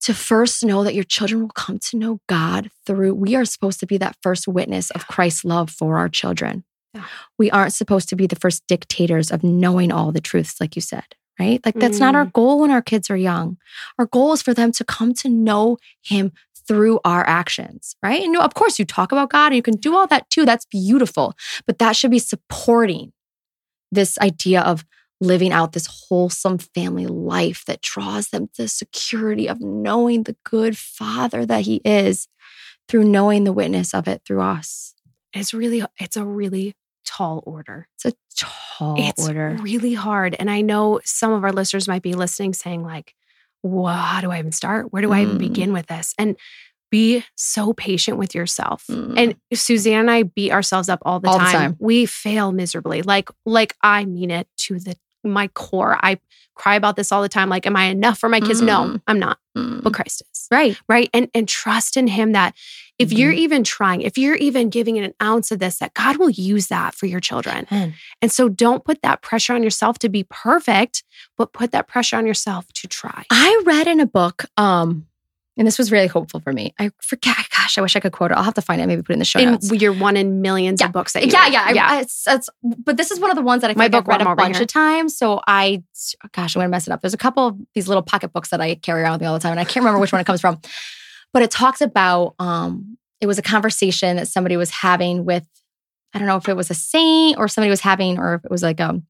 to 0.03 0.12
first 0.12 0.62
know 0.62 0.85
that 0.85 0.94
your 0.94 1.05
children 1.05 1.40
will 1.40 1.48
come 1.48 1.79
to 1.79 1.96
know 1.96 2.20
God 2.29 2.70
through 2.87 3.14
we 3.14 3.35
are 3.35 3.44
supposed 3.44 3.81
to 3.81 3.87
be 3.87 3.96
that 3.98 4.16
first 4.22 4.46
witness 4.46 4.90
of 4.90 5.07
Christ's 5.07 5.44
love 5.44 5.70
for 5.70 5.96
our 5.96 6.09
children. 6.09 6.64
Yeah. 6.92 7.05
We 7.38 7.50
aren't 7.50 7.72
supposed 7.72 8.09
to 8.11 8.16
be 8.16 8.27
the 8.27 8.37
first 8.37 8.62
dictators 8.68 9.31
of 9.31 9.42
knowing 9.42 9.90
all 9.90 10.12
the 10.12 10.20
truths 10.20 10.61
like 10.61 10.77
you 10.77 10.83
said, 10.83 11.16
right? 11.40 11.61
Like 11.64 11.74
that's 11.74 11.98
not 11.98 12.14
our 12.14 12.27
mm. 12.27 12.33
goal 12.33 12.61
when 12.61 12.70
our 12.70 12.83
kids 12.83 13.11
are 13.11 13.16
young. 13.16 13.57
Our 13.98 14.07
goal 14.07 14.33
is 14.33 14.42
for 14.42 14.55
them 14.55 14.72
to 14.72 14.85
come 14.85 15.14
to 15.14 15.29
know 15.29 15.79
him 16.03 16.33
through 16.66 17.00
our 17.05 17.27
actions, 17.27 17.96
right? 18.03 18.22
And 18.22 18.37
of 18.37 18.55
course, 18.55 18.79
you 18.79 18.85
talk 18.85 19.12
about 19.12 19.31
God 19.31 19.48
and 19.48 19.57
you 19.57 19.62
can 19.62 19.77
do 19.77 19.94
all 19.96 20.07
that 20.07 20.31
too. 20.31 20.44
That's 20.44 20.66
beautiful. 20.66 21.35
But 21.66 21.79
that 21.79 21.96
should 21.96 22.11
be 22.11 22.18
supporting 22.18 23.12
this 23.90 24.18
idea 24.18 24.61
of 24.61 24.85
living 25.24 25.52
out 25.52 25.72
this 25.72 25.87
wholesome 26.08 26.58
family 26.58 27.06
life 27.06 27.64
that 27.66 27.80
draws 27.82 28.28
them 28.28 28.48
to 28.54 28.62
the 28.62 28.68
security 28.68 29.48
of 29.48 29.60
knowing 29.60 30.22
the 30.24 30.37
good 30.44 30.76
father 30.78 31.44
that 31.46 31.62
he 31.62 31.76
is 31.84 32.28
through 32.88 33.04
knowing 33.04 33.44
the 33.44 33.52
witness 33.52 33.94
of 33.94 34.06
it 34.08 34.22
through 34.26 34.42
us. 34.42 34.94
It's 35.32 35.52
really 35.54 35.82
it's 35.98 36.16
a 36.16 36.24
really 36.24 36.74
tall 37.04 37.42
order. 37.46 37.88
It's 37.96 38.04
a 38.06 38.12
tall 38.38 38.96
it's 38.98 39.26
order. 39.26 39.56
really 39.60 39.94
hard. 39.94 40.37
And 40.38 40.50
I 40.50 40.60
know 40.60 41.00
some 41.04 41.32
of 41.32 41.44
our 41.44 41.52
listeners 41.52 41.88
might 41.88 42.02
be 42.02 42.14
listening 42.14 42.52
saying, 42.54 42.82
like, 42.82 43.14
well, 43.62 43.94
how 43.96 44.20
do 44.20 44.30
I 44.30 44.38
even 44.38 44.52
start? 44.52 44.92
Where 44.92 45.02
do 45.02 45.12
I 45.12 45.22
even 45.22 45.37
Mm. 45.37 45.38
begin 45.40 45.72
with 45.72 45.87
this? 45.87 46.14
And 46.18 46.37
be 46.90 47.24
so 47.34 47.72
patient 47.72 48.18
with 48.18 48.34
yourself. 48.34 48.84
Mm. 48.88 49.14
And 49.16 49.37
Suzanne 49.58 50.00
and 50.00 50.10
I 50.10 50.22
beat 50.22 50.52
ourselves 50.52 50.88
up 50.88 51.00
all 51.02 51.18
the, 51.18 51.28
All 51.28 51.38
the 51.38 51.44
time. 51.44 51.52
time. 51.52 51.76
We 51.80 52.06
fail 52.06 52.52
miserably. 52.52 53.02
Like, 53.02 53.30
like 53.44 53.74
I 53.82 54.04
mean 54.04 54.30
it 54.30 54.46
to 54.58 54.78
the 54.78 54.94
my 55.24 55.48
core. 55.48 55.96
I 56.02 56.18
cry 56.54 56.76
about 56.76 56.94
this 56.96 57.10
all 57.10 57.20
the 57.22 57.28
time. 57.28 57.48
Like, 57.48 57.66
am 57.66 57.74
I 57.76 57.84
enough 57.87 58.18
for 58.18 58.28
my 58.28 58.40
kids? 58.40 58.62
No, 58.62 58.84
Mm. 58.84 59.02
I'm 59.06 59.18
not. 59.18 59.38
Mm. 59.56 59.82
But 59.82 59.92
Christ 59.94 60.22
is. 60.32 60.46
right. 60.50 60.78
Right. 60.88 61.10
And 61.14 61.28
and 61.34 61.48
trust 61.48 61.96
in 61.96 62.06
him 62.06 62.32
that 62.32 62.54
if 62.98 63.08
Mm-hmm. 63.08 63.18
you're 63.18 63.32
even 63.32 63.64
trying, 63.64 64.02
if 64.02 64.16
you're 64.16 64.37
even 64.37 64.70
giving 64.70 64.94
it 64.96 65.04
an 65.04 65.14
ounce 65.20 65.50
of 65.50 65.58
this, 65.58 65.78
that 65.78 65.94
God 65.94 66.16
will 66.18 66.30
use 66.30 66.68
that 66.68 66.94
for 66.94 67.06
your 67.06 67.18
children. 67.20 67.66
Amen. 67.72 67.94
And 68.22 68.30
so 68.30 68.48
don't 68.48 68.84
put 68.84 69.02
that 69.02 69.20
pressure 69.20 69.52
on 69.54 69.64
yourself 69.64 69.98
to 70.00 70.08
be 70.08 70.24
perfect, 70.30 71.02
but 71.37 71.52
put 71.52 71.72
that 71.72 71.88
pressure 71.88 72.16
on 72.16 72.24
yourself 72.26 72.66
to 72.74 72.87
try. 72.87 73.24
I 73.30 73.62
read 73.66 73.88
in 73.88 73.98
a 73.98 74.06
book, 74.06 74.44
um, 74.56 75.06
and 75.56 75.66
this 75.66 75.78
was 75.78 75.92
really 75.92 76.06
hopeful 76.08 76.40
for 76.40 76.52
me. 76.52 76.74
I 76.78 76.90
forget, 77.00 77.36
gosh, 77.56 77.78
I 77.78 77.80
wish 77.80 77.94
I 77.96 78.00
could 78.00 78.12
quote 78.12 78.30
it. 78.32 78.34
I'll 78.36 78.42
have 78.42 78.54
to 78.54 78.62
find 78.62 78.80
it, 78.80 78.86
maybe 78.86 79.02
put 79.02 79.10
it 79.10 79.14
in 79.14 79.18
the 79.20 79.24
show 79.24 79.38
In 79.38 79.52
notes. 79.52 79.70
you're 79.72 79.92
one 79.92 80.16
in 80.16 80.40
millions 80.42 80.80
Yeah. 80.80 80.86
of 80.88 80.92
books 80.92 81.12
that 81.12 81.24
you 81.24 81.30
yeah, 81.32 81.44
read. 81.44 81.74
yeah, 81.76 81.86
I, 81.88 81.96
I- 81.96 82.00
it's, 82.00 82.24
it's, 82.26 82.48
but 82.62 82.96
this 82.96 83.10
is 83.10 83.20
one 83.20 83.30
of 83.30 83.36
the 83.36 83.42
ones 83.42 83.62
that 83.62 83.70
I 83.70 83.74
My 83.74 83.84
I've 83.84 83.90
book 83.92 84.06
read 84.08 84.20
a 84.22 84.34
bunch 84.34 84.60
of 84.60 84.66
times. 84.66 85.16
So 85.16 85.40
I, 85.46 85.82
gosh, 86.32 86.56
I'm 86.56 86.60
gonna 86.60 86.68
mess 86.70 86.86
it 86.86 86.92
up. 86.92 87.00
There's 87.00 87.14
a 87.14 87.18
couple 87.18 87.46
of 87.46 87.56
these 87.74 87.86
little 87.88 88.02
pocket 88.02 88.32
books 88.32 88.48
that 88.50 88.60
I 88.60 88.74
carry 88.74 89.02
around 89.02 89.12
with 89.12 89.20
me 89.20 89.26
all 89.28 89.34
the 89.34 89.40
time, 89.40 89.52
and 89.52 89.60
I 89.60 89.64
can't 89.64 89.84
remember 89.84 90.00
which 90.00 90.12
one 90.12 90.20
it 90.20 90.26
comes 90.26 90.40
from. 90.40 90.60
But 91.32 91.42
it 91.42 91.50
talks 91.50 91.80
about, 91.80 92.34
um, 92.38 92.96
it 93.20 93.26
was 93.26 93.38
a 93.38 93.42
conversation 93.42 94.16
that 94.16 94.28
somebody 94.28 94.56
was 94.56 94.70
having 94.70 95.24
with, 95.24 95.46
I 96.12 96.18
don't 96.18 96.28
know 96.28 96.36
if 96.36 96.48
it 96.48 96.56
was 96.56 96.70
a 96.70 96.74
saint 96.74 97.38
or 97.38 97.48
somebody 97.48 97.70
was 97.70 97.80
having, 97.80 98.18
or 98.18 98.34
if 98.34 98.44
it 98.44 98.50
was 98.50 98.62
like 98.62 98.80
um, 98.80 99.04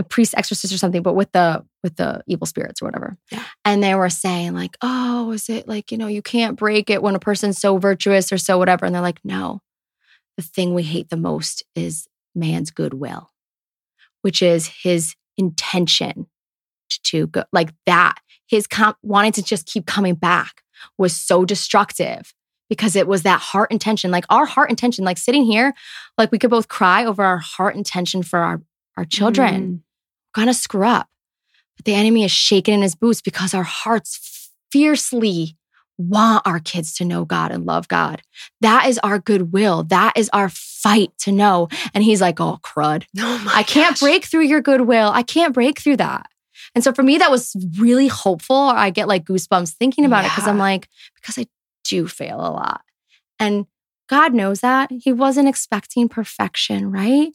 a 0.00 0.04
priest 0.04 0.34
exorcist 0.36 0.72
or 0.72 0.78
something, 0.78 1.02
but 1.02 1.14
with 1.14 1.30
the 1.32 1.64
with 1.82 1.96
the 1.96 2.22
evil 2.26 2.46
spirits 2.46 2.82
or 2.82 2.86
whatever. 2.86 3.16
Yeah. 3.30 3.44
And 3.64 3.82
they 3.82 3.94
were 3.94 4.10
saying 4.10 4.54
like, 4.54 4.76
oh, 4.82 5.30
is 5.32 5.48
it 5.48 5.68
like 5.68 5.92
you 5.92 5.98
know 5.98 6.06
you 6.06 6.22
can't 6.22 6.58
break 6.58 6.90
it 6.90 7.02
when 7.02 7.14
a 7.14 7.20
person's 7.20 7.58
so 7.58 7.78
virtuous 7.78 8.32
or 8.32 8.38
so 8.38 8.58
whatever? 8.58 8.86
And 8.86 8.94
they're 8.94 9.02
like, 9.02 9.20
no, 9.24 9.60
the 10.36 10.42
thing 10.42 10.74
we 10.74 10.82
hate 10.82 11.10
the 11.10 11.16
most 11.16 11.62
is 11.74 12.08
man's 12.34 12.70
goodwill, 12.70 13.30
which 14.22 14.42
is 14.42 14.70
his 14.82 15.14
intention 15.36 16.26
to 17.04 17.26
go 17.28 17.44
like 17.52 17.72
that, 17.86 18.16
his 18.46 18.66
com- 18.66 18.96
wanting 19.02 19.32
to 19.32 19.42
just 19.42 19.66
keep 19.66 19.86
coming 19.86 20.14
back. 20.14 20.62
was 20.98 21.14
so 21.14 21.44
destructive 21.44 22.32
because 22.70 22.96
it 22.96 23.06
was 23.06 23.24
that 23.24 23.40
heart 23.40 23.70
intention. 23.70 24.10
Like 24.10 24.24
our 24.30 24.46
heart 24.46 24.70
intention, 24.70 25.04
like 25.04 25.18
sitting 25.18 25.44
here, 25.44 25.74
like 26.16 26.32
we 26.32 26.38
could 26.38 26.50
both 26.50 26.68
cry 26.68 27.04
over 27.04 27.22
our 27.22 27.38
heart 27.38 27.76
intention 27.76 28.22
for 28.22 28.38
our, 28.38 28.62
our 28.96 29.04
children. 29.04 29.62
Mm. 29.62 29.80
Gonna 30.34 30.54
screw 30.54 30.86
up. 30.86 31.08
But 31.76 31.84
the 31.86 31.94
enemy 31.94 32.24
is 32.24 32.30
shaking 32.30 32.74
in 32.74 32.82
his 32.82 32.94
boots 32.94 33.20
because 33.20 33.54
our 33.54 33.62
hearts 33.62 34.50
fiercely 34.70 35.56
want 35.98 36.46
our 36.46 36.60
kids 36.60 36.94
to 36.94 37.04
know 37.04 37.24
God 37.24 37.52
and 37.52 37.66
love 37.66 37.86
God. 37.88 38.22
That 38.60 38.86
is 38.86 38.98
our 38.98 39.18
goodwill. 39.18 39.84
That 39.84 40.14
is 40.16 40.30
our 40.32 40.48
fight 40.48 41.12
to 41.20 41.32
know. 41.32 41.68
And 41.92 42.02
he's 42.02 42.20
like, 42.20 42.40
oh, 42.40 42.58
crud. 42.62 43.04
Oh 43.18 43.52
I 43.54 43.62
can't 43.62 43.92
gosh. 43.92 44.00
break 44.00 44.24
through 44.24 44.44
your 44.44 44.62
goodwill. 44.62 45.10
I 45.12 45.22
can't 45.22 45.52
break 45.52 45.78
through 45.78 45.98
that. 45.98 46.26
And 46.74 46.82
so 46.84 46.92
for 46.92 47.02
me, 47.02 47.18
that 47.18 47.30
was 47.30 47.54
really 47.78 48.08
hopeful. 48.08 48.56
I 48.56 48.90
get 48.90 49.08
like 49.08 49.24
goosebumps 49.24 49.72
thinking 49.74 50.04
about 50.04 50.24
it 50.24 50.30
because 50.30 50.46
I'm 50.46 50.58
like, 50.58 50.88
because 51.16 51.38
I 51.38 51.46
do 51.84 52.06
fail 52.06 52.38
a 52.38 52.48
lot. 52.50 52.82
And 53.38 53.66
God 54.08 54.34
knows 54.34 54.60
that. 54.60 54.90
He 54.90 55.12
wasn't 55.12 55.48
expecting 55.48 56.08
perfection, 56.08 56.90
right? 56.90 57.32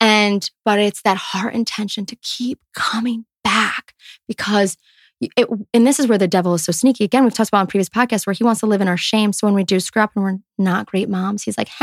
And, 0.00 0.48
but 0.64 0.78
it's 0.78 1.02
that 1.02 1.16
heart 1.16 1.54
intention 1.54 2.06
to 2.06 2.16
keep 2.16 2.60
coming 2.74 3.24
back 3.42 3.94
because 4.28 4.76
it, 5.20 5.48
and 5.72 5.86
this 5.86 5.98
is 6.00 6.06
where 6.06 6.18
the 6.18 6.28
devil 6.28 6.54
is 6.54 6.64
so 6.64 6.72
sneaky. 6.72 7.04
Again, 7.04 7.24
we've 7.24 7.32
talked 7.32 7.48
about 7.48 7.62
in 7.62 7.66
previous 7.68 7.88
podcasts 7.88 8.26
where 8.26 8.34
he 8.34 8.44
wants 8.44 8.60
to 8.60 8.66
live 8.66 8.80
in 8.80 8.88
our 8.88 8.96
shame. 8.96 9.32
So 9.32 9.46
when 9.46 9.54
we 9.54 9.64
do 9.64 9.80
screw 9.80 10.02
up 10.02 10.12
and 10.14 10.24
we're 10.24 10.38
not 10.58 10.86
great 10.86 11.08
moms, 11.08 11.42
he's 11.44 11.56
like, 11.56 11.68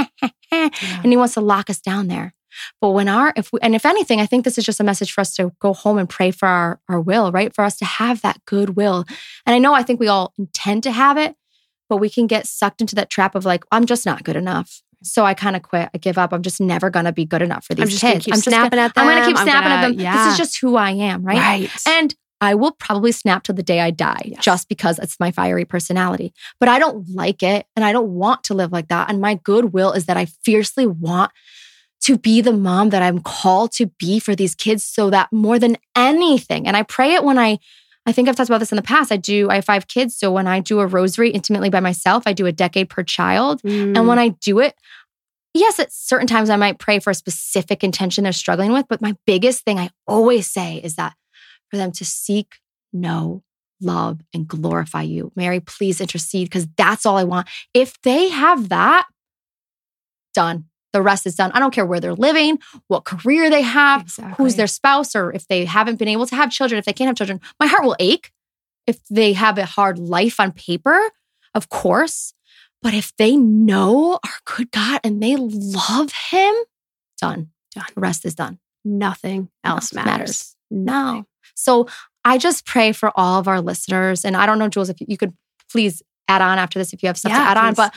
Yeah. 0.51 0.69
and 1.03 1.05
he 1.11 1.17
wants 1.17 1.35
to 1.35 1.41
lock 1.41 1.69
us 1.69 1.79
down 1.79 2.07
there. 2.07 2.33
But 2.81 2.89
when 2.89 3.07
our, 3.07 3.31
if 3.37 3.51
we, 3.53 3.59
and 3.61 3.73
if 3.73 3.85
anything, 3.85 4.19
I 4.19 4.25
think 4.25 4.43
this 4.43 4.57
is 4.57 4.65
just 4.65 4.81
a 4.81 4.83
message 4.83 5.13
for 5.13 5.21
us 5.21 5.33
to 5.35 5.53
go 5.59 5.73
home 5.73 5.97
and 5.97 6.09
pray 6.09 6.31
for 6.31 6.47
our, 6.47 6.81
our 6.89 6.99
will, 6.99 7.31
right? 7.31 7.55
For 7.55 7.63
us 7.63 7.77
to 7.77 7.85
have 7.85 8.21
that 8.21 8.43
good 8.45 8.75
will. 8.75 9.05
And 9.45 9.55
I 9.55 9.57
know 9.59 9.73
I 9.73 9.83
think 9.83 9.99
we 10.01 10.09
all 10.09 10.33
intend 10.37 10.83
to 10.83 10.91
have 10.91 11.17
it, 11.17 11.35
but 11.89 11.97
we 11.97 12.09
can 12.09 12.27
get 12.27 12.45
sucked 12.45 12.81
into 12.81 12.95
that 12.95 13.09
trap 13.09 13.35
of 13.35 13.45
like, 13.45 13.63
I'm 13.71 13.85
just 13.85 14.05
not 14.05 14.23
good 14.25 14.35
enough. 14.35 14.81
So 15.03 15.25
I 15.25 15.33
kind 15.33 15.55
of 15.55 15.63
quit. 15.63 15.89
I 15.93 15.97
give 15.97 16.17
up. 16.17 16.31
I'm 16.33 16.41
just 16.43 16.61
never 16.61 16.89
going 16.89 17.05
to 17.05 17.11
be 17.11 17.25
good 17.25 17.41
enough 17.41 17.65
for 17.65 17.73
these 17.73 17.83
I'm 17.83 17.89
just 17.89 18.01
kids. 18.01 18.13
gonna 18.13 18.19
keep 18.23 18.33
I'm 18.33 18.37
just 18.37 18.47
snapping 18.49 18.69
gonna, 18.71 18.81
at 18.83 18.93
them. 18.95 19.07
I'm 19.07 19.13
going 19.13 19.23
to 19.23 19.27
keep 19.29 19.37
I'm 19.39 19.45
snapping 19.47 19.71
at 19.71 19.81
gonna- 19.81 19.95
them. 19.95 20.25
This 20.25 20.31
is 20.33 20.37
just 20.37 20.59
who 20.61 20.75
I 20.75 20.91
am, 20.91 21.23
right? 21.23 21.37
Right. 21.37 21.71
And 21.87 22.15
I 22.39 22.55
will 22.55 22.71
probably 22.71 23.11
snap 23.11 23.43
till 23.43 23.53
the 23.55 23.61
day 23.63 23.79
I 23.81 23.91
die 23.91 24.21
Yes. 24.25 24.43
just 24.43 24.67
because 24.67 24.97
it's 24.97 25.19
my 25.19 25.29
fiery 25.31 25.63
personality. 25.65 26.33
But 26.59 26.69
I 26.69 26.79
don't 26.79 27.07
like 27.09 27.43
it 27.43 27.67
and 27.75 27.85
I 27.85 27.91
don't 27.91 28.09
want 28.09 28.43
to 28.45 28.53
live 28.55 28.71
like 28.71 28.87
that. 28.87 29.09
And 29.09 29.21
my 29.21 29.35
goodwill 29.35 29.91
is 29.91 30.05
that 30.07 30.17
I 30.17 30.25
fiercely 30.25 30.87
want 30.87 31.31
to 32.01 32.17
be 32.17 32.41
the 32.41 32.51
mom 32.53 32.89
that 32.89 33.03
I'm 33.03 33.19
called 33.19 33.71
to 33.73 33.85
be 33.99 34.19
for 34.19 34.35
these 34.35 34.55
kids 34.55 34.83
so 34.83 35.11
that 35.11 35.31
more 35.31 35.59
than 35.59 35.77
anything, 35.95 36.65
and 36.67 36.75
I 36.75 36.81
pray 36.81 37.13
it 37.13 37.23
when 37.23 37.37
I, 37.37 37.59
I 38.05 38.11
think 38.11 38.27
I've 38.27 38.35
talked 38.35 38.49
about 38.49 38.59
this 38.59 38.71
in 38.71 38.77
the 38.77 38.81
past. 38.81 39.11
I 39.11 39.17
do, 39.17 39.49
I 39.49 39.55
have 39.55 39.65
five 39.65 39.87
kids. 39.87 40.17
So 40.17 40.31
when 40.31 40.47
I 40.47 40.59
do 40.59 40.79
a 40.79 40.87
rosary 40.87 41.29
intimately 41.29 41.69
by 41.69 41.79
myself, 41.79 42.23
I 42.25 42.33
do 42.33 42.45
a 42.47 42.51
decade 42.51 42.89
per 42.89 43.03
child. 43.03 43.61
Mm. 43.61 43.95
And 43.95 44.07
when 44.07 44.17
I 44.17 44.29
do 44.29 44.59
it, 44.59 44.73
yes, 45.53 45.79
at 45.79 45.93
certain 45.93 46.27
times 46.27 46.49
I 46.49 46.55
might 46.55 46.79
pray 46.79 46.99
for 46.99 47.11
a 47.11 47.15
specific 47.15 47.83
intention 47.83 48.23
they're 48.23 48.33
struggling 48.33 48.73
with. 48.73 48.87
But 48.89 49.01
my 49.01 49.15
biggest 49.27 49.63
thing 49.63 49.77
I 49.77 49.91
always 50.07 50.49
say 50.49 50.77
is 50.83 50.95
that 50.95 51.13
for 51.69 51.77
them 51.77 51.91
to 51.93 52.05
seek, 52.05 52.55
know, 52.91 53.43
love, 53.79 54.19
and 54.33 54.47
glorify 54.47 55.03
you. 55.03 55.31
Mary, 55.35 55.59
please 55.59 56.01
intercede 56.01 56.47
because 56.47 56.67
that's 56.77 57.05
all 57.05 57.17
I 57.17 57.23
want. 57.23 57.47
If 57.73 58.01
they 58.01 58.29
have 58.29 58.69
that, 58.69 59.07
done. 60.33 60.65
The 60.93 61.01
rest 61.01 61.25
is 61.25 61.35
done. 61.35 61.51
I 61.53 61.59
don't 61.59 61.73
care 61.73 61.85
where 61.85 61.99
they're 61.99 62.13
living, 62.13 62.59
what 62.87 63.05
career 63.05 63.49
they 63.49 63.61
have, 63.61 64.01
exactly. 64.01 64.35
who's 64.37 64.55
their 64.55 64.67
spouse, 64.67 65.15
or 65.15 65.31
if 65.31 65.47
they 65.47 65.65
haven't 65.65 65.97
been 65.97 66.07
able 66.07 66.25
to 66.27 66.35
have 66.35 66.51
children, 66.51 66.79
if 66.79 66.85
they 66.85 66.93
can't 66.93 67.07
have 67.07 67.15
children. 67.15 67.39
My 67.59 67.67
heart 67.67 67.83
will 67.83 67.95
ache 67.99 68.31
if 68.87 68.99
they 69.09 69.33
have 69.33 69.57
a 69.57 69.65
hard 69.65 69.99
life 69.99 70.39
on 70.39 70.51
paper, 70.51 70.99
of 71.53 71.69
course. 71.69 72.33
But 72.81 72.93
if 72.93 73.15
they 73.17 73.37
know 73.37 74.19
our 74.25 74.55
good 74.55 74.71
God 74.71 74.99
and 75.03 75.21
they 75.21 75.35
love 75.37 76.11
Him, 76.31 76.53
done. 77.19 77.51
Done. 77.73 77.85
The 77.95 78.01
rest 78.01 78.25
is 78.25 78.35
done. 78.35 78.59
Nothing 78.83 79.49
else 79.63 79.93
Else 79.93 79.93
matters. 79.93 80.55
No. 80.69 81.25
So 81.53 81.87
I 82.25 82.37
just 82.37 82.65
pray 82.65 82.91
for 82.91 83.11
all 83.15 83.39
of 83.39 83.47
our 83.47 83.61
listeners. 83.61 84.25
And 84.25 84.35
I 84.35 84.45
don't 84.45 84.59
know, 84.59 84.67
Jules, 84.67 84.89
if 84.89 84.97
you 84.99 85.17
could 85.17 85.33
please 85.71 86.01
add 86.31 86.41
on 86.41 86.57
after 86.59 86.79
this 86.79 86.93
if 86.93 87.03
you 87.03 87.07
have 87.07 87.17
stuff 87.17 87.31
Yeah, 87.31 87.39
to 87.39 87.49
add 87.51 87.57
on. 87.57 87.73
But 87.73 87.93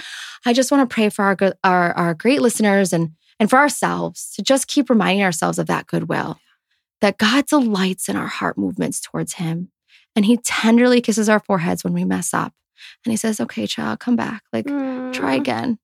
I 0.46 0.52
just 0.52 0.70
want 0.70 0.88
to 0.88 0.92
pray 0.94 1.08
for 1.08 1.24
our 1.24 1.34
good 1.34 1.54
our, 1.64 1.92
our 1.92 2.14
great 2.14 2.40
listeners 2.42 2.92
and 2.92 3.12
and 3.40 3.50
for 3.50 3.58
ourselves 3.58 4.32
to 4.36 4.42
just 4.42 4.66
keep 4.68 4.88
reminding 4.90 5.24
ourselves 5.24 5.58
of 5.58 5.66
that 5.66 5.86
goodwill. 5.86 6.38
That 7.00 7.18
God 7.18 7.46
delights 7.46 8.08
in 8.08 8.16
our 8.16 8.28
heart 8.28 8.56
movements 8.56 9.00
towards 9.00 9.34
him. 9.34 9.70
And 10.16 10.24
he 10.24 10.36
tenderly 10.38 11.00
kisses 11.00 11.28
our 11.28 11.40
foreheads 11.40 11.82
when 11.84 11.92
we 11.92 12.04
mess 12.04 12.32
up. 12.32 12.52
And 13.04 13.10
he 13.12 13.16
says, 13.16 13.40
Okay, 13.40 13.66
child, 13.66 13.98
come 14.00 14.16
back. 14.16 14.42
Like 14.52 14.66
try 14.66 15.36
Mm. 15.36 15.40
again. 15.40 15.78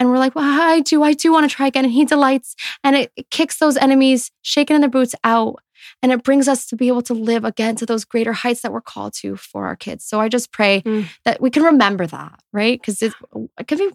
And 0.00 0.08
we're 0.10 0.18
like, 0.18 0.34
well, 0.36 0.44
I 0.44 0.78
do, 0.80 1.02
I 1.02 1.12
do 1.12 1.32
want 1.32 1.48
to 1.50 1.56
try 1.56 1.66
again. 1.66 1.84
And 1.84 1.92
he 1.92 2.04
delights 2.04 2.54
and 2.84 2.94
it, 2.96 3.10
it 3.16 3.30
kicks 3.30 3.58
those 3.58 3.76
enemies 3.76 4.30
shaking 4.42 4.74
in 4.76 4.80
their 4.80 4.90
boots 4.90 5.14
out. 5.24 5.56
And 6.02 6.12
it 6.12 6.22
brings 6.22 6.48
us 6.48 6.66
to 6.66 6.76
be 6.76 6.88
able 6.88 7.02
to 7.02 7.14
live 7.14 7.44
again 7.44 7.76
to 7.76 7.86
those 7.86 8.04
greater 8.04 8.32
heights 8.32 8.60
that 8.62 8.72
we're 8.72 8.80
called 8.80 9.12
to 9.20 9.36
for 9.36 9.66
our 9.66 9.76
kids. 9.76 10.04
So 10.04 10.20
I 10.20 10.28
just 10.28 10.52
pray 10.52 10.82
Mm. 10.82 11.06
that 11.24 11.40
we 11.40 11.50
can 11.50 11.62
remember 11.62 12.06
that, 12.06 12.40
right? 12.52 12.80
Because 12.80 13.02
it, 13.02 13.12
it 13.58 13.66
can 13.66 13.78
be 13.78 13.88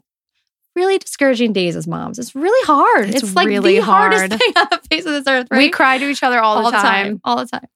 really 0.76 0.98
discouraging 0.98 1.54
days 1.54 1.76
as 1.76 1.88
moms. 1.88 2.18
It's 2.20 2.34
really 2.36 2.66
hard. 2.66 3.10
It's 3.10 3.24
It's, 3.24 3.36
like 3.36 3.48
really 3.48 3.76
the 3.78 3.84
hardest 3.84 4.28
hard. 4.32 4.40
thing 4.40 4.54
on 4.56 4.68
the 4.72 4.82
face 4.90 5.06
of 5.06 5.12
this 5.14 5.28
earth, 5.28 5.48
right? 5.52 5.58
We 5.58 5.70
cry 5.70 5.98
to 5.98 6.10
each 6.10 6.24
other 6.24 6.40
all, 6.40 6.64
the 6.64 6.72
time. 6.72 7.22
All 7.24 7.38
the 7.38 7.46
time. 7.46 7.68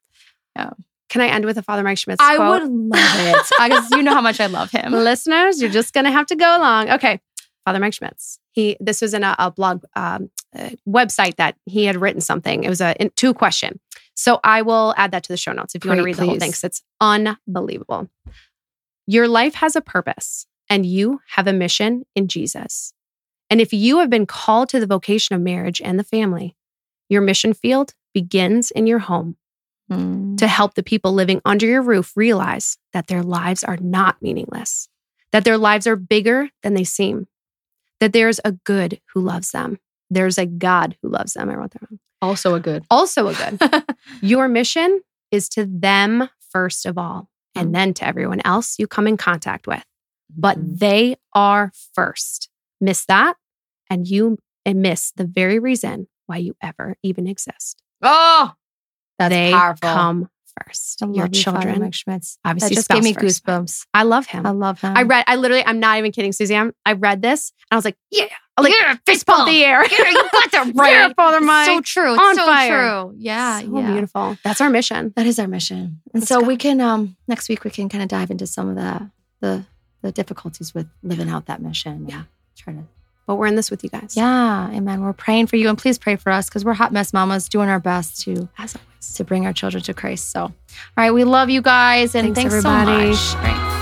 Yeah. 0.55 0.71
Can 1.09 1.21
I 1.21 1.27
end 1.27 1.45
with 1.45 1.57
a 1.57 1.61
Father 1.61 1.83
Mike 1.83 1.97
Schmitz 1.99 2.21
I 2.21 2.37
would 2.37 2.63
love 2.63 2.99
it. 2.99 3.45
Because 3.69 3.91
you 3.91 4.03
know 4.03 4.13
how 4.13 4.21
much 4.21 4.39
I 4.41 4.47
love 4.47 4.71
him. 4.71 4.91
Listeners, 4.91 5.61
you're 5.61 5.71
just 5.71 5.93
gonna 5.93 6.11
have 6.11 6.25
to 6.27 6.35
go 6.35 6.57
along. 6.57 6.89
Okay, 6.89 7.21
Father 7.63 7.79
Mike 7.79 7.93
Schmitz. 7.93 8.39
He 8.51 8.75
this 8.81 9.01
was 9.01 9.13
in 9.13 9.23
a, 9.23 9.33
a 9.39 9.51
blog 9.51 9.83
um, 9.95 10.29
website 10.87 11.35
that 11.37 11.55
he 11.65 11.85
had 11.85 11.99
written 11.99 12.21
something. 12.21 12.63
It 12.63 12.69
was 12.69 12.81
a 12.81 12.95
two 13.15 13.33
question. 13.33 13.79
So 14.15 14.39
I 14.43 14.61
will 14.63 14.93
add 14.97 15.11
that 15.11 15.23
to 15.23 15.33
the 15.33 15.37
show 15.37 15.51
notes 15.51 15.75
if 15.75 15.83
you 15.85 15.89
want 15.89 15.99
to 15.99 16.03
Great, 16.03 16.11
read 16.11 16.17
the 16.17 16.25
whole 16.25 16.31
thing 16.33 16.39
thing. 16.39 16.51
'cause 16.51 16.63
it's 16.63 16.81
unbelievable. 16.99 18.09
Your 19.05 19.27
life 19.27 19.55
has 19.55 19.75
a 19.75 19.81
purpose, 19.81 20.47
and 20.69 20.85
you 20.85 21.21
have 21.35 21.47
a 21.47 21.53
mission 21.53 22.05
in 22.15 22.27
Jesus. 22.27 22.93
And 23.49 23.61
if 23.61 23.71
you 23.71 23.99
have 23.99 24.09
been 24.09 24.25
called 24.25 24.69
to 24.69 24.79
the 24.79 24.87
vocation 24.87 25.35
of 25.35 25.41
marriage 25.41 25.81
and 25.81 25.97
the 25.97 26.03
family, 26.03 26.55
your 27.09 27.21
mission 27.21 27.53
field 27.53 27.93
begins 28.13 28.71
in 28.71 28.87
your 28.87 28.99
home 28.99 29.37
Mm. 29.89 30.37
to 30.37 30.47
help 30.49 30.73
the 30.73 30.83
people 30.83 31.13
living 31.13 31.39
under 31.45 31.65
your 31.65 31.81
roof 31.81 32.11
realize 32.17 32.77
that 32.91 33.07
their 33.07 33.23
lives 33.23 33.63
are 33.63 33.77
not 33.77 34.21
meaningless, 34.21 34.89
that 35.31 35.45
their 35.45 35.57
lives 35.57 35.87
are 35.87 35.95
bigger 35.95 36.49
than 36.61 36.73
they 36.73 36.83
seem, 36.83 37.27
that 38.01 38.11
there's 38.11 38.41
a 38.43 38.51
good 38.51 38.99
who 39.13 39.21
loves 39.21 39.51
them. 39.51 39.79
There's 40.09 40.37
a 40.37 40.45
God 40.45 40.95
who 41.01 41.09
loves 41.09 41.33
them. 41.33 41.49
I 41.49 41.55
wrote 41.55 41.71
that 41.71 41.81
wrong. 41.81 41.99
Also 42.21 42.55
a 42.55 42.59
good. 42.59 42.85
Also, 42.89 43.27
a 43.27 43.33
good. 43.33 43.59
Your 44.21 44.47
mission 44.47 45.01
is 45.31 45.49
to 45.49 45.65
them 45.65 46.29
first 46.51 46.85
of 46.85 46.97
all, 46.97 47.29
and 47.55 47.69
Mm. 47.69 47.73
then 47.73 47.93
to 47.95 48.07
everyone 48.07 48.41
else 48.45 48.79
you 48.79 48.87
come 48.87 49.07
in 49.07 49.17
contact 49.17 49.67
with. 49.67 49.83
But 50.29 50.57
Mm. 50.57 50.79
they 50.79 51.15
are 51.33 51.71
first. 51.93 52.49
Miss 52.81 53.05
that, 53.05 53.35
and 53.89 54.07
you 54.07 54.37
miss 54.65 55.11
the 55.11 55.25
very 55.25 55.59
reason 55.59 56.07
why 56.25 56.37
you 56.37 56.55
ever 56.61 56.95
even 57.03 57.27
exist. 57.27 57.81
Oh, 58.01 58.53
that's 59.19 59.29
they 59.29 59.51
powerful. 59.51 59.89
come 59.89 60.29
first. 60.65 61.01
Your 61.01 61.25
Father 61.25 61.29
children. 61.29 61.81
Mike 61.81 61.93
Schmitz. 61.93 62.37
obviously 62.45 62.69
that 62.69 62.75
just 62.75 62.89
gave 62.89 63.03
me 63.03 63.13
first. 63.13 63.43
goosebumps. 63.45 63.85
I 63.93 64.03
love 64.03 64.25
him. 64.25 64.45
I 64.45 64.51
love 64.51 64.81
him. 64.81 64.95
I 64.95 65.03
read, 65.03 65.23
I 65.27 65.35
literally, 65.35 65.63
I'm 65.65 65.79
not 65.79 65.97
even 65.97 66.11
kidding, 66.11 66.31
Suzanne. 66.31 66.73
I 66.85 66.93
read 66.93 67.21
this 67.21 67.51
and 67.69 67.75
I 67.75 67.77
was 67.77 67.85
like, 67.85 67.97
yeah, 68.11 68.25
like 68.59 68.73
Yeah, 68.79 68.95
fist 69.05 69.25
pump 69.27 69.47
the 69.49 69.63
air. 69.63 69.83
Yeah, 69.91 70.09
you 70.09 70.13
got 70.31 70.51
that 70.51 70.71
Yeah, 70.75 71.05
right. 71.05 71.15
Father 71.15 71.37
It's 71.37 71.45
Mike. 71.45 71.65
so 71.67 71.81
true. 71.81 72.13
It's 72.13 72.21
on 72.23 72.35
so 72.35 72.45
fire. 72.45 72.69
true. 73.03 73.15
Yeah, 73.17 73.59
so 73.61 73.79
yeah. 73.79 73.91
beautiful. 73.91 74.37
That's 74.43 74.61
our 74.61 74.69
mission. 74.69 75.13
That 75.15 75.25
is 75.27 75.39
our 75.39 75.47
mission. 75.47 76.01
And 76.13 76.21
Let's 76.21 76.27
so 76.27 76.41
go. 76.41 76.47
we 76.47 76.57
can 76.57 76.81
um 76.81 77.15
next 77.27 77.49
week 77.49 77.63
we 77.63 77.69
can 77.71 77.89
kind 77.89 78.01
of 78.03 78.09
dive 78.09 78.31
into 78.31 78.47
some 78.47 78.69
of 78.69 78.75
the 78.75 79.11
the 79.41 79.65
the 80.01 80.11
difficulties 80.11 80.73
with 80.73 80.87
living 81.03 81.29
out 81.29 81.45
that 81.47 81.61
mission. 81.61 82.07
Yeah. 82.07 82.23
Try 82.55 82.73
to 82.73 82.83
But 83.27 83.35
we're 83.35 83.47
in 83.47 83.55
this 83.55 83.69
with 83.69 83.83
you 83.83 83.89
guys. 83.89 84.15
Yeah, 84.17 84.69
amen. 84.71 85.01
We're 85.01 85.13
praying 85.13 85.47
for 85.47 85.55
you 85.57 85.69
and 85.69 85.77
please 85.77 85.97
pray 85.99 86.15
for 86.15 86.31
us 86.31 86.47
because 86.49 86.65
we're 86.65 86.73
hot 86.73 86.91
mess 86.93 87.13
mamas 87.13 87.47
doing 87.49 87.69
our 87.69 87.79
best 87.79 88.21
to 88.23 88.49
As 88.57 88.75
always. 88.75 88.96
To 89.15 89.23
bring 89.23 89.45
our 89.45 89.53
children 89.53 89.83
to 89.83 89.93
Christ. 89.93 90.31
So 90.31 90.41
all 90.41 90.51
right, 90.97 91.11
we 91.11 91.23
love 91.23 91.49
you 91.49 91.61
guys 91.61 92.15
and 92.15 92.35
Thanks, 92.35 92.53
thanks, 92.53 92.65
everybody. 92.65 93.13
so 93.15 93.35
much. 93.37 93.43
Right. 93.45 93.73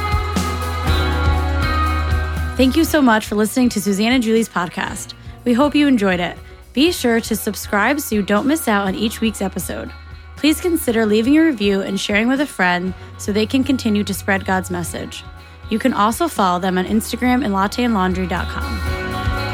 Thank 2.58 2.78
you 2.78 2.86
so 2.86 3.02
much 3.02 3.26
for 3.26 3.36
listening 3.36 3.68
to 3.70 3.82
Suzanne 3.82 4.14
and 4.14 4.24
Julie's 4.24 4.48
podcast. 4.48 5.14
We 5.44 5.52
hope 5.54 5.76
you 5.76 5.88
enjoyed 5.88 6.22
it. 6.22 6.38
Be 6.74 6.92
sure 6.92 7.20
to 7.22 7.36
subscribe 7.36 8.00
so 8.00 8.16
you 8.16 8.22
don't 8.22 8.48
miss 8.48 8.68
out 8.68 8.88
on 8.88 8.96
each 8.96 9.20
week's 9.22 9.42
episode. 9.42 9.92
Please 10.38 10.62
consider 10.62 11.06
leaving 11.06 11.38
a 11.38 11.44
review 11.44 11.82
and 11.82 12.00
sharing 12.00 12.28
with 12.28 12.40
a 12.42 12.46
friend 12.46 12.94
so 13.18 13.32
they 13.32 13.46
can 13.46 13.64
continue 13.64 14.04
to 14.06 14.14
spread 14.14 14.46
God's 14.46 14.72
message. 14.72 15.24
You 15.70 15.80
can 15.80 15.94
also 15.94 16.28
follow 16.28 16.60
them 16.60 16.78
on 16.78 16.86
Instagram 16.86 17.44
and 17.44 17.54
latteandlaundry.com. 17.54 19.45